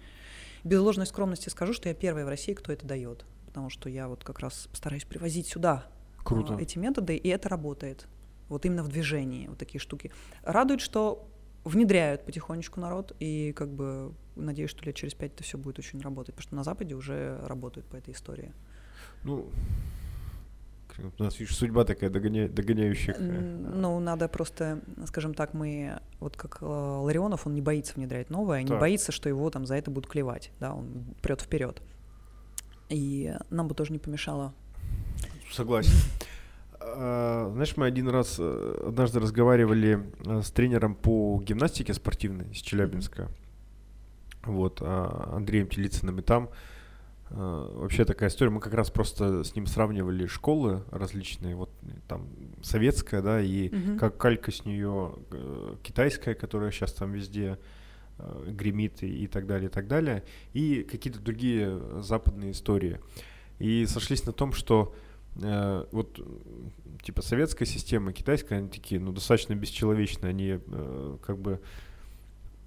без 0.64 0.80
ложной 0.80 1.08
скромности 1.08 1.50
скажу, 1.50 1.74
что 1.74 1.90
я 1.90 1.96
первая 1.96 2.26
в 2.26 2.30
России, 2.30 2.54
кто 2.54 2.72
это 2.72 2.86
дает, 2.86 3.26
потому 3.48 3.70
что 3.70 3.90
я 3.90 4.08
вот 4.08 4.24
как 4.24 4.40
раз 4.40 4.70
стараюсь 4.74 5.04
привозить 5.04 5.48
сюда 5.48 5.86
Круто. 6.24 6.56
а, 6.56 6.62
эти 6.62 6.78
методы, 6.78 7.16
и 7.16 7.28
это 7.28 7.50
работает. 7.50 8.08
Вот 8.48 8.66
именно 8.66 8.84
в 8.84 8.90
движении 8.90 9.48
вот 9.48 9.58
такие 9.58 9.80
штуки. 9.80 10.12
Радует, 10.44 10.82
что 10.82 11.28
внедряют 11.64 12.26
потихонечку 12.26 12.80
народ, 12.80 13.16
и 13.20 13.54
как 13.54 13.70
бы 13.70 14.14
надеюсь, 14.36 14.70
что 14.70 14.84
лет 14.86 14.96
через 14.96 15.14
пять 15.14 15.34
это 15.34 15.44
все 15.44 15.58
будет 15.58 15.80
очень 15.80 16.02
работать, 16.02 16.36
потому 16.36 16.48
что 16.48 16.56
на 16.56 16.64
Западе 16.64 16.96
уже 16.96 17.40
работают 17.46 17.88
по 17.88 17.96
этой 17.96 18.14
истории. 18.14 18.54
Ну, 19.24 19.50
у 21.00 21.24
нас, 21.24 21.40
видишь, 21.40 21.56
судьба 21.56 21.84
такая 21.86 22.10
догоня- 22.10 22.50
догоняющих. 22.50 23.16
Ну, 23.20 24.00
надо 24.00 24.28
просто, 24.28 24.82
скажем 25.06 25.34
так, 25.34 25.54
мы, 25.54 26.00
вот 26.20 26.36
как 26.38 26.58
э, 26.62 26.66
Ларионов, 26.66 27.48
он 27.48 27.54
не 27.54 27.62
боится 27.62 27.94
внедрять 27.96 28.30
новое, 28.30 28.62
не 28.62 28.70
Так. 28.70 28.80
боится, 28.80 29.12
что 29.12 29.30
его 29.30 29.50
там 29.50 29.66
за 29.66 29.76
это 29.76 29.92
будут 29.92 30.10
клевать, 30.10 30.52
да, 30.60 30.74
он 30.74 31.06
прет 31.22 31.42
вперед. 31.42 31.82
И 32.90 33.34
нам 33.50 33.68
бы 33.68 33.76
тоже 33.76 33.94
не 33.94 34.00
помешало. 34.00 34.54
Согласен. 35.52 35.94
А, 36.80 37.50
Знаешь, 37.54 37.78
мы 37.78 37.86
один 37.86 38.10
раз 38.10 38.36
э, 38.40 38.84
однажды 38.88 39.20
разговаривали 39.20 40.04
э, 40.26 40.42
с 40.42 40.52
тренером 40.52 40.96
по 40.96 41.40
гимнастике 41.44 41.94
спортивной 41.94 42.50
из 42.52 42.58
Челябинска. 42.58 43.30
Вот, 44.44 44.80
а, 44.82 45.34
Андреем 45.36 45.68
Телицыным. 45.68 46.20
И 46.20 46.22
там 46.24 46.50
вообще 47.34 48.06
такая 48.06 48.30
история. 48.30 48.52
Мы 48.52 48.60
как 48.60 48.74
раз 48.74 48.90
просто 48.92 49.44
с 49.44 49.56
ним 49.56 49.66
сравнивали 49.66 50.26
школы 50.28 50.84
различные. 50.92 51.56
Вот 51.56 51.70
э, 51.84 51.88
там 52.08 52.28
советская, 52.62 53.22
да, 53.22 53.42
и 53.42 53.70
Мгм. 53.70 53.98
как 53.98 54.18
калька 54.18 54.52
с 54.52 54.66
нее 54.66 55.16
э, 55.32 55.76
китайская, 55.84 56.34
которая 56.36 56.72
сейчас 56.72 56.92
там 56.94 57.12
везде 57.14 57.58
э, 58.20 58.44
гремит 58.52 59.02
и, 59.04 59.24
и 59.24 59.28
так 59.28 59.48
далее, 59.48 59.70
и 59.70 59.72
так 59.72 59.88
далее. 59.88 60.24
И 60.54 60.84
какие-то 60.84 61.20
другие 61.20 61.68
э, 61.80 62.02
западные 62.04 62.52
истории. 62.52 63.00
И 63.60 63.86
сошлись 63.86 64.26
на 64.26 64.34
том, 64.34 64.52
что 64.54 64.94
э, 65.42 65.86
вот 65.92 66.20
типа 67.04 67.22
советская 67.22 67.66
система, 67.68 68.12
китайская, 68.12 68.58
они 68.58 68.68
такие, 68.68 69.00
ну, 69.00 69.12
достаточно 69.14 69.54
бесчеловечные, 69.56 70.32
они 70.32 70.60
э, 70.66 71.18
как 71.26 71.38
бы 71.38 71.62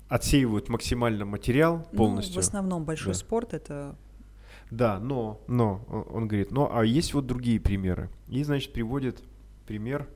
отсеивают 0.09 0.69
максимально 0.69 1.25
материал 1.25 1.87
Ну, 1.93 1.99
полностью. 1.99 2.35
в 2.37 2.39
основном 2.39 2.85
большой 2.85 3.13
Да. 3.15 3.19
спорт 3.19 3.55
это 3.55 3.97
Да, 4.71 4.99
но, 4.99 5.41
но, 5.47 5.85
о- 5.89 6.09
он 6.13 6.29
говорит, 6.29 6.51
ну, 6.51 6.69
а 6.71 6.85
есть 6.85 7.15
вот 7.15 7.27
другие 7.27 7.61
примеры. 7.61 8.11
И, 8.29 8.43
значит, 8.43 8.73
приводит 8.73 9.23
пример 9.67 10.09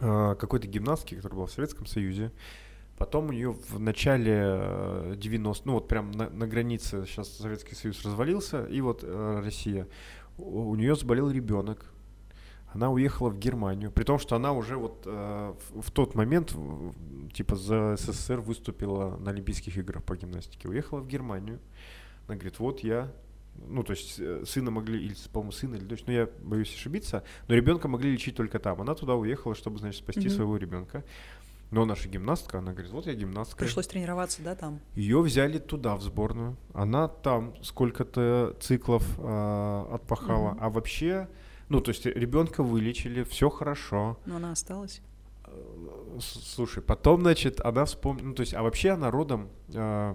а, 0.00 0.34
какой-то 0.34 0.66
гимнастки, 0.66 1.14
которая 1.14 1.36
была 1.36 1.46
в 1.46 1.52
Советском 1.52 1.86
Союзе. 1.86 2.32
Потом 2.96 3.28
у 3.28 3.32
нее 3.32 3.52
в 3.52 3.80
начале 3.80 5.16
90 5.16 5.66
ну 5.66 5.74
вот 5.74 5.88
прям 5.88 6.12
на, 6.12 6.30
на 6.30 6.46
границе, 6.46 7.04
сейчас 7.06 7.28
Советский 7.28 7.74
Союз 7.74 8.04
развалился, 8.04 8.64
и 8.66 8.80
вот 8.80 9.00
э, 9.02 9.40
Россия, 9.42 9.88
у, 10.38 10.70
у 10.70 10.74
нее 10.76 10.94
заболел 10.94 11.28
ребенок, 11.28 11.92
она 12.74 12.90
уехала 12.90 13.30
в 13.30 13.38
Германию, 13.38 13.90
при 13.90 14.04
том, 14.04 14.18
что 14.18 14.36
она 14.36 14.52
уже 14.52 14.76
вот 14.76 15.02
э, 15.06 15.54
в, 15.70 15.80
в 15.80 15.90
тот 15.90 16.14
момент, 16.14 16.54
типа, 17.32 17.56
за 17.56 17.96
СССР 17.96 18.40
выступила 18.40 19.16
на 19.16 19.30
Олимпийских 19.30 19.76
играх 19.76 20.02
по 20.04 20.16
гимнастике. 20.16 20.68
Уехала 20.68 21.00
в 21.00 21.06
Германию. 21.06 21.60
Она 22.26 22.36
говорит, 22.36 22.58
вот 22.58 22.80
я, 22.80 23.12
ну, 23.66 23.82
то 23.82 23.92
есть 23.92 24.16
э, 24.18 24.44
сына 24.46 24.70
могли, 24.70 25.04
или, 25.04 25.14
по-моему, 25.32 25.52
сына 25.52 25.76
или 25.76 25.84
дочь, 25.84 26.04
ну, 26.06 26.12
я 26.12 26.28
боюсь 26.42 26.72
ошибиться, 26.74 27.24
но 27.48 27.54
ребенка 27.54 27.88
могли 27.88 28.12
лечить 28.12 28.36
только 28.36 28.58
там. 28.58 28.80
Она 28.80 28.94
туда 28.94 29.14
уехала, 29.14 29.54
чтобы, 29.54 29.78
значит, 29.78 30.00
спасти 30.00 30.22
mm-hmm. 30.22 30.30
своего 30.30 30.56
ребенка. 30.56 31.04
Но 31.70 31.84
наша 31.84 32.08
гимнастка, 32.08 32.58
она 32.58 32.72
говорит, 32.72 32.92
вот 32.92 33.06
я 33.06 33.14
гимнастка. 33.14 33.56
Пришлось 33.56 33.86
тренироваться, 33.86 34.42
да, 34.42 34.54
там? 34.54 34.80
Ее 34.94 35.20
взяли 35.20 35.58
туда, 35.58 35.96
в 35.96 36.02
сборную. 36.02 36.56
Она 36.72 37.08
там 37.08 37.54
сколько-то 37.62 38.56
циклов 38.60 39.04
э, 39.18 39.86
отпахала. 39.92 40.50
Mm-hmm. 40.50 40.58
А 40.60 40.70
вообще 40.70 41.28
ну, 41.68 41.80
то 41.80 41.90
есть 41.90 42.06
ребенка 42.06 42.62
вылечили, 42.62 43.22
все 43.22 43.48
хорошо. 43.48 44.18
Но 44.26 44.36
она 44.36 44.52
осталась. 44.52 45.00
Э, 45.46 46.18
слушай, 46.20 46.82
потом, 46.82 47.22
значит, 47.22 47.60
она 47.60 47.84
вспомнила, 47.84 48.28
ну, 48.28 48.34
то 48.34 48.42
есть, 48.42 48.54
а 48.54 48.62
вообще 48.62 48.90
она 48.90 49.10
родом, 49.10 49.48
э, 49.72 50.14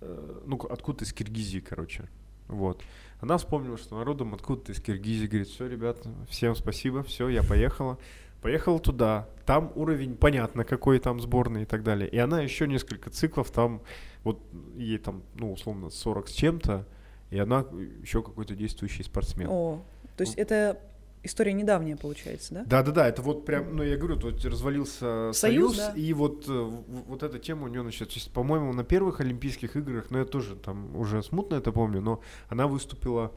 э, 0.00 0.42
ну, 0.46 0.56
откуда-то 0.56 1.04
из 1.04 1.12
Киргизии, 1.12 1.60
короче, 1.60 2.08
вот. 2.48 2.82
Она 3.20 3.38
вспомнила, 3.38 3.78
что 3.78 3.96
она 3.96 4.04
родом 4.04 4.34
откуда-то 4.34 4.72
из 4.72 4.80
Киргизии, 4.80 5.26
говорит, 5.26 5.48
все, 5.48 5.66
ребята, 5.66 6.10
всем 6.28 6.54
спасибо, 6.54 7.02
все, 7.02 7.28
я 7.28 7.42
поехала. 7.42 7.98
Поехала 8.42 8.78
туда, 8.78 9.26
там 9.46 9.72
уровень 9.74 10.16
понятно, 10.16 10.64
какой 10.64 10.98
там 10.98 11.18
сборный 11.18 11.62
и 11.62 11.64
так 11.64 11.82
далее. 11.82 12.08
И 12.08 12.18
она 12.18 12.42
еще 12.42 12.68
несколько 12.68 13.08
циклов 13.08 13.50
там, 13.50 13.80
вот 14.22 14.42
ей 14.76 14.98
там, 14.98 15.22
ну, 15.34 15.52
условно, 15.52 15.88
40 15.88 16.28
с 16.28 16.32
чем-то, 16.32 16.86
и 17.30 17.38
она 17.38 17.64
еще 18.02 18.22
какой-то 18.22 18.54
действующий 18.54 19.02
спортсмен. 19.02 19.48
О, 19.50 19.82
то 20.16 20.22
есть 20.22 20.34
это 20.34 20.78
история 21.24 21.52
недавняя, 21.52 21.96
получается, 21.96 22.54
да? 22.54 22.64
Да, 22.66 22.82
да, 22.82 22.92
да. 22.92 23.08
Это 23.08 23.22
вот 23.22 23.44
прям, 23.44 23.74
ну 23.74 23.82
я 23.82 23.96
говорю, 23.96 24.16
тут 24.16 24.44
развалился 24.44 25.32
Союз, 25.32 25.34
Союз 25.34 25.76
да. 25.76 25.92
и 25.96 26.12
вот, 26.12 26.44
э, 26.48 26.70
вот 27.08 27.22
эта 27.22 27.38
тема 27.38 27.64
у 27.64 27.68
нее 27.68 27.82
началась. 27.82 28.12
То 28.12 28.18
есть, 28.18 28.30
по-моему, 28.30 28.72
на 28.72 28.84
первых 28.84 29.20
Олимпийских 29.20 29.76
играх, 29.76 30.10
ну 30.10 30.18
я 30.18 30.24
тоже 30.24 30.54
там 30.54 30.94
уже 30.96 31.22
смутно 31.22 31.56
это 31.56 31.72
помню, 31.72 32.00
но 32.00 32.20
она 32.48 32.66
выступила 32.66 33.32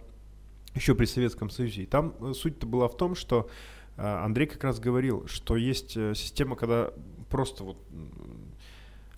еще 0.76 0.94
при 0.94 1.06
Советском 1.06 1.50
Союзе. 1.50 1.84
И 1.84 1.86
там 1.86 2.14
э, 2.22 2.34
суть-то 2.34 2.68
была 2.68 2.88
в 2.88 2.98
том, 2.98 3.16
что 3.16 3.50
э, 3.96 4.02
Андрей 4.02 4.48
как 4.48 4.64
раз 4.64 4.80
говорил, 4.80 5.26
что 5.28 5.56
есть 5.56 5.92
система, 5.92 6.56
когда 6.56 6.92
просто 7.30 7.64
вот 7.64 7.78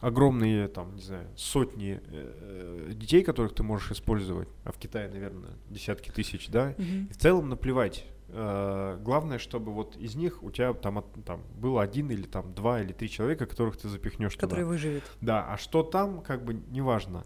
огромные, 0.02 0.68
там, 0.68 0.96
не 0.96 1.02
знаю, 1.02 1.28
сотни 1.36 2.00
э, 2.06 2.92
детей, 2.94 3.24
которых 3.24 3.54
ты 3.54 3.64
можешь 3.64 3.92
использовать, 3.92 4.48
а 4.64 4.72
в 4.72 4.78
Китае, 4.78 5.10
наверное, 5.10 5.52
десятки 5.70 6.10
тысяч, 6.10 6.48
да, 6.50 6.72
mm-hmm. 6.72 7.10
и 7.10 7.14
в 7.14 7.18
целом 7.18 7.50
наплевать. 7.50 8.06
Э, 8.32 9.00
главное, 9.04 9.40
чтобы 9.40 9.72
вот 9.74 9.96
из 9.98 10.16
них 10.16 10.44
у 10.44 10.52
тебя 10.52 10.74
там, 10.74 11.04
там 11.26 11.42
было 11.60 11.82
один 11.82 12.12
или 12.12 12.24
там 12.24 12.54
два 12.54 12.82
или 12.82 12.94
три 12.94 13.10
человека, 13.10 13.46
которых 13.46 13.78
ты 13.78 13.90
запихнешь 13.90 14.36
Который 14.36 14.60
туда. 14.62 14.66
выживет. 14.68 15.04
Да, 15.22 15.46
а 15.50 15.58
что 15.58 15.84
там, 15.84 16.22
как 16.22 16.44
бы, 16.44 16.54
неважно. 16.70 17.24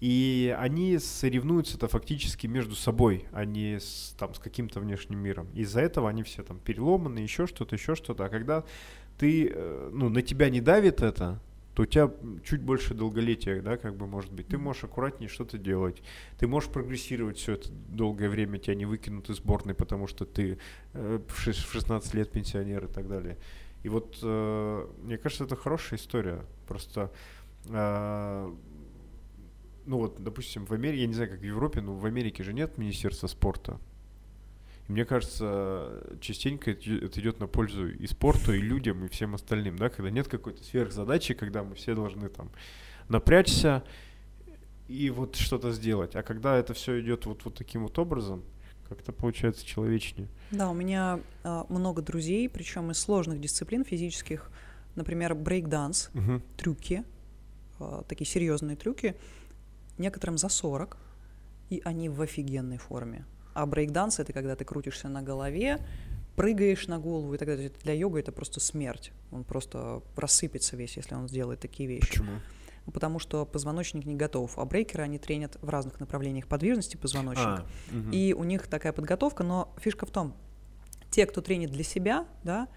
И 0.00 0.54
они 0.58 0.98
соревнуются-то 0.98 1.88
фактически 1.88 2.46
между 2.46 2.76
собой, 2.76 3.24
а 3.32 3.44
не 3.44 3.80
с, 3.80 4.14
там, 4.18 4.32
с 4.32 4.38
каким-то 4.38 4.80
внешним 4.80 5.18
миром. 5.18 5.48
Из-за 5.54 5.80
этого 5.80 6.08
они 6.08 6.22
все 6.22 6.42
там 6.44 6.60
переломаны, 6.60 7.18
еще 7.18 7.46
что-то, 7.46 7.74
еще 7.74 7.94
что-то. 7.96 8.24
А 8.24 8.28
когда 8.28 8.64
ты, 9.18 9.50
э, 9.52 9.90
ну, 9.92 10.08
на 10.08 10.22
тебя 10.22 10.50
не 10.50 10.60
давит 10.60 11.02
это, 11.02 11.40
то 11.78 11.82
у 11.82 11.86
тебя 11.86 12.10
чуть 12.42 12.60
больше 12.60 12.92
долголетия, 12.92 13.62
да, 13.62 13.76
как 13.76 13.96
бы 13.96 14.08
может 14.08 14.32
быть. 14.32 14.48
Ты 14.48 14.58
можешь 14.58 14.82
аккуратнее 14.82 15.28
что-то 15.28 15.58
делать. 15.58 16.02
Ты 16.36 16.48
можешь 16.48 16.68
прогрессировать 16.68 17.38
все 17.38 17.52
это 17.52 17.70
долгое 17.70 18.28
время, 18.28 18.58
тебя 18.58 18.74
не 18.74 18.84
выкинут 18.84 19.30
из 19.30 19.36
сборной, 19.36 19.74
потому 19.74 20.08
что 20.08 20.24
ты 20.26 20.58
э, 20.94 21.20
в 21.28 21.40
16 21.40 22.14
лет 22.14 22.32
пенсионер 22.32 22.86
и 22.86 22.88
так 22.88 23.06
далее. 23.06 23.38
И 23.84 23.88
вот 23.88 24.18
э, 24.20 24.88
мне 25.04 25.18
кажется, 25.18 25.44
это 25.44 25.54
хорошая 25.54 26.00
история. 26.00 26.44
Просто 26.66 27.12
э, 27.66 28.54
ну 29.86 29.98
вот, 29.98 30.20
допустим, 30.20 30.66
в 30.66 30.72
Америке, 30.72 31.02
я 31.02 31.06
не 31.06 31.14
знаю, 31.14 31.30
как 31.30 31.38
в 31.38 31.44
Европе, 31.44 31.80
но 31.80 31.94
в 31.94 32.04
Америке 32.06 32.42
же 32.42 32.52
нет 32.52 32.76
Министерства 32.76 33.28
спорта. 33.28 33.78
И 34.88 34.92
мне 34.92 35.04
кажется, 35.04 36.02
частенько 36.20 36.70
это 36.70 37.20
идет 37.20 37.40
на 37.40 37.46
пользу 37.46 37.88
и 37.88 38.06
спорту, 38.06 38.52
и 38.52 38.60
людям, 38.60 39.04
и 39.04 39.08
всем 39.08 39.34
остальным, 39.34 39.76
да, 39.76 39.90
когда 39.90 40.10
нет 40.10 40.28
какой-то 40.28 40.64
сверхзадачи, 40.64 41.34
когда 41.34 41.62
мы 41.62 41.74
все 41.74 41.94
должны 41.94 42.28
там 42.28 42.50
напрячься 43.08 43.84
и 44.88 45.10
вот 45.10 45.36
что-то 45.36 45.72
сделать. 45.72 46.16
А 46.16 46.22
когда 46.22 46.56
это 46.56 46.74
все 46.74 47.00
идет 47.00 47.26
вот, 47.26 47.44
вот 47.44 47.54
таким 47.54 47.82
вот 47.82 47.98
образом, 47.98 48.42
как-то 48.88 49.12
получается 49.12 49.66
человечнее. 49.66 50.28
Да, 50.50 50.70
у 50.70 50.74
меня 50.74 51.20
э, 51.44 51.64
много 51.68 52.00
друзей, 52.00 52.48
причем 52.48 52.90
из 52.90 52.98
сложных 52.98 53.40
дисциплин 53.40 53.84
физических, 53.84 54.50
например, 54.96 55.34
брейк-данс, 55.34 56.10
угу. 56.14 56.40
трюки, 56.56 57.04
э, 57.80 58.02
такие 58.08 58.26
серьезные 58.26 58.76
трюки, 58.76 59.14
некоторым 59.98 60.38
за 60.38 60.48
40, 60.48 60.96
и 61.68 61.82
они 61.84 62.08
в 62.08 62.22
офигенной 62.22 62.78
форме. 62.78 63.26
А 63.58 63.66
брейкданс— 63.66 64.18
это 64.20 64.32
когда 64.32 64.54
ты 64.54 64.64
крутишься 64.64 65.08
на 65.08 65.20
голове, 65.20 65.84
прыгаешь 66.36 66.86
на 66.86 67.00
голову 67.00 67.34
и 67.34 67.38
так 67.38 67.48
далее. 67.48 67.72
Для 67.82 67.92
йога 67.92 68.20
это 68.20 68.30
просто 68.30 68.60
смерть. 68.60 69.10
Он 69.32 69.42
просто 69.42 70.00
рассыпется 70.14 70.76
весь, 70.76 70.96
если 70.96 71.16
он 71.16 71.28
сделает 71.28 71.58
такие 71.58 71.88
вещи. 71.88 72.06
Почему? 72.06 72.30
Потому 72.92 73.18
что 73.18 73.44
позвоночник 73.44 74.04
не 74.04 74.14
готов. 74.14 74.56
А 74.56 74.64
брейкеры, 74.64 75.02
они 75.02 75.18
тренят 75.18 75.58
в 75.60 75.68
разных 75.68 75.98
направлениях 75.98 76.46
подвижности 76.46 76.96
позвоночника. 76.96 77.66
А, 77.66 77.96
угу. 77.96 78.10
И 78.12 78.32
у 78.32 78.44
них 78.44 78.68
такая 78.68 78.92
подготовка, 78.92 79.42
но 79.42 79.74
фишка 79.80 80.06
в 80.06 80.10
том, 80.12 80.36
те, 81.10 81.26
кто 81.26 81.40
тренит 81.40 81.72
для 81.72 81.82
себя, 81.82 82.28
да, 82.44 82.68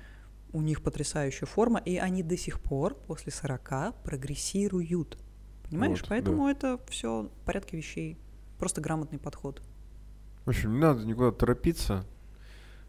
у 0.52 0.62
них 0.62 0.82
потрясающая 0.82 1.46
форма, 1.46 1.80
и 1.86 1.98
они 1.98 2.24
до 2.24 2.38
сих 2.38 2.60
пор 2.60 2.96
после 2.96 3.32
40 3.32 4.02
прогрессируют. 4.04 5.20
Понимаешь? 5.70 6.02
Вот, 6.02 6.10
Поэтому 6.10 6.46
да. 6.46 6.52
это 6.52 6.80
все 6.90 7.30
в 7.42 7.46
порядке 7.46 7.78
вещей. 7.78 8.18
Просто 8.58 8.82
грамотный 8.82 9.20
подход. 9.20 9.62
В 10.46 10.50
общем, 10.50 10.74
не 10.74 10.80
надо 10.80 11.06
никуда 11.06 11.32
торопиться. 11.32 12.06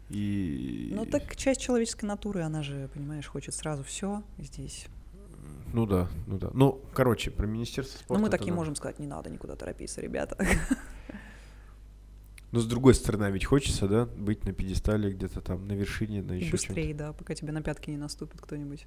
И... 0.09 0.91
Ну 0.93 1.05
так 1.05 1.35
часть 1.35 1.61
человеческой 1.61 2.05
натуры, 2.05 2.41
она 2.41 2.61
же, 2.61 2.89
понимаешь, 2.93 3.27
хочет 3.27 3.53
сразу 3.53 3.83
все 3.83 4.23
здесь. 4.37 4.87
Ну 5.73 5.85
да, 5.87 6.07
ну 6.27 6.37
да. 6.37 6.51
Ну, 6.53 6.81
короче, 6.93 7.31
про 7.31 7.47
Министерство 7.47 7.97
спорта. 7.97 8.19
Ну 8.19 8.25
мы 8.25 8.29
так 8.29 8.47
и 8.47 8.51
можем 8.51 8.75
сказать, 8.75 8.99
не 8.99 9.07
надо 9.07 9.29
никуда 9.29 9.55
торопиться, 9.55 10.01
ребята. 10.01 10.37
Но 12.51 12.59
с 12.59 12.67
другой 12.67 12.93
стороны, 12.93 13.31
ведь 13.31 13.45
хочется, 13.45 13.87
да, 13.87 14.05
быть 14.05 14.45
на 14.45 14.53
пьедестале 14.53 15.11
где-то 15.11 15.41
там 15.41 15.67
на 15.67 15.73
вершине, 15.73 16.21
на 16.21 16.33
еще 16.33 16.51
Быстрее, 16.51 16.93
да, 16.93 17.11
пока 17.11 17.33
тебе 17.33 17.51
на 17.51 17.63
пятки 17.63 17.89
не 17.89 17.97
наступит 17.97 18.39
кто-нибудь. 18.41 18.85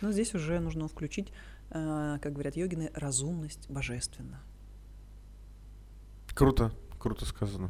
Но 0.00 0.12
здесь 0.12 0.32
уже 0.32 0.60
нужно 0.60 0.86
включить, 0.86 1.32
э, 1.70 2.18
как 2.22 2.32
говорят 2.32 2.56
йогины, 2.56 2.92
разумность 2.94 3.68
божественно. 3.68 4.40
Круто, 6.34 6.70
круто 7.00 7.26
сказано. 7.26 7.68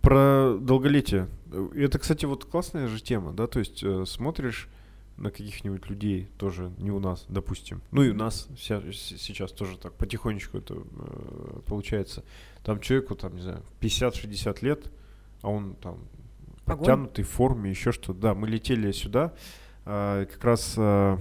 Про 0.00 0.56
долголетие. 0.58 1.28
Это, 1.74 1.98
кстати, 1.98 2.24
вот 2.24 2.44
классная 2.44 2.88
же 2.88 3.02
тема, 3.02 3.32
да, 3.32 3.46
то 3.46 3.58
есть 3.58 3.82
э, 3.82 4.04
смотришь 4.06 4.68
на 5.20 5.30
каких-нибудь 5.30 5.88
людей, 5.90 6.28
тоже 6.38 6.72
не 6.78 6.90
у 6.90 6.98
нас, 6.98 7.26
допустим. 7.28 7.82
Ну 7.90 8.02
и 8.02 8.08
у 8.08 8.14
нас 8.14 8.48
вся, 8.56 8.80
сейчас 8.90 9.52
тоже 9.52 9.76
так 9.76 9.92
потихонечку 9.94 10.56
это 10.56 10.76
э, 10.76 11.60
получается. 11.66 12.24
Там 12.64 12.80
человеку, 12.80 13.14
там, 13.14 13.36
не 13.36 13.42
знаю, 13.42 13.62
50-60 13.80 14.64
лет, 14.64 14.90
а 15.42 15.50
он 15.50 15.74
там 15.74 15.98
подтянутый 16.64 17.24
в 17.24 17.28
форме, 17.28 17.70
еще 17.70 17.92
что-то. 17.92 18.18
Да, 18.18 18.34
мы 18.34 18.48
летели 18.48 18.92
сюда, 18.92 19.34
э, 19.84 20.26
как 20.30 20.42
раз 20.42 20.74
э, 20.78 21.18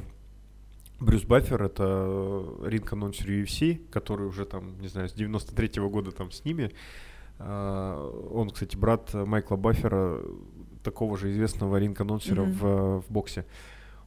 Брюс 1.00 1.24
Баффер, 1.24 1.64
это 1.64 2.46
ринг-анонсер 2.64 3.30
UFC, 3.30 3.90
который 3.90 4.28
уже 4.28 4.46
там, 4.46 4.80
не 4.80 4.88
знаю, 4.88 5.10
с 5.10 5.14
93-го 5.14 5.90
года 5.90 6.12
там 6.12 6.32
с 6.32 6.46
ними. 6.46 6.72
Uh, 7.40 8.34
он, 8.34 8.50
кстати, 8.50 8.76
брат 8.76 9.14
Майкла 9.14 9.56
Баффера, 9.56 10.22
такого 10.84 11.18
же 11.18 11.32
известного 11.32 11.78
ринг-анонсера 11.78 12.44
mm-hmm. 12.44 12.52
в, 12.52 13.02
в 13.02 13.12
боксе. 13.12 13.46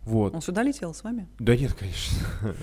Вот. 0.02 0.34
Он 0.34 0.42
сюда 0.42 0.62
летел 0.62 0.92
с 0.92 1.04
вами? 1.04 1.28
Да 1.38 1.56
нет, 1.56 1.74
конечно. 1.74 2.18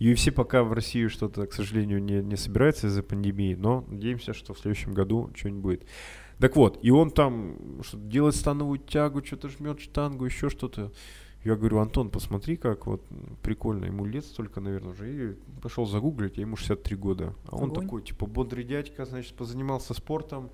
UFC 0.00 0.32
пока 0.32 0.64
в 0.64 0.72
Россию 0.72 1.10
что-то, 1.10 1.46
к 1.46 1.52
сожалению, 1.52 2.02
не, 2.02 2.22
не 2.22 2.36
собирается 2.36 2.86
из-за 2.86 3.02
пандемии, 3.02 3.54
но 3.54 3.84
надеемся, 3.88 4.32
что 4.32 4.54
в 4.54 4.58
следующем 4.58 4.94
году 4.94 5.30
что-нибудь 5.36 5.62
будет. 5.62 5.86
Так 6.38 6.56
вот, 6.56 6.78
и 6.82 6.90
он 6.90 7.10
там 7.10 7.82
что-то 7.82 8.04
делает 8.04 8.36
становую 8.36 8.78
тягу, 8.78 9.24
что-то 9.24 9.48
жмет 9.48 9.80
штангу, 9.80 10.24
еще 10.24 10.48
что-то. 10.48 10.92
Я 11.48 11.56
говорю, 11.56 11.78
Антон, 11.78 12.10
посмотри, 12.10 12.58
как 12.58 12.86
вот 12.86 13.02
прикольно, 13.42 13.86
ему 13.86 14.04
лет 14.04 14.26
столько, 14.26 14.60
наверное, 14.60 14.92
уже. 14.92 15.32
И 15.32 15.34
пошел 15.62 15.86
загуглить, 15.86 16.36
а 16.36 16.42
ему 16.42 16.56
63 16.56 16.96
года. 16.96 17.34
А 17.46 17.56
он 17.56 17.70
Огонь. 17.70 17.84
такой, 17.84 18.02
типа, 18.02 18.26
бодрый 18.26 18.64
дядька, 18.64 19.06
значит, 19.06 19.32
позанимался 19.34 19.94
спортом, 19.94 20.50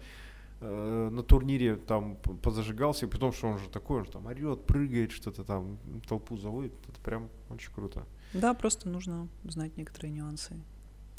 э, 0.61 1.09
на 1.11 1.25
турнире 1.25 1.75
там 1.75 2.15
позажигался, 2.43 3.07
и 3.07 3.09
потом, 3.09 3.33
что 3.33 3.49
он 3.49 3.59
же 3.59 3.69
такой, 3.71 3.99
он 3.99 4.05
же 4.07 4.13
там 4.13 4.27
орет, 4.27 4.67
прыгает, 4.67 5.11
что-то 5.11 5.43
там, 5.43 5.79
толпу 6.09 6.37
заводит, 6.37 6.73
это 6.89 7.01
прям 7.01 7.29
очень 7.51 7.73
круто. 7.75 8.07
Да, 8.33 8.55
просто 8.55 8.89
нужно 8.89 9.27
знать 9.43 9.77
некоторые 9.77 10.13
нюансы. 10.13 10.55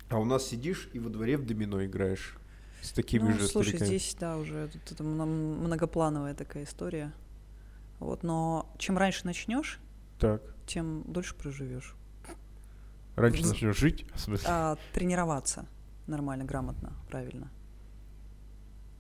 А 0.08 0.20
у 0.20 0.24
нас 0.24 0.48
сидишь 0.48 0.90
и 0.94 1.00
во 1.00 1.10
дворе 1.10 1.36
в 1.36 1.46
домино 1.46 1.84
играешь 1.84 2.38
с 2.82 2.92
такими 2.92 3.24
ну, 3.24 3.34
же 3.34 3.48
слушай, 3.48 3.76
стариками. 3.76 3.88
здесь, 3.90 4.16
да, 4.18 4.38
уже 4.38 4.70
тут 4.70 4.90
это 4.94 5.04
мно- 5.04 5.26
многоплановая 5.26 6.34
такая 6.34 6.64
история. 6.64 7.12
Вот, 8.00 8.24
но 8.24 8.72
чем 8.78 8.98
раньше 8.98 9.26
начнешь, 9.26 9.80
Так, 10.20 10.42
тем 10.66 11.04
дольше 11.08 11.36
проживешь. 11.36 11.96
раньше 13.16 13.42
Вз- 13.44 13.48
начнешь 13.50 13.78
жить, 13.78 14.06
в 14.14 14.20
смысле? 14.20 14.48
А 14.50 14.78
тренироваться 14.94 15.66
нормально, 16.08 16.46
грамотно, 16.46 16.94
правильно. 17.10 17.50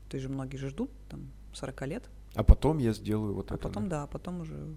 Ты 0.10 0.20
же 0.20 0.30
многие 0.30 0.58
же 0.58 0.70
ждут 0.70 0.91
там 1.10 1.32
40 1.54 1.86
лет, 1.88 2.10
А 2.36 2.43
потом 2.43 2.78
я 2.78 2.93
сделаю 2.93 3.34
вот 3.34 3.52
а 3.52 3.56
это. 3.56 3.68
потом 3.68 3.89
да, 3.89 4.08
потом 4.08 4.41
уже 4.41 4.76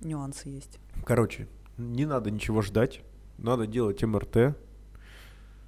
нюансы 0.00 0.48
есть. 0.48 0.78
Короче, 1.04 1.48
не 1.78 2.04
надо 2.06 2.30
ничего 2.30 2.60
ждать, 2.62 3.02
надо 3.38 3.66
делать 3.66 4.02
МРТ, 4.02 4.56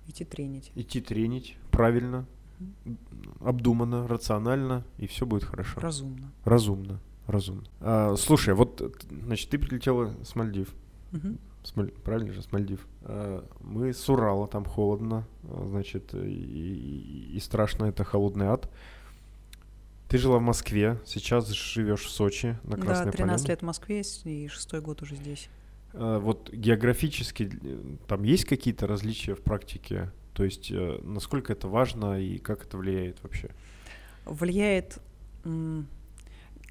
Идти 0.06 0.24
тренить. 0.24 0.70
идти 0.74 1.00
тренить 1.00 1.56
правильно, 1.70 2.26
обдуманно, 3.40 4.06
рационально, 4.08 4.84
и 4.98 5.06
все 5.06 5.26
будет 5.26 5.44
хорошо. 5.44 5.80
Разумно. 5.80 6.30
Разумно, 6.44 7.00
разумно. 7.26 7.64
А, 7.80 8.14
слушай, 8.16 8.54
вот, 8.54 8.94
значит, 9.24 9.50
ты 9.50 9.58
прилетела 9.58 10.14
с 10.24 10.34
Мальдив. 10.36 10.74
Мгм. 11.12 11.38
С 11.62 11.74
Маль- 11.76 11.92
Правильно 12.02 12.32
же, 12.32 12.42
с 12.42 12.52
Мальдив. 12.52 12.86
А, 13.02 13.44
Мы 13.60 13.92
с 13.92 14.08
Урала, 14.08 14.46
там 14.46 14.64
холодно, 14.64 15.24
значит, 15.66 16.12
и, 16.14 17.30
и- 17.34 17.40
страшно, 17.40 17.86
это 17.86 18.04
холодный 18.04 18.46
ад. 18.46 18.68
Ты 20.08 20.18
жила 20.18 20.38
в 20.38 20.42
Москве, 20.42 21.00
сейчас 21.06 21.48
живешь 21.48 22.02
в 22.04 22.10
Сочи, 22.10 22.58
на 22.64 22.76
Да, 22.76 22.82
Красной 22.82 23.12
13 23.12 23.18
Поляне. 23.46 23.48
лет 23.48 23.60
в 23.60 23.64
Москве 23.64 24.02
и 24.24 24.48
шестой 24.48 24.80
год 24.80 25.02
уже 25.02 25.16
здесь. 25.16 25.48
А, 25.94 26.18
Вот 26.20 26.50
географически 26.52 27.50
э, 27.62 27.78
там 28.06 28.22
есть 28.24 28.44
какие-то 28.44 28.86
различия 28.86 29.34
в 29.34 29.40
практике? 29.40 30.10
То 30.34 30.44
есть 30.44 30.70
э, 30.70 30.98
насколько 31.02 31.52
это 31.52 31.68
важно 31.68 32.20
и 32.20 32.38
как 32.38 32.64
это 32.64 32.76
влияет 32.76 33.22
вообще? 33.22 33.50
Влияет... 34.26 34.98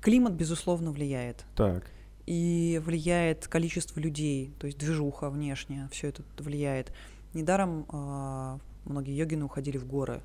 Климат, 0.01 0.34
безусловно, 0.34 0.91
влияет. 0.91 1.45
Так, 1.55 1.89
И 2.26 2.82
влияет 2.84 3.47
количество 3.47 3.99
людей, 4.01 4.53
то 4.59 4.68
есть 4.68 4.78
движуха 4.78 5.30
внешняя, 5.30 5.88
все 5.91 6.09
это 6.09 6.24
влияет. 6.39 6.91
Недаром 7.34 7.86
а, 7.89 8.59
многие 8.84 9.16
йогины 9.16 9.45
уходили 9.45 9.78
в 9.78 9.86
горы. 9.88 10.22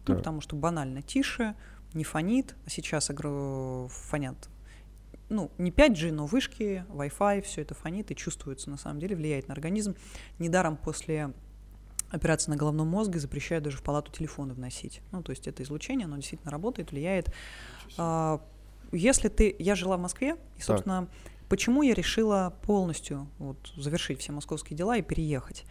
Ну, 0.00 0.06
Так. 0.06 0.16
потому 0.18 0.40
что 0.40 0.56
банально 0.56 1.00
тише, 1.00 1.54
не 1.92 2.02
фонит, 2.02 2.56
а 2.66 2.70
сейчас 2.70 3.08
фонят. 3.08 4.48
Ну, 5.28 5.50
не 5.58 5.70
5G, 5.70 6.10
но 6.10 6.26
вышки, 6.26 6.84
Wi-Fi, 6.88 7.42
все 7.42 7.62
это 7.62 7.74
фонит 7.74 8.10
и 8.10 8.16
чувствуется 8.16 8.68
на 8.68 8.76
самом 8.76 8.98
деле, 8.98 9.14
влияет 9.14 9.46
на 9.48 9.54
организм. 9.54 9.94
Недаром 10.38 10.76
после 10.76 11.32
операции 12.14 12.50
на 12.50 12.56
головном 12.56 12.88
мозге 12.88 13.18
запрещают 13.18 13.64
даже 13.64 13.76
в 13.76 13.82
палату 13.82 14.12
телефоны 14.12 14.54
вносить. 14.54 15.00
Ну, 15.12 15.22
то 15.22 15.30
есть 15.30 15.46
это 15.46 15.62
излучение, 15.62 16.06
оно 16.06 16.16
действительно 16.16 16.50
работает, 16.50 16.92
влияет. 16.92 17.32
А, 17.98 18.40
если 18.92 19.28
ты... 19.28 19.54
Я 19.58 19.74
жила 19.74 19.96
в 19.96 20.00
Москве, 20.00 20.36
и, 20.56 20.62
собственно, 20.62 21.08
почему 21.48 21.82
я 21.82 21.94
решила 21.94 22.54
полностью 22.62 23.28
вот, 23.38 23.72
завершить 23.76 24.20
все 24.20 24.32
московские 24.32 24.76
дела 24.76 24.96
и 24.96 25.02
переехать? 25.02 25.64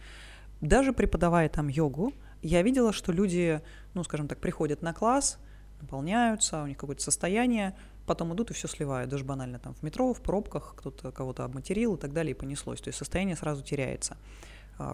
Даже 0.60 0.92
преподавая 0.92 1.48
там 1.48 1.68
йогу, 1.68 2.12
я 2.42 2.62
видела, 2.62 2.92
что 2.92 3.12
люди, 3.12 3.60
ну, 3.94 4.04
скажем 4.04 4.28
так, 4.28 4.38
приходят 4.38 4.82
на 4.82 4.92
класс, 4.92 5.38
наполняются, 5.80 6.62
у 6.62 6.66
них 6.66 6.76
какое-то 6.76 7.02
состояние, 7.02 7.74
потом 8.06 8.34
идут 8.34 8.50
и 8.50 8.54
все 8.54 8.68
сливают, 8.68 9.10
даже 9.10 9.24
банально 9.24 9.58
там 9.58 9.74
в 9.74 9.82
метро, 9.82 10.12
в 10.12 10.20
пробках, 10.20 10.74
кто-то 10.76 11.10
кого-то 11.10 11.44
обматерил 11.44 11.94
и 11.96 11.98
так 11.98 12.12
далее, 12.12 12.32
и 12.32 12.34
понеслось. 12.38 12.80
То 12.80 12.88
есть 12.88 12.98
состояние 12.98 13.36
сразу 13.36 13.62
теряется. 13.62 14.16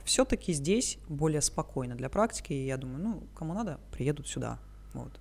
Все-таки 0.04 0.52
здесь 0.52 0.98
более 1.08 1.40
спокойно 1.40 1.94
для 1.94 2.08
практики, 2.08 2.52
и 2.52 2.66
я 2.66 2.76
думаю, 2.76 3.02
ну, 3.02 3.22
кому 3.34 3.54
надо, 3.54 3.80
приедут 3.92 4.28
сюда. 4.28 4.58
Вот. 4.92 5.20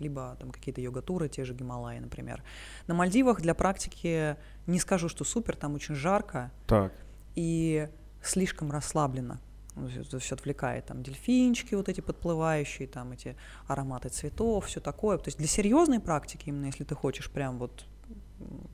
Либо 0.00 0.36
там 0.40 0.50
какие-то 0.50 0.80
йога-туры, 0.80 1.28
те 1.28 1.44
же 1.44 1.54
Гималаи, 1.54 1.98
например. 2.00 2.42
На 2.88 2.94
Мальдивах 2.94 3.40
для 3.40 3.54
практики 3.54 4.36
не 4.66 4.80
скажу, 4.80 5.08
что 5.08 5.24
супер, 5.24 5.56
там 5.56 5.74
очень 5.74 5.94
жарко 5.94 6.50
так. 6.66 6.92
и 7.36 7.88
слишком 8.22 8.72
расслабленно. 8.72 9.40
Это 9.96 10.18
все 10.18 10.34
отвлекает, 10.36 10.86
там 10.86 11.02
дельфинчики 11.02 11.74
вот 11.74 11.88
эти 11.88 12.00
подплывающие, 12.00 12.86
там 12.86 13.12
эти 13.12 13.36
ароматы 13.66 14.08
цветов, 14.08 14.66
все 14.66 14.80
такое. 14.80 15.18
То 15.18 15.28
есть 15.28 15.38
для 15.38 15.48
серьезной 15.48 16.00
практики, 16.00 16.48
именно 16.48 16.66
если 16.66 16.84
ты 16.84 16.94
хочешь 16.94 17.30
прям 17.30 17.58
вот 17.58 17.84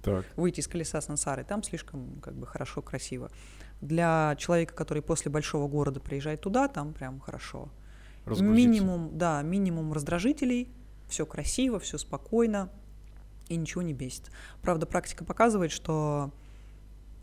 Так. 0.02 0.26
выйти 0.36 0.60
из 0.60 0.68
колеса 0.68 1.00
сансары, 1.00 1.44
там 1.44 1.62
слишком 1.62 2.20
как 2.20 2.34
бы 2.34 2.46
хорошо, 2.46 2.82
красиво. 2.82 3.30
Для 3.80 4.36
человека, 4.38 4.74
который 4.74 5.02
после 5.02 5.30
большого 5.30 5.68
города 5.68 6.00
приезжает 6.00 6.40
туда, 6.40 6.68
там 6.68 6.92
прям 6.92 7.20
хорошо. 7.20 7.68
Минимум, 8.26 9.16
да, 9.16 9.42
минимум 9.42 9.92
раздражителей, 9.92 10.68
все 11.08 11.24
красиво, 11.26 11.80
все 11.80 11.98
спокойно 11.98 12.70
и 13.48 13.56
ничего 13.56 13.82
не 13.82 13.92
бесит. 13.92 14.30
Правда, 14.62 14.86
практика 14.86 15.24
показывает, 15.24 15.72
что 15.72 16.30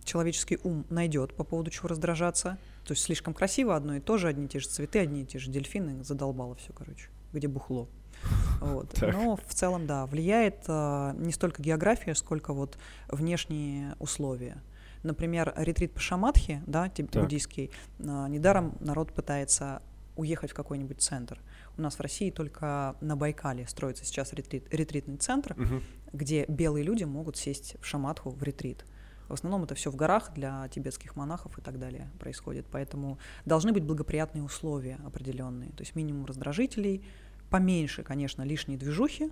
человеческий 0.03 0.59
ум 0.63 0.85
найдет 0.89 1.33
по 1.33 1.43
поводу 1.43 1.69
чего 1.69 1.89
раздражаться. 1.89 2.57
То 2.85 2.93
есть 2.93 3.03
слишком 3.03 3.33
красиво 3.33 3.75
одно 3.75 3.95
и 3.95 3.99
то 3.99 4.17
же, 4.17 4.27
одни 4.27 4.45
и 4.45 4.47
те 4.47 4.59
же 4.59 4.67
цветы, 4.67 4.99
одни 4.99 5.23
и 5.23 5.25
те 5.25 5.39
же 5.39 5.51
дельфины, 5.51 6.03
задолбало 6.03 6.55
все, 6.55 6.73
короче, 6.73 7.09
где 7.33 7.47
бухло. 7.47 7.87
Вот. 8.59 8.89
Так. 8.89 9.13
Но 9.13 9.35
в 9.35 9.53
целом, 9.53 9.85
да, 9.85 10.07
влияет 10.07 10.63
а, 10.67 11.13
не 11.13 11.31
столько 11.31 11.61
география, 11.61 12.15
сколько 12.15 12.53
вот 12.53 12.77
внешние 13.07 13.95
условия. 13.99 14.57
Например, 15.03 15.53
ретрит 15.57 15.93
по 15.93 15.99
Шамадхи, 15.99 16.61
да, 16.67 16.89
Так. 16.89 17.11
буддийский, 17.23 17.71
а, 17.99 18.27
недаром 18.27 18.75
народ 18.79 19.13
пытается 19.13 19.81
уехать 20.15 20.51
в 20.51 20.53
какой-нибудь 20.55 20.99
центр. 21.01 21.39
У 21.77 21.81
нас 21.81 21.95
в 21.95 22.01
России 22.01 22.31
только 22.31 22.95
на 23.01 23.15
Байкале 23.15 23.67
строится 23.67 24.03
сейчас 24.03 24.33
ретрит- 24.33 24.67
ретритный 24.71 25.17
центр, 25.17 25.53
Мгм. 25.55 25.83
где 26.11 26.45
белые 26.47 26.83
люди 26.83 27.03
могут 27.03 27.37
сесть 27.37 27.75
в 27.79 27.85
шаматху, 27.85 28.31
в 28.31 28.41
ретрит. 28.41 28.83
В 29.29 29.33
основном 29.33 29.63
это 29.65 29.75
все 29.75 29.91
в 29.91 29.95
горах 29.95 30.31
для 30.33 30.67
тибетских 30.69 31.15
монахов 31.15 31.59
и 31.59 31.61
так 31.61 31.77
далее 31.77 32.09
происходит. 32.17 32.65
Поэтому 32.71 33.19
должны 33.45 33.73
быть 33.73 33.83
благоприятные 33.83 34.41
условия 34.43 34.97
определенные. 35.05 35.69
То 35.71 35.81
есть 35.81 35.95
минимум 35.95 36.25
раздражителей, 36.25 37.03
поменьше, 37.51 38.03
конечно, 38.03 38.41
лишней 38.41 38.77
движухи. 38.77 39.31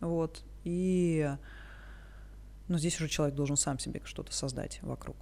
Вот, 0.00 0.44
и 0.64 1.30
ну, 2.68 2.78
здесь 2.78 2.96
уже 2.96 3.08
человек 3.08 3.34
должен 3.34 3.56
сам 3.56 3.78
себе 3.78 4.00
что-то 4.04 4.32
создать 4.32 4.80
вокруг. 4.82 5.16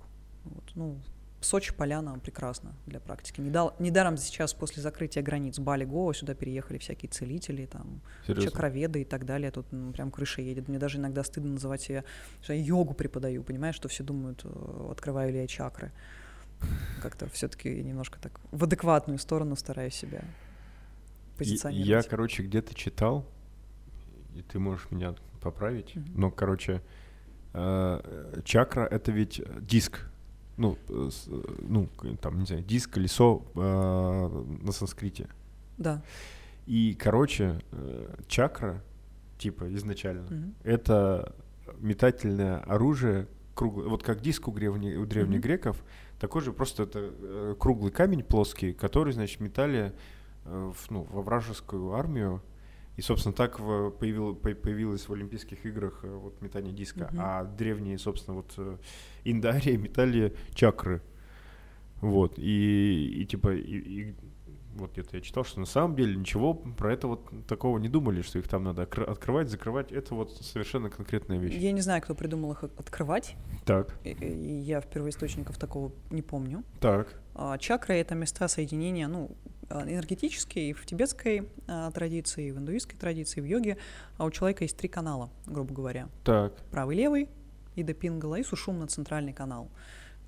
Вот, 0.44 0.64
ну, 0.74 1.00
Сочи, 1.40 1.74
Поляна 1.74 2.18
прекрасно 2.20 2.72
для 2.86 3.00
практики. 3.00 3.42
Недал- 3.42 3.76
Недаром 3.78 4.16
сейчас 4.16 4.54
после 4.54 4.82
закрытия 4.82 5.22
границ 5.22 5.58
Бали, 5.58 5.84
Гоа 5.84 6.14
сюда 6.14 6.34
переехали 6.34 6.78
всякие 6.78 7.10
целители, 7.10 7.66
там, 7.66 8.00
Серьезно? 8.26 8.50
чакроведы 8.50 9.02
и 9.02 9.04
так 9.04 9.26
далее. 9.26 9.50
Тут 9.50 9.70
м, 9.70 9.92
прям 9.92 10.10
крыша 10.10 10.40
едет. 10.40 10.68
Мне 10.68 10.78
даже 10.78 10.96
иногда 10.96 11.22
стыдно 11.22 11.52
называть 11.52 11.82
себя, 11.82 12.02
что 12.40 12.54
я 12.54 12.62
йогу 12.62 12.94
преподаю, 12.94 13.42
понимаешь, 13.42 13.74
что 13.74 13.88
все 13.88 14.02
думают, 14.02 14.40
э, 14.44 14.88
открываю 14.90 15.32
ли 15.32 15.38
я 15.40 15.46
чакры. 15.46 15.92
Как-то 17.02 17.28
все-таки 17.28 17.82
немножко 17.82 18.18
так 18.18 18.40
в 18.50 18.64
адекватную 18.64 19.18
сторону 19.18 19.54
стараюсь 19.54 19.94
себя 19.94 20.24
позиционировать. 21.36 22.04
Я, 22.04 22.08
короче, 22.08 22.42
где-то 22.42 22.74
читал, 22.74 23.26
и 24.34 24.40
ты 24.40 24.58
можешь 24.58 24.90
меня 24.90 25.14
поправить, 25.42 25.94
Мгм. 25.94 26.06
но, 26.14 26.30
короче, 26.30 26.80
чакра— 28.44 28.82
это 28.90 29.12
ведь 29.12 29.40
диск. 29.60 30.00
Ну, 30.56 30.76
э, 30.88 31.10
э, 31.26 31.42
ну, 31.68 31.88
там, 32.20 32.38
не 32.38 32.46
знаю, 32.46 32.62
диск, 32.62 32.90
колесо 32.92 33.42
э, 33.56 34.44
на 34.62 34.72
санскрите. 34.72 35.28
Да. 35.78 36.02
И, 36.66 36.96
короче, 36.98 37.60
э, 37.72 38.14
чакра, 38.28 38.82
типа, 39.38 39.72
изначально, 39.74 40.22
Мгм. 40.30 40.54
это 40.62 41.34
метательное 41.80 42.58
оружие, 42.60 43.26
круглое, 43.54 43.88
вот 43.88 44.02
как 44.02 44.20
диск 44.20 44.46
у, 44.48 44.52
древне- 44.52 44.96
у 44.96 45.06
древних 45.06 45.38
Мгм. 45.38 45.42
греков, 45.42 45.82
такой 46.20 46.40
же 46.42 46.52
просто 46.52 46.84
это 46.84 46.98
э, 47.02 47.54
круглый 47.58 47.90
камень 47.90 48.22
плоский, 48.22 48.72
который, 48.72 49.12
значит, 49.12 49.40
метали 49.40 49.92
э, 50.46 50.72
в, 50.74 50.90
ну, 50.90 51.06
во 51.10 51.22
вражескую 51.22 51.94
армию. 51.94 52.40
И, 52.96 53.02
собственно, 53.02 53.32
так 53.34 53.58
в- 53.58 53.90
появил- 53.90 54.34
по- 54.36 54.54
появилось 54.54 55.08
в 55.08 55.12
Олимпийских 55.12 55.66
играх 55.66 56.00
э, 56.04 56.08
вот 56.14 56.40
метание 56.42 56.72
диска. 56.72 57.08
Мгм. 57.10 57.20
А 57.20 57.44
древние, 57.44 57.98
собственно, 57.98 58.36
вот 58.36 58.52
э, 58.56 58.76
Индария 59.24 59.76
метали 59.76 60.34
чакры. 60.54 61.00
Вот. 62.00 62.34
И, 62.38 63.22
и 63.22 63.24
типа, 63.26 63.54
и, 63.54 63.60
и 63.78 64.14
вот 64.76 64.92
где-то 64.92 65.16
я 65.16 65.22
читал, 65.22 65.44
что 65.44 65.60
на 65.60 65.66
самом 65.66 65.94
деле 65.96 66.16
ничего 66.16 66.52
про 66.54 66.92
это 66.92 67.06
вот 67.08 67.30
такого 67.46 67.78
не 67.78 67.88
думали, 67.88 68.22
что 68.22 68.38
их 68.38 68.48
там 68.48 68.64
надо 68.64 68.82
откры- 68.82 69.04
открывать, 69.04 69.48
закрывать. 69.48 69.92
Это 69.92 70.14
вот 70.14 70.32
совершенно 70.32 70.90
конкретная 70.90 71.38
вещь. 71.38 71.54
Я 71.54 71.72
не 71.72 71.80
знаю, 71.80 72.02
кто 72.02 72.14
придумал 72.14 72.52
их 72.52 72.64
от- 72.64 72.78
открывать. 72.78 73.36
Так, 73.64 73.96
Я 74.04 74.80
в 74.80 74.86
первоисточников 74.88 75.58
такого 75.58 75.92
не 76.10 76.22
помню. 76.22 76.62
так. 76.80 77.20
А, 77.36 77.58
Чакры— 77.58 77.94
это 77.96 78.14
места 78.14 78.46
соединения, 78.46 79.08
ну, 79.08 79.30
энергетический, 79.70 80.70
и 80.70 80.72
в 80.72 80.84
тибетской 80.86 81.48
а, 81.66 81.90
традиции, 81.90 82.50
в 82.50 82.58
индуистской 82.58 82.98
традиции, 82.98 83.40
в 83.40 83.44
йоге 83.44 83.78
а 84.18 84.24
у 84.24 84.30
человека 84.30 84.64
есть 84.64 84.76
три 84.76 84.88
канала, 84.88 85.30
грубо 85.46 85.74
говоря. 85.74 86.08
Так. 86.24 86.54
Правый, 86.70 86.96
левый, 86.96 87.28
и 87.74 87.82
до 87.82 87.94
пингала, 87.94 88.36
и 88.36 88.42
сушумно-центральный 88.42 89.32
канал. 89.32 89.70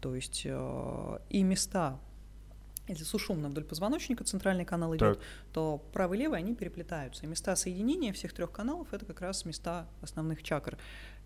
То 0.01 0.15
есть 0.15 0.43
э, 0.45 1.19
и 1.31 1.43
места, 1.43 1.99
если 2.89 3.05
сушумно 3.05 3.49
вдоль 3.49 3.65
позвоночника 3.65 4.25
центральный 4.25 4.65
канал 4.65 4.95
идет, 4.97 5.19
Так. 5.19 5.25
то 5.53 5.83
правый 5.93 6.19
и 6.19 6.23
левый, 6.23 6.39
они 6.39 6.55
переплетаются. 6.55 7.25
И 7.25 7.29
места 7.29 7.57
соединения 7.57 8.13
всех 8.13 8.33
трех 8.33 8.53
каналов— 8.53 8.89
это 8.93 9.05
как 9.05 9.21
раз 9.21 9.45
места 9.45 9.87
основных 10.03 10.43
чакр. 10.43 10.77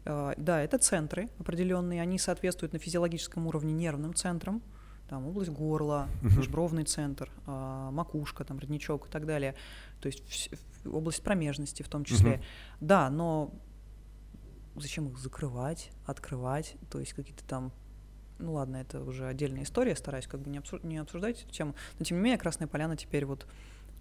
Э, 0.04 0.34
Да, 0.36 0.62
это 0.62 0.78
центры 0.78 1.28
определенные, 1.38 2.02
они 2.02 2.18
соответствуют 2.18 2.72
на 2.72 2.78
физиологическом 2.78 3.46
уровне 3.46 3.72
нервным 3.72 4.14
центрам, 4.14 4.62
там 5.10 5.26
область 5.26 5.50
горла, 5.50 6.08
межбровный 6.22 6.84
центр, 6.84 7.28
а, 7.46 7.90
макушка, 7.90 8.44
там 8.44 8.58
родничок 8.60 9.08
и 9.08 9.10
так 9.10 9.26
далее. 9.26 9.56
То 10.00 10.06
есть 10.06 10.50
в- 10.84 10.94
область 10.96 11.22
промежности 11.24 11.82
в 11.82 11.88
том 11.88 12.04
числе. 12.04 12.40
Да, 12.80 13.10
но 13.10 13.52
зачем 14.76 15.08
их 15.08 15.18
закрывать, 15.18 15.90
открывать, 16.06 16.76
то 16.90 17.00
есть 17.00 17.12
какие-то 17.12 17.44
там 17.44 17.72
ну 18.38 18.54
ладно, 18.54 18.76
это 18.76 19.02
уже 19.02 19.26
отдельная 19.26 19.64
история, 19.64 19.94
стараюсь 19.94 20.26
как 20.26 20.40
бы 20.40 20.48
не, 20.48 20.58
обсу- 20.60 20.80
не 20.86 20.96
обсуждать 20.96 21.42
эту 21.42 21.52
тему, 21.52 21.74
но 21.98 22.04
тем 22.06 22.16
не 22.16 22.22
менее 22.22 22.38
Красная 22.38 22.68
Поляна 22.68 22.96
теперь 22.96 23.26
вот 23.26 23.46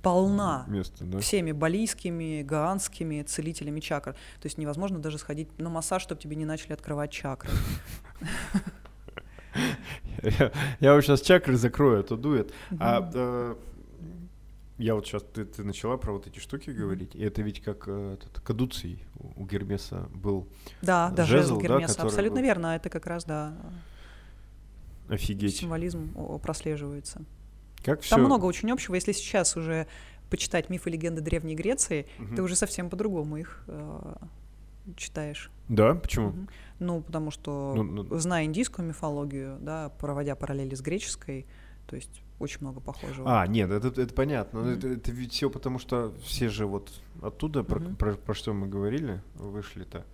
полна 0.01 0.64
Место, 0.70 1.03
да? 1.03 1.20
всеми 1.20 1.51
балийскими, 1.51 2.41
гаанскими 2.43 3.24
целителями 3.24 3.82
чакр. 3.82 4.14
То 4.14 4.45
есть 4.45 4.57
невозможно 4.57 4.99
даже 4.99 5.18
сходить 5.18 5.49
на 5.60 5.70
массаж, 5.70 6.01
чтобы 6.03 6.22
тебе 6.22 6.38
не 6.38 6.45
начали 6.45 6.72
открывать 6.72 7.12
чакры. 7.12 7.49
Я, 10.80 10.93
вот 10.95 11.01
сейчас 11.01 11.22
чакры 11.22 11.55
закрою, 11.55 12.01
а 12.01 12.03
то 12.03 12.18
дует. 12.18 12.53
А 12.80 13.10
э, 13.14 13.55
я 14.78 14.95
вот 14.95 15.05
сейчас, 15.05 15.24
ты, 15.24 15.45
ты 15.45 15.64
начала 15.64 15.97
про 15.97 16.14
вот 16.14 16.28
эти 16.28 16.39
штуки 16.39 16.70
говорить, 16.70 17.16
и 17.16 17.22
это 17.22 17.41
ведь 17.41 17.62
как 17.62 17.84
э, 17.88 18.14
этот 18.16 18.39
кадуций 18.41 19.03
у 19.36 19.45
Гермеса 19.45 20.07
был. 20.14 20.47
Да, 20.82 21.10
да, 21.10 21.26
Жезл, 21.26 21.57
да, 21.57 21.64
Гермеса, 21.64 22.01
абсолютно 22.01 22.39
был- 22.39 22.45
верно, 22.45 22.76
это 22.76 22.89
как 22.89 23.05
раз, 23.05 23.26
да, 23.26 23.57
Офигеть. 25.10 25.57
символизм 25.57 26.14
прослеживается. 26.41 27.22
Как 27.84 28.01
все... 28.01 28.16
Там 28.16 28.26
много 28.26 28.45
очень 28.45 28.72
общего, 28.72 28.95
если 28.95 29.12
сейчас 29.12 29.57
уже 29.57 29.88
почитать 30.30 30.70
мифы 30.70 30.89
и 30.89 30.93
легенды 30.93 31.22
Древней 31.22 31.55
Греции, 31.55 32.07
ты 32.36 32.41
уже 32.41 32.55
совсем 32.55 32.89
по-другому 32.89 33.38
их 33.38 33.64
э, 33.68 34.16
читаешь. 34.95 35.49
Да, 35.68 35.95
почему? 35.95 36.30
Мгм. 36.30 36.49
Ну, 36.80 37.02
потому 37.02 37.30
что, 37.32 37.74
Ну, 37.76 37.84
ну- 37.84 38.20
зная 38.20 38.46
индийскую 38.46 38.88
мифологию, 38.88 39.58
да, 39.62 39.90
проводя 39.90 40.36
параллели 40.36 40.76
с 40.76 40.82
греческой, 40.82 41.46
то 41.88 41.96
есть 41.96 42.22
очень 42.40 42.60
много 42.62 42.80
похожего. 42.80 43.42
А, 43.42 43.46
нет, 43.48 43.70
это, 43.70 44.02
это 44.02 44.14
понятно. 44.14 44.62
Но 44.62 44.68
Мгм. 44.70 44.78
Это, 44.78 44.88
это 44.88 45.12
ведь 45.12 45.34
все 45.34 45.50
потому, 45.50 45.78
что 45.80 46.14
все 46.24 46.48
же 46.50 46.66
вот 46.66 46.92
оттуда, 47.22 47.64
про, 47.64 47.80
Мгм. 47.80 47.96
про- 47.98 48.16
про 48.16 48.34
что 48.34 48.54
мы 48.54 48.68
говорили, 48.68 49.22
вышли-то. 49.36 50.06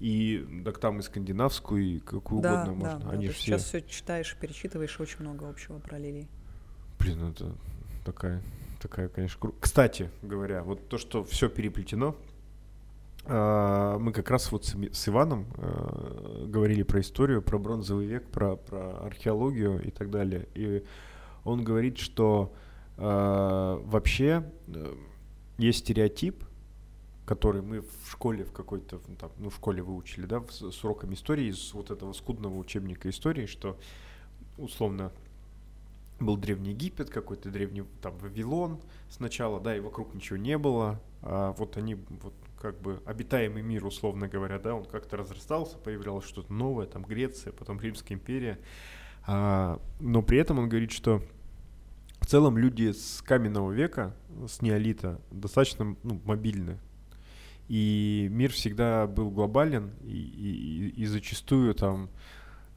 И 0.00 0.62
так 0.64 0.78
там 0.78 0.98
и 0.98 1.02
скандинавскую, 1.02 1.84
и 1.84 1.98
какую 2.00 2.42
да, 2.42 2.54
угодно 2.64 2.72
да, 2.88 2.90
можно. 2.94 3.06
да, 3.06 3.10
Они 3.12 3.26
есть 3.26 3.36
все... 3.38 3.52
Сейчас 3.52 3.64
все 3.66 3.82
читаешь, 3.82 4.36
перечитываешь, 4.40 4.98
очень 4.98 5.20
много 5.20 5.48
общего 5.48 5.78
параллелей. 5.78 6.26
Блин, 6.98 7.18
ну 7.20 7.30
это 7.30 7.52
такая, 8.04 8.42
такая, 8.80 9.08
конечно, 9.08 9.38
кру- 9.40 9.54
Кстати 9.60 10.10
говоря, 10.22 10.64
вот 10.64 10.88
то, 10.88 10.98
что 10.98 11.22
все 11.22 11.48
переплетено, 11.48 12.16
мы 13.24 14.12
как 14.12 14.30
раз 14.30 14.50
вот 14.50 14.64
с, 14.64 15.08
Иваном 15.08 15.46
а, 15.56 16.44
говорили 16.46 16.82
про 16.82 17.00
историю, 17.00 17.40
про 17.40 17.56
бронзовый 17.58 18.06
век, 18.06 18.26
про, 18.28 18.56
про 18.56 19.06
археологию 19.06 19.80
и 19.80 19.90
так 19.90 20.10
далее. 20.10 20.48
И 20.54 20.84
он 21.44 21.62
говорит, 21.62 21.98
что 21.98 22.52
а, 22.96 23.80
вообще 23.84 24.44
э, 24.66 24.94
есть 25.58 25.80
стереотип, 25.80 26.44
который 27.24 27.62
мы 27.62 27.80
в 27.80 28.10
школе 28.10 28.44
в 28.44 28.52
какой-то, 28.52 29.00
ну, 29.06 29.16
там, 29.16 29.30
ну, 29.38 29.50
в 29.50 29.54
школе 29.54 29.82
выучили, 29.82 30.26
да, 30.26 30.42
с, 30.48 30.84
уроком 30.84 31.14
истории, 31.14 31.46
из 31.46 31.72
вот 31.72 31.90
этого 31.90 32.12
скудного 32.12 32.56
учебника 32.58 33.08
истории, 33.08 33.46
что 33.46 33.78
условно 34.58 35.12
был 36.20 36.36
Древний 36.36 36.70
Египет, 36.70 37.10
какой-то 37.10 37.50
древний 37.50 37.84
там 38.00 38.16
Вавилон 38.18 38.80
сначала, 39.08 39.60
да, 39.60 39.76
и 39.76 39.80
вокруг 39.80 40.14
ничего 40.14 40.36
не 40.36 40.58
было, 40.58 41.00
а 41.22 41.52
вот 41.52 41.76
они 41.76 41.94
вот 41.94 42.34
как 42.62 42.80
бы 42.80 43.02
обитаемый 43.04 43.60
мир, 43.62 43.84
условно 43.84 44.28
говоря, 44.28 44.58
да, 44.60 44.74
он 44.76 44.84
как-то 44.84 45.16
разрастался, 45.16 45.76
появлялось 45.78 46.24
что-то 46.24 46.52
новое, 46.52 46.86
там 46.86 47.02
Греция, 47.02 47.52
потом 47.52 47.80
Римская 47.80 48.16
империя, 48.16 48.58
А, 49.26 49.80
но 50.00 50.22
при 50.22 50.38
этом 50.38 50.58
он 50.60 50.68
говорит, 50.68 50.92
что 50.92 51.22
в 52.20 52.26
целом 52.26 52.56
люди 52.58 52.92
с 52.92 53.20
каменного 53.22 53.70
века, 53.72 54.14
с 54.48 54.62
неолита, 54.62 55.20
достаточно 55.30 55.96
ну, 56.04 56.20
мобильны. 56.24 56.78
И 57.68 58.28
мир 58.30 58.50
всегда 58.52 59.06
был 59.06 59.30
глобален, 59.30 59.92
и, 60.04 60.10
и- 60.16 61.02
и- 61.02 61.06
зачастую 61.06 61.74
там... 61.74 62.10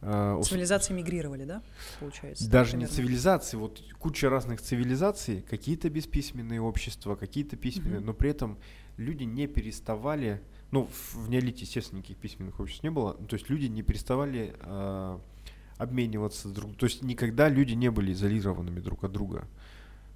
а, 0.02 0.40
Цивилизации 0.42 0.94
мигрировали, 0.94 1.46
да, 1.46 1.62
получается? 2.00 2.50
даже 2.50 2.72
не 2.78 2.86
примерно? 2.86 2.96
цивилизации, 2.96 3.58
вот 3.58 3.82
куча 4.00 4.30
разных 4.30 4.62
цивилизаций, 4.62 5.42
какие-то 5.42 5.90
бесписьменные 5.90 6.62
общества, 6.62 7.16
какие-то 7.16 7.56
письменные, 7.56 7.98
Мгм. 8.00 8.06
но 8.08 8.14
при 8.14 8.30
этом 8.30 8.58
люди 8.98 9.24
не 9.24 9.48
переставали, 9.48 10.42
ну, 10.72 10.88
в, 11.14 11.30
неолите, 11.30 11.62
естественно, 11.62 12.00
никаких 12.00 12.18
письменных 12.18 12.60
обществ 12.60 12.84
не 12.84 12.92
было, 12.92 13.14
то 13.14 13.36
есть 13.36 13.50
люди 13.50 13.66
не 13.66 13.82
переставали 13.82 14.56
а, 14.62 15.20
обмениваться 15.78 16.50
друг 16.50 16.76
то 16.78 16.86
есть 16.86 17.02
никогда 17.02 17.50
люди 17.50 17.74
не 17.74 17.92
были 17.92 18.14
изолированными 18.14 18.80
друг 18.80 19.04
от 19.04 19.12
друга. 19.12 19.48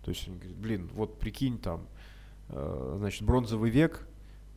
То 0.03 0.11
есть, 0.11 0.27
они 0.27 0.37
говорят, 0.37 0.57
блин, 0.57 0.89
вот 0.93 1.19
прикинь 1.19 1.59
там, 1.59 1.87
а, 2.47 2.95
значит, 2.97 3.23
бронзовый 3.23 3.69
век, 3.69 4.07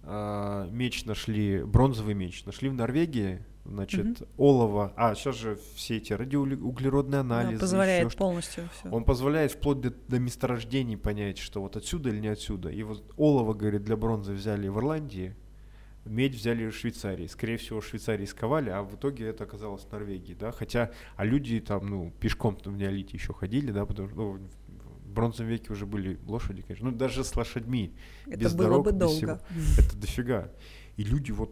а, 0.05 0.69
меч 0.71 1.05
нашли, 1.05 1.63
бронзовый 1.63 2.15
меч 2.15 2.45
нашли 2.45 2.69
в 2.69 2.75
Норвегии, 2.75 3.45
значит, 3.65 4.23
олово, 4.37 4.93
а 4.97 5.15
сейчас 5.15 5.37
же 5.37 5.59
все 5.77 5.99
эти 5.99 6.13
радиоуглеродные 6.13 7.21
анализы, 7.21 7.61
позволяет 7.61 8.01
ещё 8.01 8.11
что- 8.11 8.19
полностью 8.19 8.69
все. 8.73 8.91
он 8.91 9.05
позволяет 9.05 9.53
вплоть 9.53 9.81
до, 9.81 9.91
до 9.91 10.19
месторождений 10.19 10.97
понять, 10.97 11.39
что 11.39 11.61
вот 11.63 11.77
отсюда 11.77 12.09
или 12.09 12.19
не 12.19 12.29
отсюда. 12.29 12.71
И 12.71 12.83
вот 12.83 13.13
олово, 13.17 13.55
говорит, 13.55 13.85
для 13.85 13.97
бронзы 13.97 14.33
взяли 14.33 14.67
в 14.69 14.79
Ирландии, 14.79 15.37
медь 16.05 16.35
взяли 16.35 16.69
в 16.69 16.75
Швейцарии. 16.75 17.29
Скорее 17.29 17.57
всего, 17.57 17.81
в 17.81 17.87
Швейцарии 17.87 18.25
сковали, 18.27 18.71
а 18.71 18.83
в 18.83 18.97
итоге 18.97 19.27
это 19.27 19.45
оказалось 19.45 19.83
в 19.85 19.93
Норвегии, 19.93 20.35
да. 20.35 20.51
Хотя, 20.51 20.91
а 21.15 21.25
люди 21.25 21.61
там, 21.61 21.87
ну, 21.87 22.13
пешком 22.19 22.57
там 22.57 22.75
в 22.75 22.77
неолите 22.77 23.17
еще 23.17 23.33
ходили, 23.33 23.71
да, 23.71 23.87
потому 23.87 24.09
что 24.09 24.17
ну, 24.17 24.39
бронзовом 25.13 25.51
веке 25.51 25.73
уже 25.73 25.87
были 25.87 26.19
лошади, 26.27 26.63
конечно. 26.63 26.91
Ну, 26.91 26.97
даже 26.97 27.25
с 27.25 27.35
лошадьми, 27.37 27.95
Это 28.27 28.37
без 28.37 28.55
было 28.55 28.69
дорог, 28.69 28.85
бы 28.87 28.93
без 28.93 28.99
долго. 29.01 29.41
это 29.79 29.97
дофига. 29.97 30.53
И 30.97 31.05
люди 31.05 31.31
вот... 31.33 31.51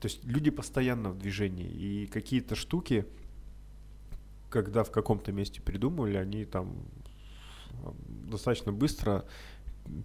То 0.00 0.08
есть 0.08 0.24
люди 0.24 0.50
постоянно 0.50 1.10
в 1.10 1.18
движении. 1.18 1.68
И 1.68 2.06
какие-то 2.06 2.54
штуки, 2.54 3.06
когда 4.48 4.82
в 4.82 4.90
каком-то 4.90 5.32
месте 5.32 5.60
придумывали, 5.60 6.16
они 6.16 6.44
там 6.44 6.74
а, 7.84 7.94
достаточно 8.30 8.72
быстро 8.72 9.24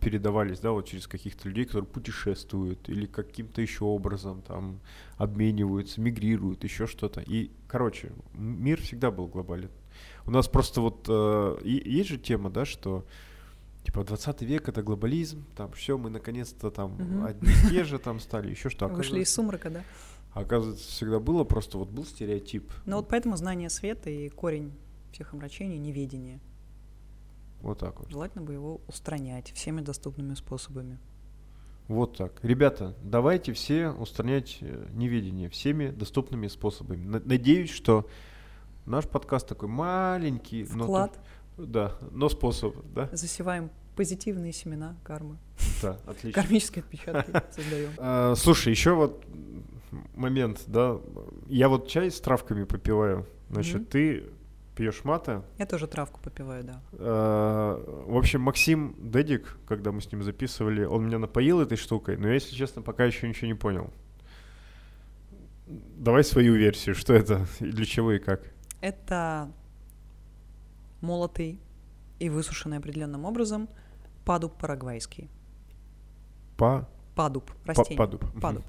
передавались, 0.01 0.59
да, 0.59 0.71
вот 0.71 0.88
через 0.88 1.07
каких-то 1.07 1.47
людей, 1.47 1.65
которые 1.65 1.88
путешествуют 1.88 2.89
или 2.89 3.05
каким-то 3.05 3.61
еще 3.61 3.86
образом 3.86 4.41
там 4.41 4.79
обмениваются, 5.17 6.01
мигрируют, 6.01 6.63
еще 6.63 6.88
что-то. 6.88 7.21
И, 7.21 7.51
короче, 7.67 8.11
мир 8.33 8.81
всегда 8.81 9.11
был 9.11 9.27
глобален. 9.27 9.69
У 10.25 10.31
нас 10.31 10.47
просто 10.47 10.81
вот 10.81 11.05
э, 11.07 11.57
есть 11.63 12.09
же 12.09 12.17
тема, 12.17 12.49
да, 12.49 12.65
что 12.65 13.05
типа 13.83 14.03
20 14.03 14.41
век 14.41 14.67
это 14.67 14.81
глобализм, 14.81 15.45
там 15.55 15.71
все, 15.73 15.97
мы 15.97 16.09
наконец-то 16.09 16.71
там 16.71 16.93
Мгм. 16.95 17.25
одни 17.25 17.49
и 17.51 17.69
те 17.69 17.83
же 17.83 17.99
там 17.99 18.19
стали, 18.19 18.49
еще 18.49 18.69
что. 18.69 18.88
Вышли 18.88 19.21
из 19.21 19.33
сумрака, 19.33 19.69
да. 19.69 19.83
оказывается, 20.33 20.89
всегда 20.89 21.19
было, 21.19 21.43
просто 21.43 21.77
вот 21.77 21.89
был 21.89 22.05
стереотип. 22.05 22.71
Но 22.86 22.97
вот 22.97 23.07
поэтому 23.09 23.38
знание 23.38 23.69
света 23.69 24.09
и 24.09 24.29
корень 24.29 24.73
всех 25.11 25.33
омрачений— 25.33 25.77
неведение. 25.79 26.39
Вот 27.66 27.80
так 27.80 27.99
вот. 27.99 28.09
Желательно 28.11 28.43
бы 28.43 28.53
его 28.53 28.80
устранять 28.88 29.51
всеми 29.51 29.82
доступными 29.82 30.36
способами. 30.36 30.99
Вот 31.88 32.16
так. 32.18 32.39
Ребята, 32.43 32.95
давайте 33.03 33.53
все 33.53 33.89
устранять 33.89 34.59
э, 34.61 34.88
неведение 34.93 35.49
всеми 35.49 35.89
доступными 35.89 36.47
способами. 36.47 37.03
На- 37.05 37.22
Надеюсь, 37.26 37.72
что 37.72 38.07
наш 38.86 39.05
подкаст 39.07 39.47
такой 39.47 39.68
маленький, 39.68 40.68
но 40.74 40.84
Вклад. 40.84 41.20
тут- 41.57 41.72
да, 41.72 41.95
но 42.11 42.30
способ, 42.30 42.76
да, 42.93 43.09
Засеваем 43.13 43.72
позитивные 43.95 44.51
семена 44.53 44.95
кармы. 45.03 45.38
да, 45.82 45.97
отлично. 46.05 46.41
Кармические 46.41 46.84
отпечатки 46.84 47.32
создаем. 47.55 47.89
А, 47.97 48.36
слушай, 48.36 48.70
еще 48.70 48.93
вот 48.93 49.24
момент, 50.16 50.63
да, 50.68 50.99
я 51.47 51.68
вот 51.70 51.88
чай 51.88 52.11
с 52.11 52.20
травками 52.20 52.63
попиваю, 52.66 53.26
значит, 53.49 53.89
ты 53.89 54.26
пьешь 54.76 55.03
мата. 55.03 55.43
Я 55.57 55.65
тоже 55.65 55.88
травку 55.88 56.19
попиваю, 56.21 56.63
да. 56.63 56.82
А, 56.93 58.05
в 58.07 58.17
общем, 58.17 58.41
Максим 58.41 58.95
Дедик, 58.97 59.57
когда 59.67 59.91
мы 59.91 60.01
с 60.01 60.11
ним 60.11 60.23
записывали, 60.23 60.84
он 60.84 61.05
меня 61.05 61.17
напоил 61.19 61.61
этой 61.61 61.78
штукой, 61.78 62.17
но 62.17 62.28
я, 62.28 62.36
если 62.36 62.55
честно, 62.55 62.82
пока 62.82 63.05
еще 63.05 63.28
ничего 63.28 63.47
не 63.47 63.53
понял. 63.53 63.91
Давай 65.67 66.23
свою 66.23 66.55
версию, 66.55 66.95
что 66.95 67.13
это, 67.13 67.45
и 67.59 67.71
для 67.71 67.86
чего 67.86 68.11
и 68.11 68.19
как. 68.19 68.41
Это 68.82 69.51
молотый 71.01 71.59
и 72.19 72.30
высушенный 72.30 72.78
определенным 72.78 73.26
образом 73.26 73.67
падуб 74.26 74.53
парагвайский. 74.57 75.30
По... 76.57 76.88
Падуб, 77.15 77.49
растение. 77.65 77.97
падуб. 77.97 78.26
Падуб. 78.41 78.63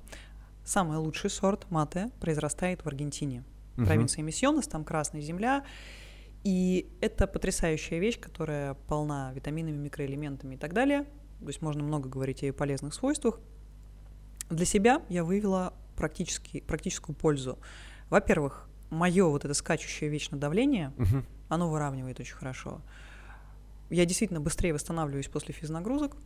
Самый 0.65 0.99
лучший 0.99 1.31
сорт 1.31 1.71
мате 1.71 2.11
произрастает 2.21 2.85
в 2.85 2.87
Аргентине. 2.87 3.45
Мгм. 3.77 3.87
Провинция 3.87 4.23
Миссионес, 4.23 4.67
там 4.67 4.85
красная 4.85 5.21
земля. 5.21 5.65
И 6.45 6.89
это 7.01 7.27
потрясающая 7.27 7.99
вещь, 7.99 8.19
которая 8.21 8.75
полна 8.75 9.33
витаминами, 9.33 9.77
микроэлементами 9.77 10.55
и 10.55 10.59
так 10.59 10.73
далее. 10.75 11.05
То 11.41 11.49
есть 11.49 11.61
можно 11.61 11.83
много 11.83 12.09
говорить 12.09 12.43
о 12.43 12.47
ее 12.47 12.53
полезных 12.53 12.95
свойствах. 12.95 13.41
Для 14.49 14.65
себя 14.65 15.03
я 15.09 15.25
вывела 15.25 15.75
практически, 15.97 16.61
практическую 16.61 17.17
пользу. 17.17 17.59
Во-первых, 18.11 18.69
мое 18.91 19.27
вот 19.27 19.45
это 19.45 19.55
скачущее 19.55 20.09
вечно 20.09 20.39
давление, 20.39 20.93
Мгм. 20.97 21.27
оно 21.49 21.69
выравнивает 21.69 22.21
очень 22.21 22.37
хорошо. 22.37 22.81
Я 23.91 24.05
действительно 24.05 24.41
быстрее 24.41 24.73
восстанавливаюсь 24.73 25.29
после 25.29 25.53
физнагрузок, 25.53 26.17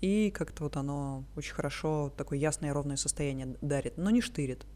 и 0.00 0.30
как-то 0.30 0.64
вот 0.64 0.76
оно 0.76 1.24
очень 1.36 1.54
хорошо 1.54 2.12
такое 2.16 2.38
ясное 2.38 2.68
и 2.70 2.72
ровное 2.72 2.96
состояние 2.96 3.56
дарит, 3.62 3.96
но 3.96 4.10
не 4.10 4.20
штырит, 4.20 4.66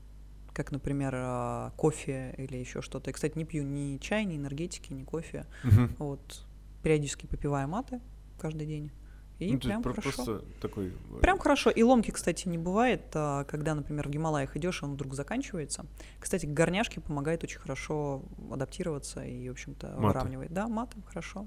как, 0.58 0.72
например, 0.72 1.12
а, 1.16 1.72
кофе 1.76 2.34
или 2.36 2.56
еще 2.56 2.82
что-то. 2.82 3.10
Я, 3.10 3.14
кстати, 3.14 3.38
не 3.38 3.44
пью 3.44 3.62
ни 3.62 3.96
чай, 3.98 4.24
ни 4.24 4.36
энергетики, 4.36 4.92
ни 4.92 5.04
кофе. 5.04 5.46
Мгм. 5.62 5.94
Вот 5.98 6.44
периодически 6.82 7.26
попиваю 7.26 7.68
маты 7.68 8.00
каждый 8.40 8.66
день. 8.66 8.90
И 9.38 9.52
Ну, 9.52 9.60
прям 9.60 9.84
хорошо. 9.84 10.42
Такой... 10.60 10.88
э, 10.88 11.20
Прям 11.20 11.38
хорошо. 11.38 11.70
И 11.70 11.80
ломки, 11.84 12.10
кстати, 12.10 12.48
не 12.48 12.58
бывает, 12.58 13.02
а, 13.14 13.44
когда, 13.44 13.76
например, 13.76 14.08
в 14.08 14.10
Гималаях 14.10 14.56
идешь, 14.56 14.82
он 14.82 14.94
вдруг 14.94 15.14
заканчивается. 15.14 15.86
Кстати, 16.18 16.44
к 16.46 16.52
горняшке 16.52 17.00
помогает 17.00 17.44
очень 17.44 17.60
хорошо 17.60 18.24
адаптироваться 18.50 19.24
и, 19.24 19.48
в 19.48 19.52
общем-то, 19.52 19.86
Маты. 19.90 20.00
выравнивает. 20.06 20.52
Да, 20.52 20.66
матом 20.66 21.04
хорошо. 21.06 21.46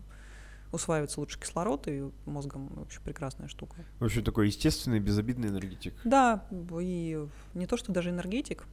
Усваивается 0.71 1.19
лучше 1.19 1.37
кислород, 1.37 1.89
и 1.89 2.09
мозгом 2.25 2.69
вообще 2.75 3.01
прекрасная 3.01 3.49
штука. 3.49 3.75
В 3.99 4.05
общем, 4.05 4.23
такой 4.23 4.47
естественный, 4.47 5.01
безобидный 5.01 5.49
энергетик. 5.49 5.93
Да, 6.05 6.45
и 6.79 7.27
не 7.55 7.67
то, 7.67 7.75
что 7.75 7.91
даже 7.91 8.09
энергетик, 8.09 8.63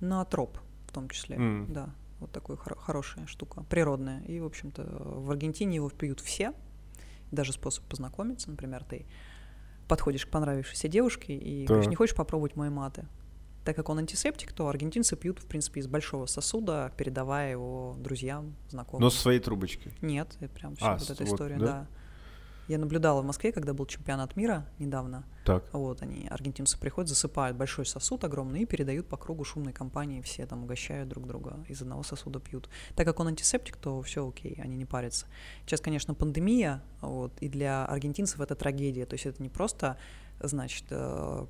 ноотроп 0.00 0.58
в 0.86 0.92
том 0.92 1.08
числе. 1.08 1.36
М. 1.36 1.66
Да, 1.72 1.94
вот 2.20 2.32
такой 2.32 2.56
хоро- 2.56 2.78
хорошая 2.78 3.26
штука, 3.26 3.62
природная. 3.68 4.22
И, 4.24 4.40
в 4.40 4.46
общем-то, 4.46 4.82
в 4.84 5.30
Аргентине 5.30 5.76
его 5.76 5.90
пьют 5.90 6.20
все. 6.20 6.52
Даже 7.30 7.52
способ 7.52 7.84
познакомиться, 7.84 8.50
например, 8.50 8.84
ты 8.84 9.06
подходишь 9.86 10.26
к 10.26 10.30
понравившейся 10.30 10.88
девушке 10.88 11.36
и 11.36 11.64
говоришь, 11.66 11.84
Так. 11.86 11.90
не 11.90 11.96
хочешь 11.96 12.16
попробовать 12.16 12.56
мой 12.56 12.70
маты? 12.70 13.06
Так 13.64 13.76
как 13.76 13.90
он 13.90 13.98
антисептик, 13.98 14.52
то 14.52 14.68
аргентинцы 14.68 15.14
пьют, 15.14 15.40
в 15.40 15.46
принципе, 15.46 15.80
из 15.80 15.86
большого 15.86 16.24
сосуда, 16.26 16.90
передавая 16.96 17.50
его 17.50 17.96
друзьям, 17.98 18.54
знакомым. 18.70 19.02
Но 19.02 19.10
с 19.10 19.16
своей 19.18 19.40
трубочкой. 19.40 19.92
Нет, 20.00 20.36
это 20.40 20.54
прям 20.54 20.74
А, 20.80 20.96
вот 20.96 21.10
эта 21.10 21.22
вот, 21.24 21.32
история, 21.34 21.56
да? 21.58 21.66
да. 21.66 21.86
Я 22.68 22.78
наблюдала 22.78 23.22
в 23.22 23.24
Москве, 23.24 23.50
когда 23.50 23.72
был 23.72 23.86
чемпионат 23.86 24.36
мира 24.36 24.66
недавно. 24.78 25.24
Так. 25.46 25.64
Вот 25.72 26.02
они, 26.02 26.28
аргентинцы 26.28 26.78
приходят, 26.78 27.08
засыпают 27.08 27.56
большой 27.56 27.86
сосуд 27.86 28.24
огромный 28.24 28.60
и 28.60 28.66
передают 28.66 29.08
по 29.08 29.16
кругу 29.16 29.42
шумной 29.44 29.72
компании. 29.72 30.20
Все 30.20 30.46
там 30.46 30.64
угощают 30.64 31.08
друг 31.08 31.26
друга, 31.26 31.64
из 31.66 31.80
одного 31.80 32.02
сосуда 32.02 32.40
пьют. 32.40 32.68
Так 32.94 33.06
как 33.06 33.20
он 33.20 33.28
антисептик, 33.28 33.78
то 33.78 34.02
все 34.02 34.28
окей, 34.28 34.58
они 34.62 34.76
не 34.76 34.84
парятся. 34.84 35.26
Сейчас, 35.64 35.80
конечно, 35.80 36.12
пандемия, 36.14 36.82
вот, 37.00 37.32
и 37.40 37.48
для 37.48 37.86
аргентинцев 37.86 38.38
это 38.40 38.54
трагедия. 38.54 39.06
То 39.06 39.14
есть 39.14 39.24
это 39.24 39.42
не 39.42 39.48
просто, 39.48 39.96
значит, 40.40 40.84
э, 40.90 41.46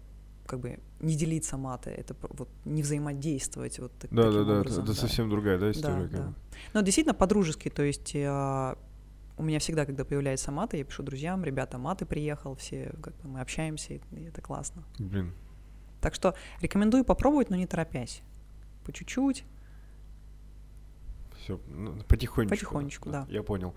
как 0.47 0.61
бы 0.61 0.79
не 1.01 1.17
делиться 1.17 1.57
маты, 1.57 1.91
это 1.91 2.15
вот 2.31 2.49
не 2.65 2.83
взаимодействовать 2.83 3.79
вот 3.81 3.93
так- 3.99 4.11
Да, 4.13 4.23
таким 4.23 4.39
да, 4.39 4.45
да, 4.45 4.53
это, 4.53 4.61
образом. 4.61 4.85
это 4.85 4.93
да. 4.95 4.99
совсем 5.01 5.31
другая, 5.31 5.59
да, 5.59 5.71
история. 5.73 6.07
Да, 6.07 6.19
да. 6.19 6.35
Но 6.75 6.81
действительно 6.83 7.15
по-дружески, 7.15 7.69
то 7.69 7.83
есть 7.83 8.15
э, 8.15 8.75
у 9.39 9.43
меня 9.43 9.59
всегда, 9.59 9.87
когда 9.87 10.05
появляется 10.05 10.51
маты, 10.53 10.77
я 10.79 10.85
пишу 10.85 11.03
друзьям, 11.03 11.45
ребята, 11.45 11.79
маты 11.79 12.05
приехал, 12.07 12.55
все, 12.57 12.93
как 13.03 13.17
бы 13.17 13.29
мы 13.29 13.41
общаемся, 13.41 13.95
и 13.95 14.01
и 14.13 14.25
это 14.25 14.41
классно. 14.43 14.83
Блин. 14.99 15.33
Так 16.01 16.15
что 16.15 16.35
рекомендую 16.61 17.05
попробовать, 17.05 17.51
но 17.51 17.57
не 17.57 17.67
торопясь. 17.67 18.23
По 18.85 18.93
чуть-чуть. 18.93 19.45
Все, 21.39 21.59
потихонечку. 22.09 22.55
Потихонечку, 22.57 23.11
да. 23.11 23.27
Я 23.29 23.43
понял. 23.43 23.75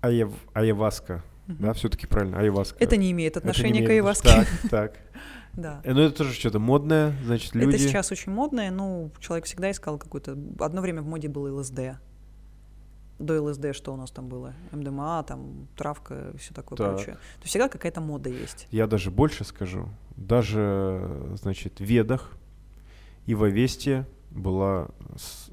Аяв... 0.00 0.32
Аяваска, 0.52 1.24
Мгм. 1.46 1.62
да, 1.62 1.72
все-таки 1.72 2.06
правильно, 2.06 2.38
Аяваска. 2.38 2.76
Это 2.80 2.96
не 2.96 3.10
имеет 3.12 3.36
Это 3.36 3.46
не 3.46 3.50
отношения 3.50 3.80
к 3.80 3.84
имеет- 3.86 3.90
айваске. 3.92 4.28
Так, 4.28 4.48
так. 4.70 4.98
Да. 5.56 5.80
Э, 5.84 5.94
Ну, 5.94 6.02
это 6.02 6.14
тоже 6.18 6.34
что-то 6.34 6.58
модное, 6.58 7.14
значит, 7.24 7.54
люди... 7.54 7.70
Это 7.70 7.78
сейчас 7.78 8.12
очень 8.12 8.30
модное, 8.30 8.70
ну, 8.70 9.10
человек 9.20 9.46
всегда 9.46 9.70
искал 9.70 9.96
какой-то... 9.98 10.36
Одно 10.60 10.82
время 10.82 11.00
в 11.00 11.06
моде 11.06 11.28
был 11.28 11.44
ЛСД. 11.56 11.96
До 13.18 13.42
ЛСД 13.42 13.72
что 13.74 13.94
у 13.94 13.96
нас 13.96 14.10
там 14.10 14.28
было? 14.28 14.52
МДМА, 14.72 15.24
там, 15.26 15.68
травка, 15.76 16.34
все 16.38 16.52
такое 16.52 16.76
Так. 16.76 16.96
прочее. 16.96 17.14
То 17.14 17.40
есть 17.42 17.48
всегда 17.50 17.68
какая-то 17.68 18.00
мода 18.00 18.28
есть. 18.28 18.66
Я 18.70 18.86
даже 18.86 19.10
больше 19.10 19.44
скажу. 19.44 19.88
Даже, 20.16 21.32
значит, 21.40 21.78
в 21.80 21.84
Ведах 21.84 22.32
и 23.24 23.34
в 23.34 23.42
Авесте 23.42 24.06
была 24.30 24.88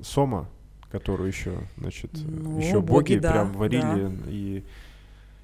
сома, 0.01 0.49
которую 0.91 1.27
еще, 1.27 1.53
значит, 1.77 2.11
Ну, 2.13 2.59
еще 2.59 2.81
боги, 2.81 3.13
боги 3.15 3.17
да, 3.19 3.31
прям 3.31 3.53
варили. 3.53 4.11
И, 4.29 4.63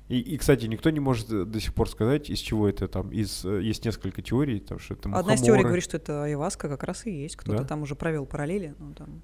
и, 0.09 0.19
и, 0.19 0.37
кстати, 0.37 0.65
никто 0.65 0.89
не 0.89 0.99
может 0.99 1.29
до 1.49 1.59
сих 1.59 1.73
пор 1.73 1.89
сказать, 1.89 2.29
из 2.29 2.39
чего 2.39 2.67
это 2.67 2.87
там. 2.87 3.11
Из, 3.11 3.45
есть 3.45 3.85
несколько 3.85 4.21
теорий, 4.21 4.59
там, 4.59 4.79
что 4.79 4.93
это 4.95 5.09
Одна 5.09 5.35
из 5.35 5.39
теорий 5.39 5.51
мухоморы. 5.51 5.63
говорит, 5.63 5.83
что 5.83 5.97
это 5.97 6.23
айваска 6.25 6.67
как 6.67 6.83
раз 6.83 7.05
и 7.07 7.11
есть. 7.11 7.35
Кто-то 7.37 7.59
Да? 7.59 7.63
там 7.67 7.81
уже 7.83 7.95
провел 7.95 8.25
параллели, 8.25 8.75
ну, 8.79 8.93
там, 8.93 9.21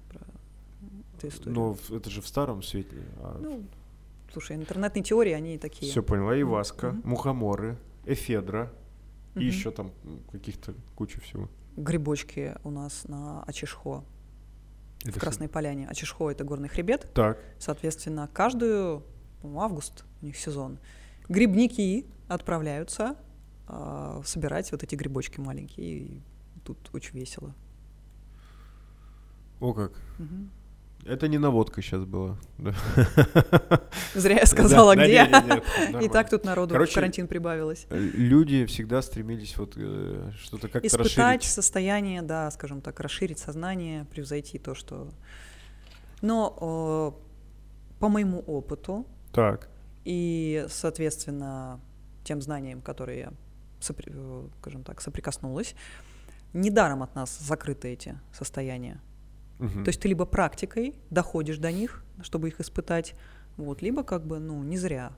эту 1.16 1.28
историю. 1.28 1.54
Но 1.90 1.96
это 1.96 2.10
же 2.10 2.20
в 2.20 2.26
старом 2.28 2.62
свете. 2.62 2.96
А 3.18 3.38
Ну, 3.40 3.64
слушай, 4.32 4.56
интернетные 4.56 5.02
теории, 5.02 5.32
они 5.32 5.58
такие. 5.58 5.90
все 5.90 6.02
поняла. 6.02 6.32
Айваска, 6.32 6.92
Мгм. 6.92 7.08
мухоморы, 7.10 7.78
эфедра 8.04 8.72
и 9.34 9.38
Мгм. 9.40 9.46
еще 9.48 9.70
там 9.70 9.90
каких-то 10.32 10.74
куча 10.94 11.20
всего. 11.20 11.48
Грибочки 11.76 12.54
у 12.64 12.70
нас 12.70 13.04
на 13.08 13.42
Ачешхо, 13.42 14.02
Это 15.00 15.08
в 15.08 15.10
всё- 15.12 15.20
Красной 15.20 15.48
Поляне. 15.48 15.86
Ачешхо— 15.88 16.30
это 16.32 16.42
горный 16.44 16.68
хребет. 16.68 17.10
Так. 17.14 17.38
Соответственно, 17.58 18.28
каждую, 18.32 19.02
по-моему, 19.42 19.60
август 19.60 20.04
у 20.22 20.26
них 20.26 20.36
сезон, 20.36 20.78
грибники 21.28 22.06
отправляются 22.28 23.16
а, 23.68 24.22
собирать 24.24 24.70
вот 24.72 24.82
эти 24.84 24.94
грибочки 24.94 25.40
маленькие. 25.40 25.98
И 25.98 26.20
тут 26.64 26.78
очень 26.92 27.18
весело. 27.18 27.52
О 29.60 29.72
как. 29.72 29.92
Мгм. 30.18 30.50
Это 31.08 31.28
не 31.28 31.38
наводка 31.38 31.82
сейчас 31.82 32.04
была. 32.04 32.36
да. 32.58 32.74
Зря 34.14 34.38
я 34.40 34.46
сказала, 34.46 34.94
Да, 34.96 35.02
да, 35.02 35.06
где. 35.06 35.22
не, 35.24 35.92
не, 35.92 35.98
не, 36.00 36.06
И 36.06 36.08
так 36.08 36.28
тут 36.30 36.44
народу 36.44 36.70
в 36.70 36.72
Короче, 36.72 36.94
карантин 36.94 37.28
прибавилось. 37.28 37.86
Э, 37.90 37.98
Люди 37.98 38.64
всегда 38.66 39.02
стремились 39.02 39.56
вот 39.56 39.74
э, 39.76 40.30
что-то 40.40 40.68
как-то 40.68 40.86
Испытать 40.86 41.08
расширить. 41.16 41.44
состояние, 41.44 42.22
да, 42.22 42.50
скажем 42.50 42.80
так, 42.80 42.98
расширить 43.00 43.38
сознание, 43.38 44.04
превзойти 44.06 44.58
то, 44.58 44.74
что... 44.74 45.08
Но 46.22 47.14
э, 47.18 47.98
по 48.00 48.08
моему 48.08 48.40
опыту 48.40 49.06
Так. 49.32 49.68
и, 50.04 50.66
соответственно, 50.68 51.78
тем 52.24 52.40
знаниям, 52.42 52.80
которые 52.80 53.18
я, 53.20 53.32
сопри- 53.80 54.12
э, 54.12 54.48
скажем 54.60 54.82
так, 54.82 55.00
соприкоснулась, 55.00 55.74
недаром 56.52 57.02
от 57.02 57.14
нас 57.14 57.38
закрыты 57.38 57.88
эти 57.92 58.18
состояния. 58.32 59.00
Мгм. 59.58 59.84
То 59.84 59.88
есть 59.88 60.00
ты 60.00 60.08
либо 60.08 60.26
практикой 60.26 60.94
доходишь 61.10 61.58
до 61.58 61.72
них, 61.72 62.04
чтобы 62.22 62.48
их 62.48 62.60
испытать, 62.60 63.14
вот, 63.56 63.82
либо 63.82 64.02
как 64.02 64.26
бы, 64.26 64.38
ну, 64.38 64.62
не 64.62 64.76
зря 64.76 65.12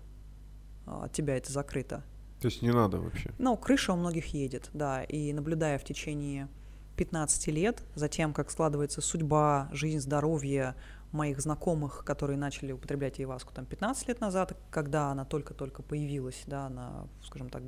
а, 0.87 1.05
от 1.07 1.13
тебя 1.13 1.37
это 1.37 1.53
закрыто. 1.53 2.05
То 2.41 2.47
есть 2.47 2.63
не 2.63 2.71
надо 2.71 2.99
вообще. 3.01 3.33
Ну, 3.39 3.57
крыша 3.57 3.93
у 3.93 3.97
многих 3.97 4.27
едет, 4.35 4.71
да, 4.73 5.03
и 5.03 5.33
наблюдая 5.33 5.79
в 5.79 5.85
течение 5.85 6.49
15 6.97 7.49
лет 7.49 7.83
за 7.97 8.09
тем, 8.09 8.33
как 8.33 8.51
складывается 8.51 9.01
судьба, 9.01 9.69
жизнь, 9.73 9.99
здоровье 10.01 10.75
моих 11.11 11.41
знакомых, 11.41 12.05
которые 12.05 12.37
начали 12.37 12.71
употреблять 12.73 13.19
айваску 13.19 13.53
там 13.53 13.65
15 13.67 14.09
лет 14.09 14.21
назад, 14.21 14.57
когда 14.71 15.11
она 15.11 15.25
только-только 15.25 15.83
появилась, 15.83 16.43
да, 16.47 16.69
на, 16.69 17.09
скажем 17.25 17.49
так, 17.51 17.63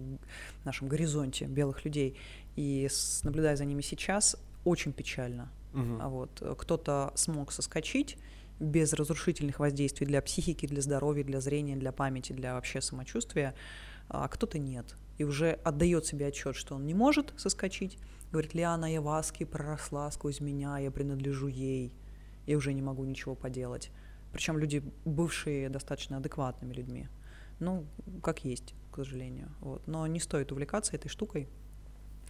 нашем 0.64 0.88
горизонте 0.88 1.46
белых 1.46 1.84
людей, 1.84 2.16
и 2.56 2.86
с- 2.90 3.24
наблюдая 3.24 3.56
за 3.56 3.64
ними 3.64 3.82
сейчас, 3.82 4.36
очень 4.64 4.92
печально. 4.92 5.50
А 5.72 6.08
вот 6.08 6.42
э, 6.42 6.54
кто-то 6.58 7.12
смог 7.14 7.52
соскочить 7.52 8.18
без 8.58 8.92
разрушительных 8.92 9.58
воздействий 9.58 10.06
для 10.06 10.20
психики, 10.20 10.66
для 10.66 10.82
здоровья, 10.82 11.24
для 11.24 11.40
зрения, 11.40 11.76
для 11.76 11.92
памяти, 11.92 12.32
для 12.32 12.54
вообще 12.54 12.80
самочувствия, 12.80 13.54
а 14.08 14.28
кто-то 14.28 14.58
нет. 14.58 14.96
И 15.18 15.24
уже 15.24 15.52
отдает 15.64 16.06
себе 16.06 16.26
отчет, 16.26 16.56
что 16.56 16.74
он 16.74 16.86
не 16.86 16.94
может 16.94 17.32
соскочить. 17.36 17.98
Говорит, 18.32 18.54
Лиана 18.54 18.92
Яваски 18.92 19.44
проросла 19.44 20.10
сквозь 20.10 20.40
меня, 20.40 20.78
я 20.78 20.90
принадлежу 20.90 21.48
ей, 21.48 21.94
я 22.46 22.56
уже 22.56 22.72
не 22.72 22.82
могу 22.82 23.04
ничего 23.04 23.34
поделать. 23.34 23.90
Причем 24.32 24.58
люди, 24.58 24.82
бывшие 25.04 25.68
достаточно 25.68 26.18
адекватными 26.18 26.72
людьми. 26.72 27.08
Ну, 27.58 27.86
как 28.22 28.44
есть, 28.44 28.74
к 28.90 28.96
сожалению. 28.96 29.50
Вот. 29.60 29.86
Но 29.86 30.06
не 30.06 30.20
стоит 30.20 30.52
увлекаться 30.52 30.94
этой 30.94 31.08
штукой. 31.08 31.48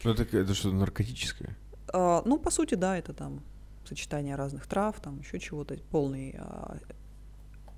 Ну, 0.05 0.13
это, 0.13 0.23
это 0.37 0.55
что-то 0.55 0.77
наркотическое. 0.77 1.57
А, 1.93 2.23
ну, 2.25 2.39
по 2.39 2.51
сути, 2.51 2.75
да, 2.75 2.97
это 2.97 3.13
там 3.13 3.43
сочетание 3.85 4.37
разных 4.37 4.67
трав, 4.67 5.01
там 5.01 5.21
еще 5.21 5.39
чего-то, 5.39 5.77
полный 5.91 6.37
а, 6.39 6.79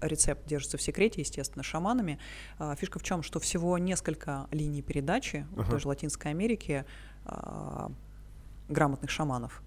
рецепт 0.01 0.47
держится 0.47 0.77
в 0.77 0.83
секрете, 0.83 1.21
естественно, 1.21 1.63
шаманами. 1.63 2.19
А, 2.59 2.75
фишка 2.75 2.99
в 2.99 3.03
чем, 3.03 3.23
что 3.23 3.41
всего 3.41 3.79
несколько 3.79 4.47
линий 4.51 4.83
передачи 4.83 5.47
ага. 5.53 5.63
в 5.63 5.71
той 5.71 5.81
же 5.81 5.89
Латинской 5.89 6.31
Америке 6.31 6.87
грамотных 8.69 9.11
шаманов. 9.11 9.63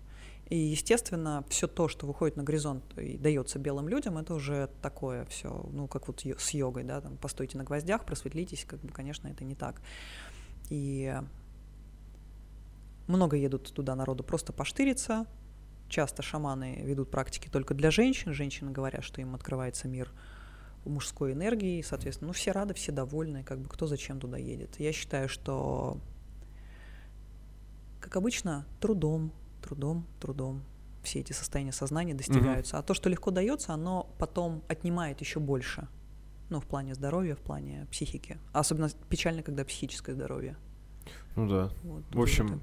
И, 0.49 0.57
естественно, 0.57 1.43
все 1.49 1.67
то, 1.67 1.87
что 1.87 2.05
выходит 2.05 2.35
на 2.35 2.43
горизонт 2.43 2.83
и 2.97 3.17
дается 3.17 3.57
белым 3.57 3.87
людям, 3.87 4.17
это 4.17 4.35
уже 4.35 4.69
такое 4.81 5.25
все, 5.25 5.67
ну, 5.71 5.87
как 5.87 6.07
вот 6.07 6.23
с 6.23 6.49
йогой, 6.51 6.83
да, 6.83 7.01
там, 7.01 7.17
постойте 7.17 7.57
на 7.57 7.63
гвоздях, 7.63 8.05
просветлитесь, 8.05 8.65
как 8.65 8.79
бы, 8.81 8.89
конечно, 8.89 9.27
это 9.27 9.43
не 9.43 9.55
так. 9.55 9.81
И 10.69 11.17
много 13.07 13.37
едут 13.37 13.73
туда 13.73 13.95
народу 13.95 14.23
просто 14.23 14.53
поштыриться. 14.53 15.25
Часто 15.87 16.23
шаманы 16.23 16.81
ведут 16.83 17.11
практики 17.11 17.47
только 17.49 17.73
для 17.73 17.91
женщин. 17.91 18.33
Женщины 18.33 18.71
говорят, 18.71 19.03
что 19.03 19.21
им 19.21 19.35
открывается 19.35 19.87
мир 19.87 20.11
мужской 20.85 21.33
энергии, 21.33 21.81
соответственно, 21.81 22.27
ну, 22.27 22.33
все 22.33 22.51
рады, 22.51 22.73
все 22.73 22.91
довольны, 22.91 23.43
как 23.43 23.59
бы 23.59 23.69
кто 23.69 23.87
зачем 23.87 24.19
туда 24.19 24.37
едет. 24.37 24.79
Я 24.79 24.91
считаю, 24.93 25.27
что, 25.27 25.99
как 27.99 28.15
обычно, 28.15 28.65
трудом, 28.79 29.31
трудом, 29.61 30.05
трудом 30.19 30.63
все 31.03 31.19
эти 31.19 31.33
состояния 31.33 31.71
сознания 31.71 32.13
достигаются. 32.13 32.75
Угу. 32.75 32.79
А 32.79 32.83
то, 32.83 32.93
что 32.93 33.09
легко 33.09 33.31
дается, 33.31 33.73
оно 33.73 34.09
потом 34.17 34.63
отнимает 34.67 35.21
еще 35.21 35.39
больше. 35.39 35.87
Ну, 36.49 36.59
в 36.59 36.65
плане 36.65 36.93
здоровья, 36.93 37.35
в 37.35 37.39
плане 37.39 37.87
психики. 37.91 38.37
А 38.53 38.59
особенно 38.59 38.89
печально, 39.09 39.41
когда 39.41 39.63
психическое 39.65 40.13
здоровье. 40.13 40.57
Ну 41.35 41.49
да. 41.49 41.71
Вот, 41.83 42.03
в 42.13 42.21
общем, 42.21 42.45
это... 42.47 42.59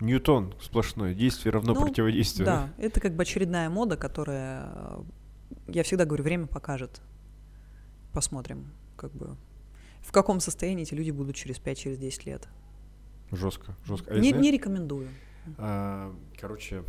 Ньютон 0.00 0.54
сплошное. 0.60 1.14
Действие 1.14 1.52
равно 1.52 1.74
ну, 1.74 1.82
противодействию. 1.82 2.46
Да, 2.46 2.72
это 2.78 3.00
как 3.00 3.14
бы 3.14 3.22
очередная 3.22 3.70
мода, 3.70 3.96
которая, 3.96 4.98
я 5.68 5.82
всегда 5.82 6.04
говорю, 6.04 6.24
время 6.24 6.46
покажет. 6.46 7.00
Посмотрим, 8.12 8.72
как 8.96 9.12
бы, 9.12 9.36
в 10.00 10.12
каком 10.12 10.40
состоянии 10.40 10.82
эти 10.82 10.94
люди 10.94 11.10
будут 11.10 11.36
через 11.36 11.58
5-10 11.58 11.74
через 11.74 12.26
лет. 12.26 12.48
Жестко, 13.32 13.76
жестко. 13.84 14.12
А 14.12 14.18
не, 14.18 14.30
знаешь, 14.30 14.42
не 14.42 14.50
рекомендую. 14.52 15.08
А, 15.58 16.14
короче, 16.40 16.84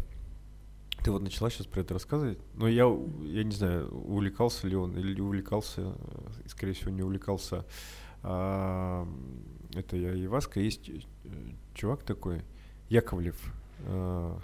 ты 1.03 1.11
вот 1.11 1.21
начала 1.21 1.49
сейчас 1.49 1.67
про 1.67 1.81
это 1.81 1.93
рассказывать, 1.93 2.39
но 2.55 2.67
я, 2.67 2.85
я 3.23 3.43
не 3.43 3.51
знаю, 3.51 3.89
увлекался 3.89 4.67
ли 4.67 4.75
он 4.75 4.97
или 4.97 5.19
увлекался, 5.21 5.95
и, 6.43 6.47
скорее 6.47 6.73
всего, 6.73 6.91
не 6.91 7.03
увлекался. 7.03 7.65
А, 8.23 9.07
это 9.73 9.97
я 9.97 10.13
и 10.13 10.27
Васка. 10.27 10.59
Есть 10.59 10.89
э, 10.89 10.93
чувак 11.73 12.03
такой, 12.03 12.41
Яковлев. 12.89 13.35
А, 13.81 14.39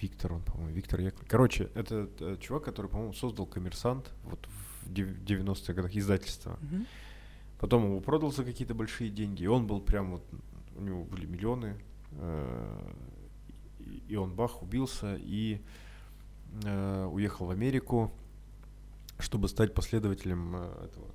Виктор, 0.00 0.32
он, 0.32 0.42
по-моему, 0.42 0.72
Виктор 0.72 1.00
Яковлев. 1.00 1.28
Короче, 1.28 1.70
это, 1.74 2.08
это 2.18 2.36
чувак, 2.38 2.64
который, 2.64 2.86
по-моему, 2.86 3.12
создал 3.12 3.46
коммерсант 3.46 4.10
вот 4.24 4.46
в 4.82 4.90
90-х 4.92 5.72
годах 5.74 5.94
издательства. 5.94 6.58
Mm-hmm. 6.62 6.86
Потом 7.58 7.84
его 7.84 8.00
продал 8.00 8.32
за 8.32 8.44
какие-то 8.44 8.74
большие 8.74 9.10
деньги, 9.10 9.42
и 9.42 9.46
он 9.46 9.66
был 9.66 9.80
прям 9.80 10.12
вот, 10.12 10.24
у 10.76 10.80
него 10.80 11.04
были 11.04 11.26
миллионы, 11.26 11.76
Э, 12.12 12.92
и 14.08 14.16
он 14.16 14.34
бах 14.34 14.62
убился 14.62 15.16
и 15.20 15.60
э, 16.64 17.04
уехал 17.06 17.46
в 17.46 17.50
Америку, 17.50 18.12
чтобы 19.18 19.48
стать 19.48 19.74
последователем 19.74 20.56
э, 20.56 20.86
этого. 20.86 21.06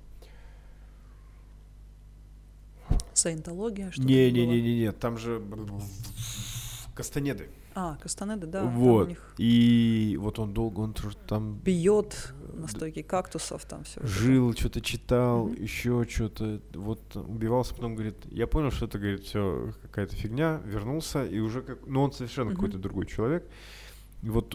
Саентология, 3.16 3.90
что 3.90 4.02
не, 4.02 4.30
не, 4.30 4.46
не, 4.46 4.60
не, 4.60 4.80
не, 4.80 4.92
там 4.92 5.18
же 5.18 5.42
Кастанеды. 6.94 7.50
А, 7.74 7.96
Кастанеды, 7.96 8.46
да. 8.46 8.64
Вот. 8.64 9.08
Них... 9.08 9.34
И 9.36 10.16
вот 10.18 10.38
он 10.38 10.54
долго, 10.54 10.80
он 10.80 10.94
там... 11.28 11.60
Пьет 11.62 12.32
настойки 12.54 13.02
кактусов, 13.02 13.66
там 13.66 13.84
все. 13.84 14.00
Жил, 14.02 14.54
что-то 14.54 14.80
читал, 14.80 15.46
mm-hmm. 15.46 15.62
еще 15.62 16.06
что-то. 16.08 16.62
Вот 16.74 17.14
убивался, 17.16 17.74
потом 17.74 17.94
говорит, 17.94 18.16
я 18.30 18.46
понял, 18.46 18.70
что 18.70 18.86
это, 18.86 18.98
говорит, 18.98 19.24
все 19.24 19.74
какая-то 19.82 20.16
фигня, 20.16 20.62
вернулся, 20.64 21.26
и 21.26 21.38
уже 21.38 21.60
как... 21.60 21.86
Ну, 21.86 22.02
он 22.02 22.12
совершенно 22.12 22.48
mm-hmm. 22.48 22.54
какой-то 22.54 22.78
другой 22.78 23.06
человек. 23.06 23.46
И 24.22 24.30
вот 24.30 24.54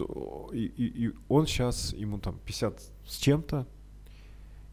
и, 0.52 0.64
и, 0.64 1.06
и 1.06 1.14
он 1.28 1.46
сейчас, 1.46 1.92
ему 1.92 2.18
там 2.18 2.40
50 2.44 2.82
с 3.06 3.16
чем-то, 3.18 3.68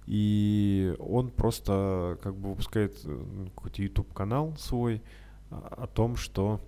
и 0.10 0.96
он 0.98 1.30
просто 1.30 2.18
как 2.24 2.36
бы 2.36 2.50
выпускает 2.50 3.00
э, 3.04 3.48
какой-то 3.54 3.84
YouTube-канал 3.84 4.56
свой 4.58 5.04
о 5.52 5.86
том, 5.86 6.16
что 6.16 6.60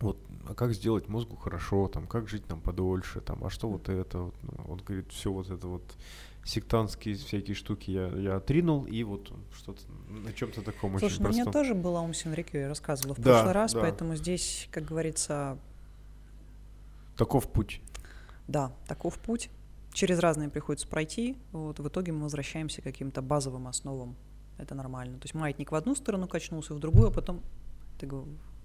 вот, 0.00 0.18
а 0.48 0.54
как 0.54 0.74
сделать 0.74 1.08
мозгу 1.08 1.36
хорошо, 1.36 1.86
там, 1.86 2.08
как 2.08 2.28
жить 2.28 2.48
нам 2.48 2.60
подольше, 2.60 3.20
там, 3.20 3.44
а 3.44 3.50
что 3.50 3.68
вот 3.68 3.88
это, 3.88 4.18
вот, 4.18 4.34
ну, 4.42 4.64
он 4.72 4.78
говорит, 4.78 5.12
все 5.12 5.30
вот 5.30 5.48
это 5.48 5.68
вот 5.68 5.84
сектантские 6.44 7.14
всякие 7.14 7.54
штуки 7.54 7.92
я, 7.92 8.08
я 8.08 8.36
отринул, 8.36 8.84
и 8.84 9.04
вот 9.04 9.32
что-то 9.56 9.80
на 10.08 10.32
чем-то 10.32 10.62
таком 10.62 10.98
Слушай, 10.98 11.04
очень 11.04 11.18
ну, 11.18 11.24
простом. 11.26 11.40
у 11.40 11.44
меня 11.44 11.52
тоже 11.52 11.74
была 11.76 12.00
ум 12.00 12.14
Синрикю, 12.14 12.58
я 12.58 12.68
рассказывала 12.68 13.14
в 13.14 13.18
да, 13.18 13.30
прошлый 13.30 13.52
раз, 13.52 13.74
да. 13.74 13.80
поэтому 13.80 14.16
здесь, 14.16 14.68
как 14.72 14.86
говорится... 14.86 15.56
Таков 17.16 17.48
путь. 17.48 17.80
Да, 18.48 18.72
таков 18.88 19.20
путь. 19.20 19.50
Через 19.94 20.18
разные 20.18 20.48
приходится 20.48 20.88
пройти, 20.88 21.36
вот, 21.52 21.78
в 21.78 21.88
итоге 21.88 22.10
мы 22.10 22.24
возвращаемся 22.24 22.82
к 22.82 22.84
каким-то 22.84 23.22
базовым 23.22 23.68
основам. 23.68 24.16
Это 24.58 24.74
нормально. 24.74 25.18
То 25.18 25.24
есть 25.24 25.34
маятник 25.34 25.70
в 25.70 25.74
одну 25.76 25.94
сторону 25.94 26.26
качнулся, 26.26 26.74
в 26.74 26.80
другую, 26.80 27.08
а 27.08 27.10
потом 27.12 27.42
ты 27.98 28.08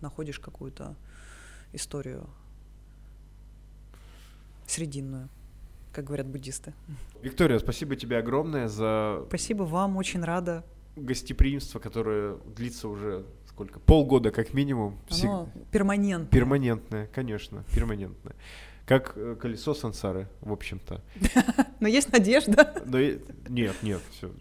находишь 0.01 0.39
какую-то 0.39 0.95
историю 1.71 2.27
срединную, 4.65 5.30
как 5.93 6.05
говорят 6.05 6.25
буддисты. 6.25 6.73
Виктория, 7.21 7.59
спасибо 7.59 7.95
тебе 7.95 8.17
огромное 8.17 8.67
за... 8.67 9.23
Спасибо 9.27 9.63
вам, 9.63 9.97
очень 9.97 10.23
рада. 10.23 10.65
Гостеприимство, 10.95 11.77
которое 11.77 12.38
длится 12.55 12.88
уже 12.88 13.23
сколько? 13.47 13.80
Полгода 13.80 14.32
как 14.32 14.55
минимум. 14.55 14.97
Оно 15.09 15.45
Всег... 15.45 15.69
перманентное. 15.71 16.32
Перманентное, 16.32 17.07
конечно, 17.13 17.63
перманентное. 17.71 18.36
Как 18.89 19.13
э, 19.15 19.35
колесо 19.39 19.75
сансары, 19.75 20.27
в 20.41 20.51
общем-то. 20.51 21.03
Но 21.79 21.87
есть 21.87 22.11
надежда. 22.11 22.73
Нет, 23.47 23.75
нет, 23.83 24.01
все. 24.11 24.31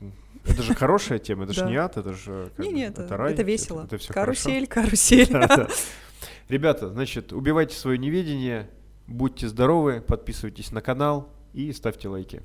Это 0.47 0.63
же 0.63 0.75
хорошая 0.75 1.19
тема, 1.19 1.45
это 1.45 1.53
же 1.53 1.67
не 1.67 1.77
ад, 1.77 1.99
это 1.99 2.15
же 2.15 2.51
не, 2.57 2.73
нет, 2.73 2.99
это 2.99 3.19
рай. 3.19 3.35
Это 3.35 3.43
весело. 3.43 3.85
Это, 3.85 3.99
все 3.99 4.11
карусель, 4.11 4.67
карусель. 4.67 5.29
Ребята, 6.49 6.89
значит, 6.89 7.35
убивайте 7.35 7.77
свое 7.77 7.99
неведение, 7.99 8.71
будьте 9.07 9.49
здоровы, 9.49 10.01
подписывайтесь 10.01 10.73
на 10.73 10.81
канал 10.81 11.29
и 11.53 11.71
ставьте 11.75 12.09
лайки. 12.09 12.41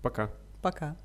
Пока. 0.00 0.30
Пока. 0.62 0.96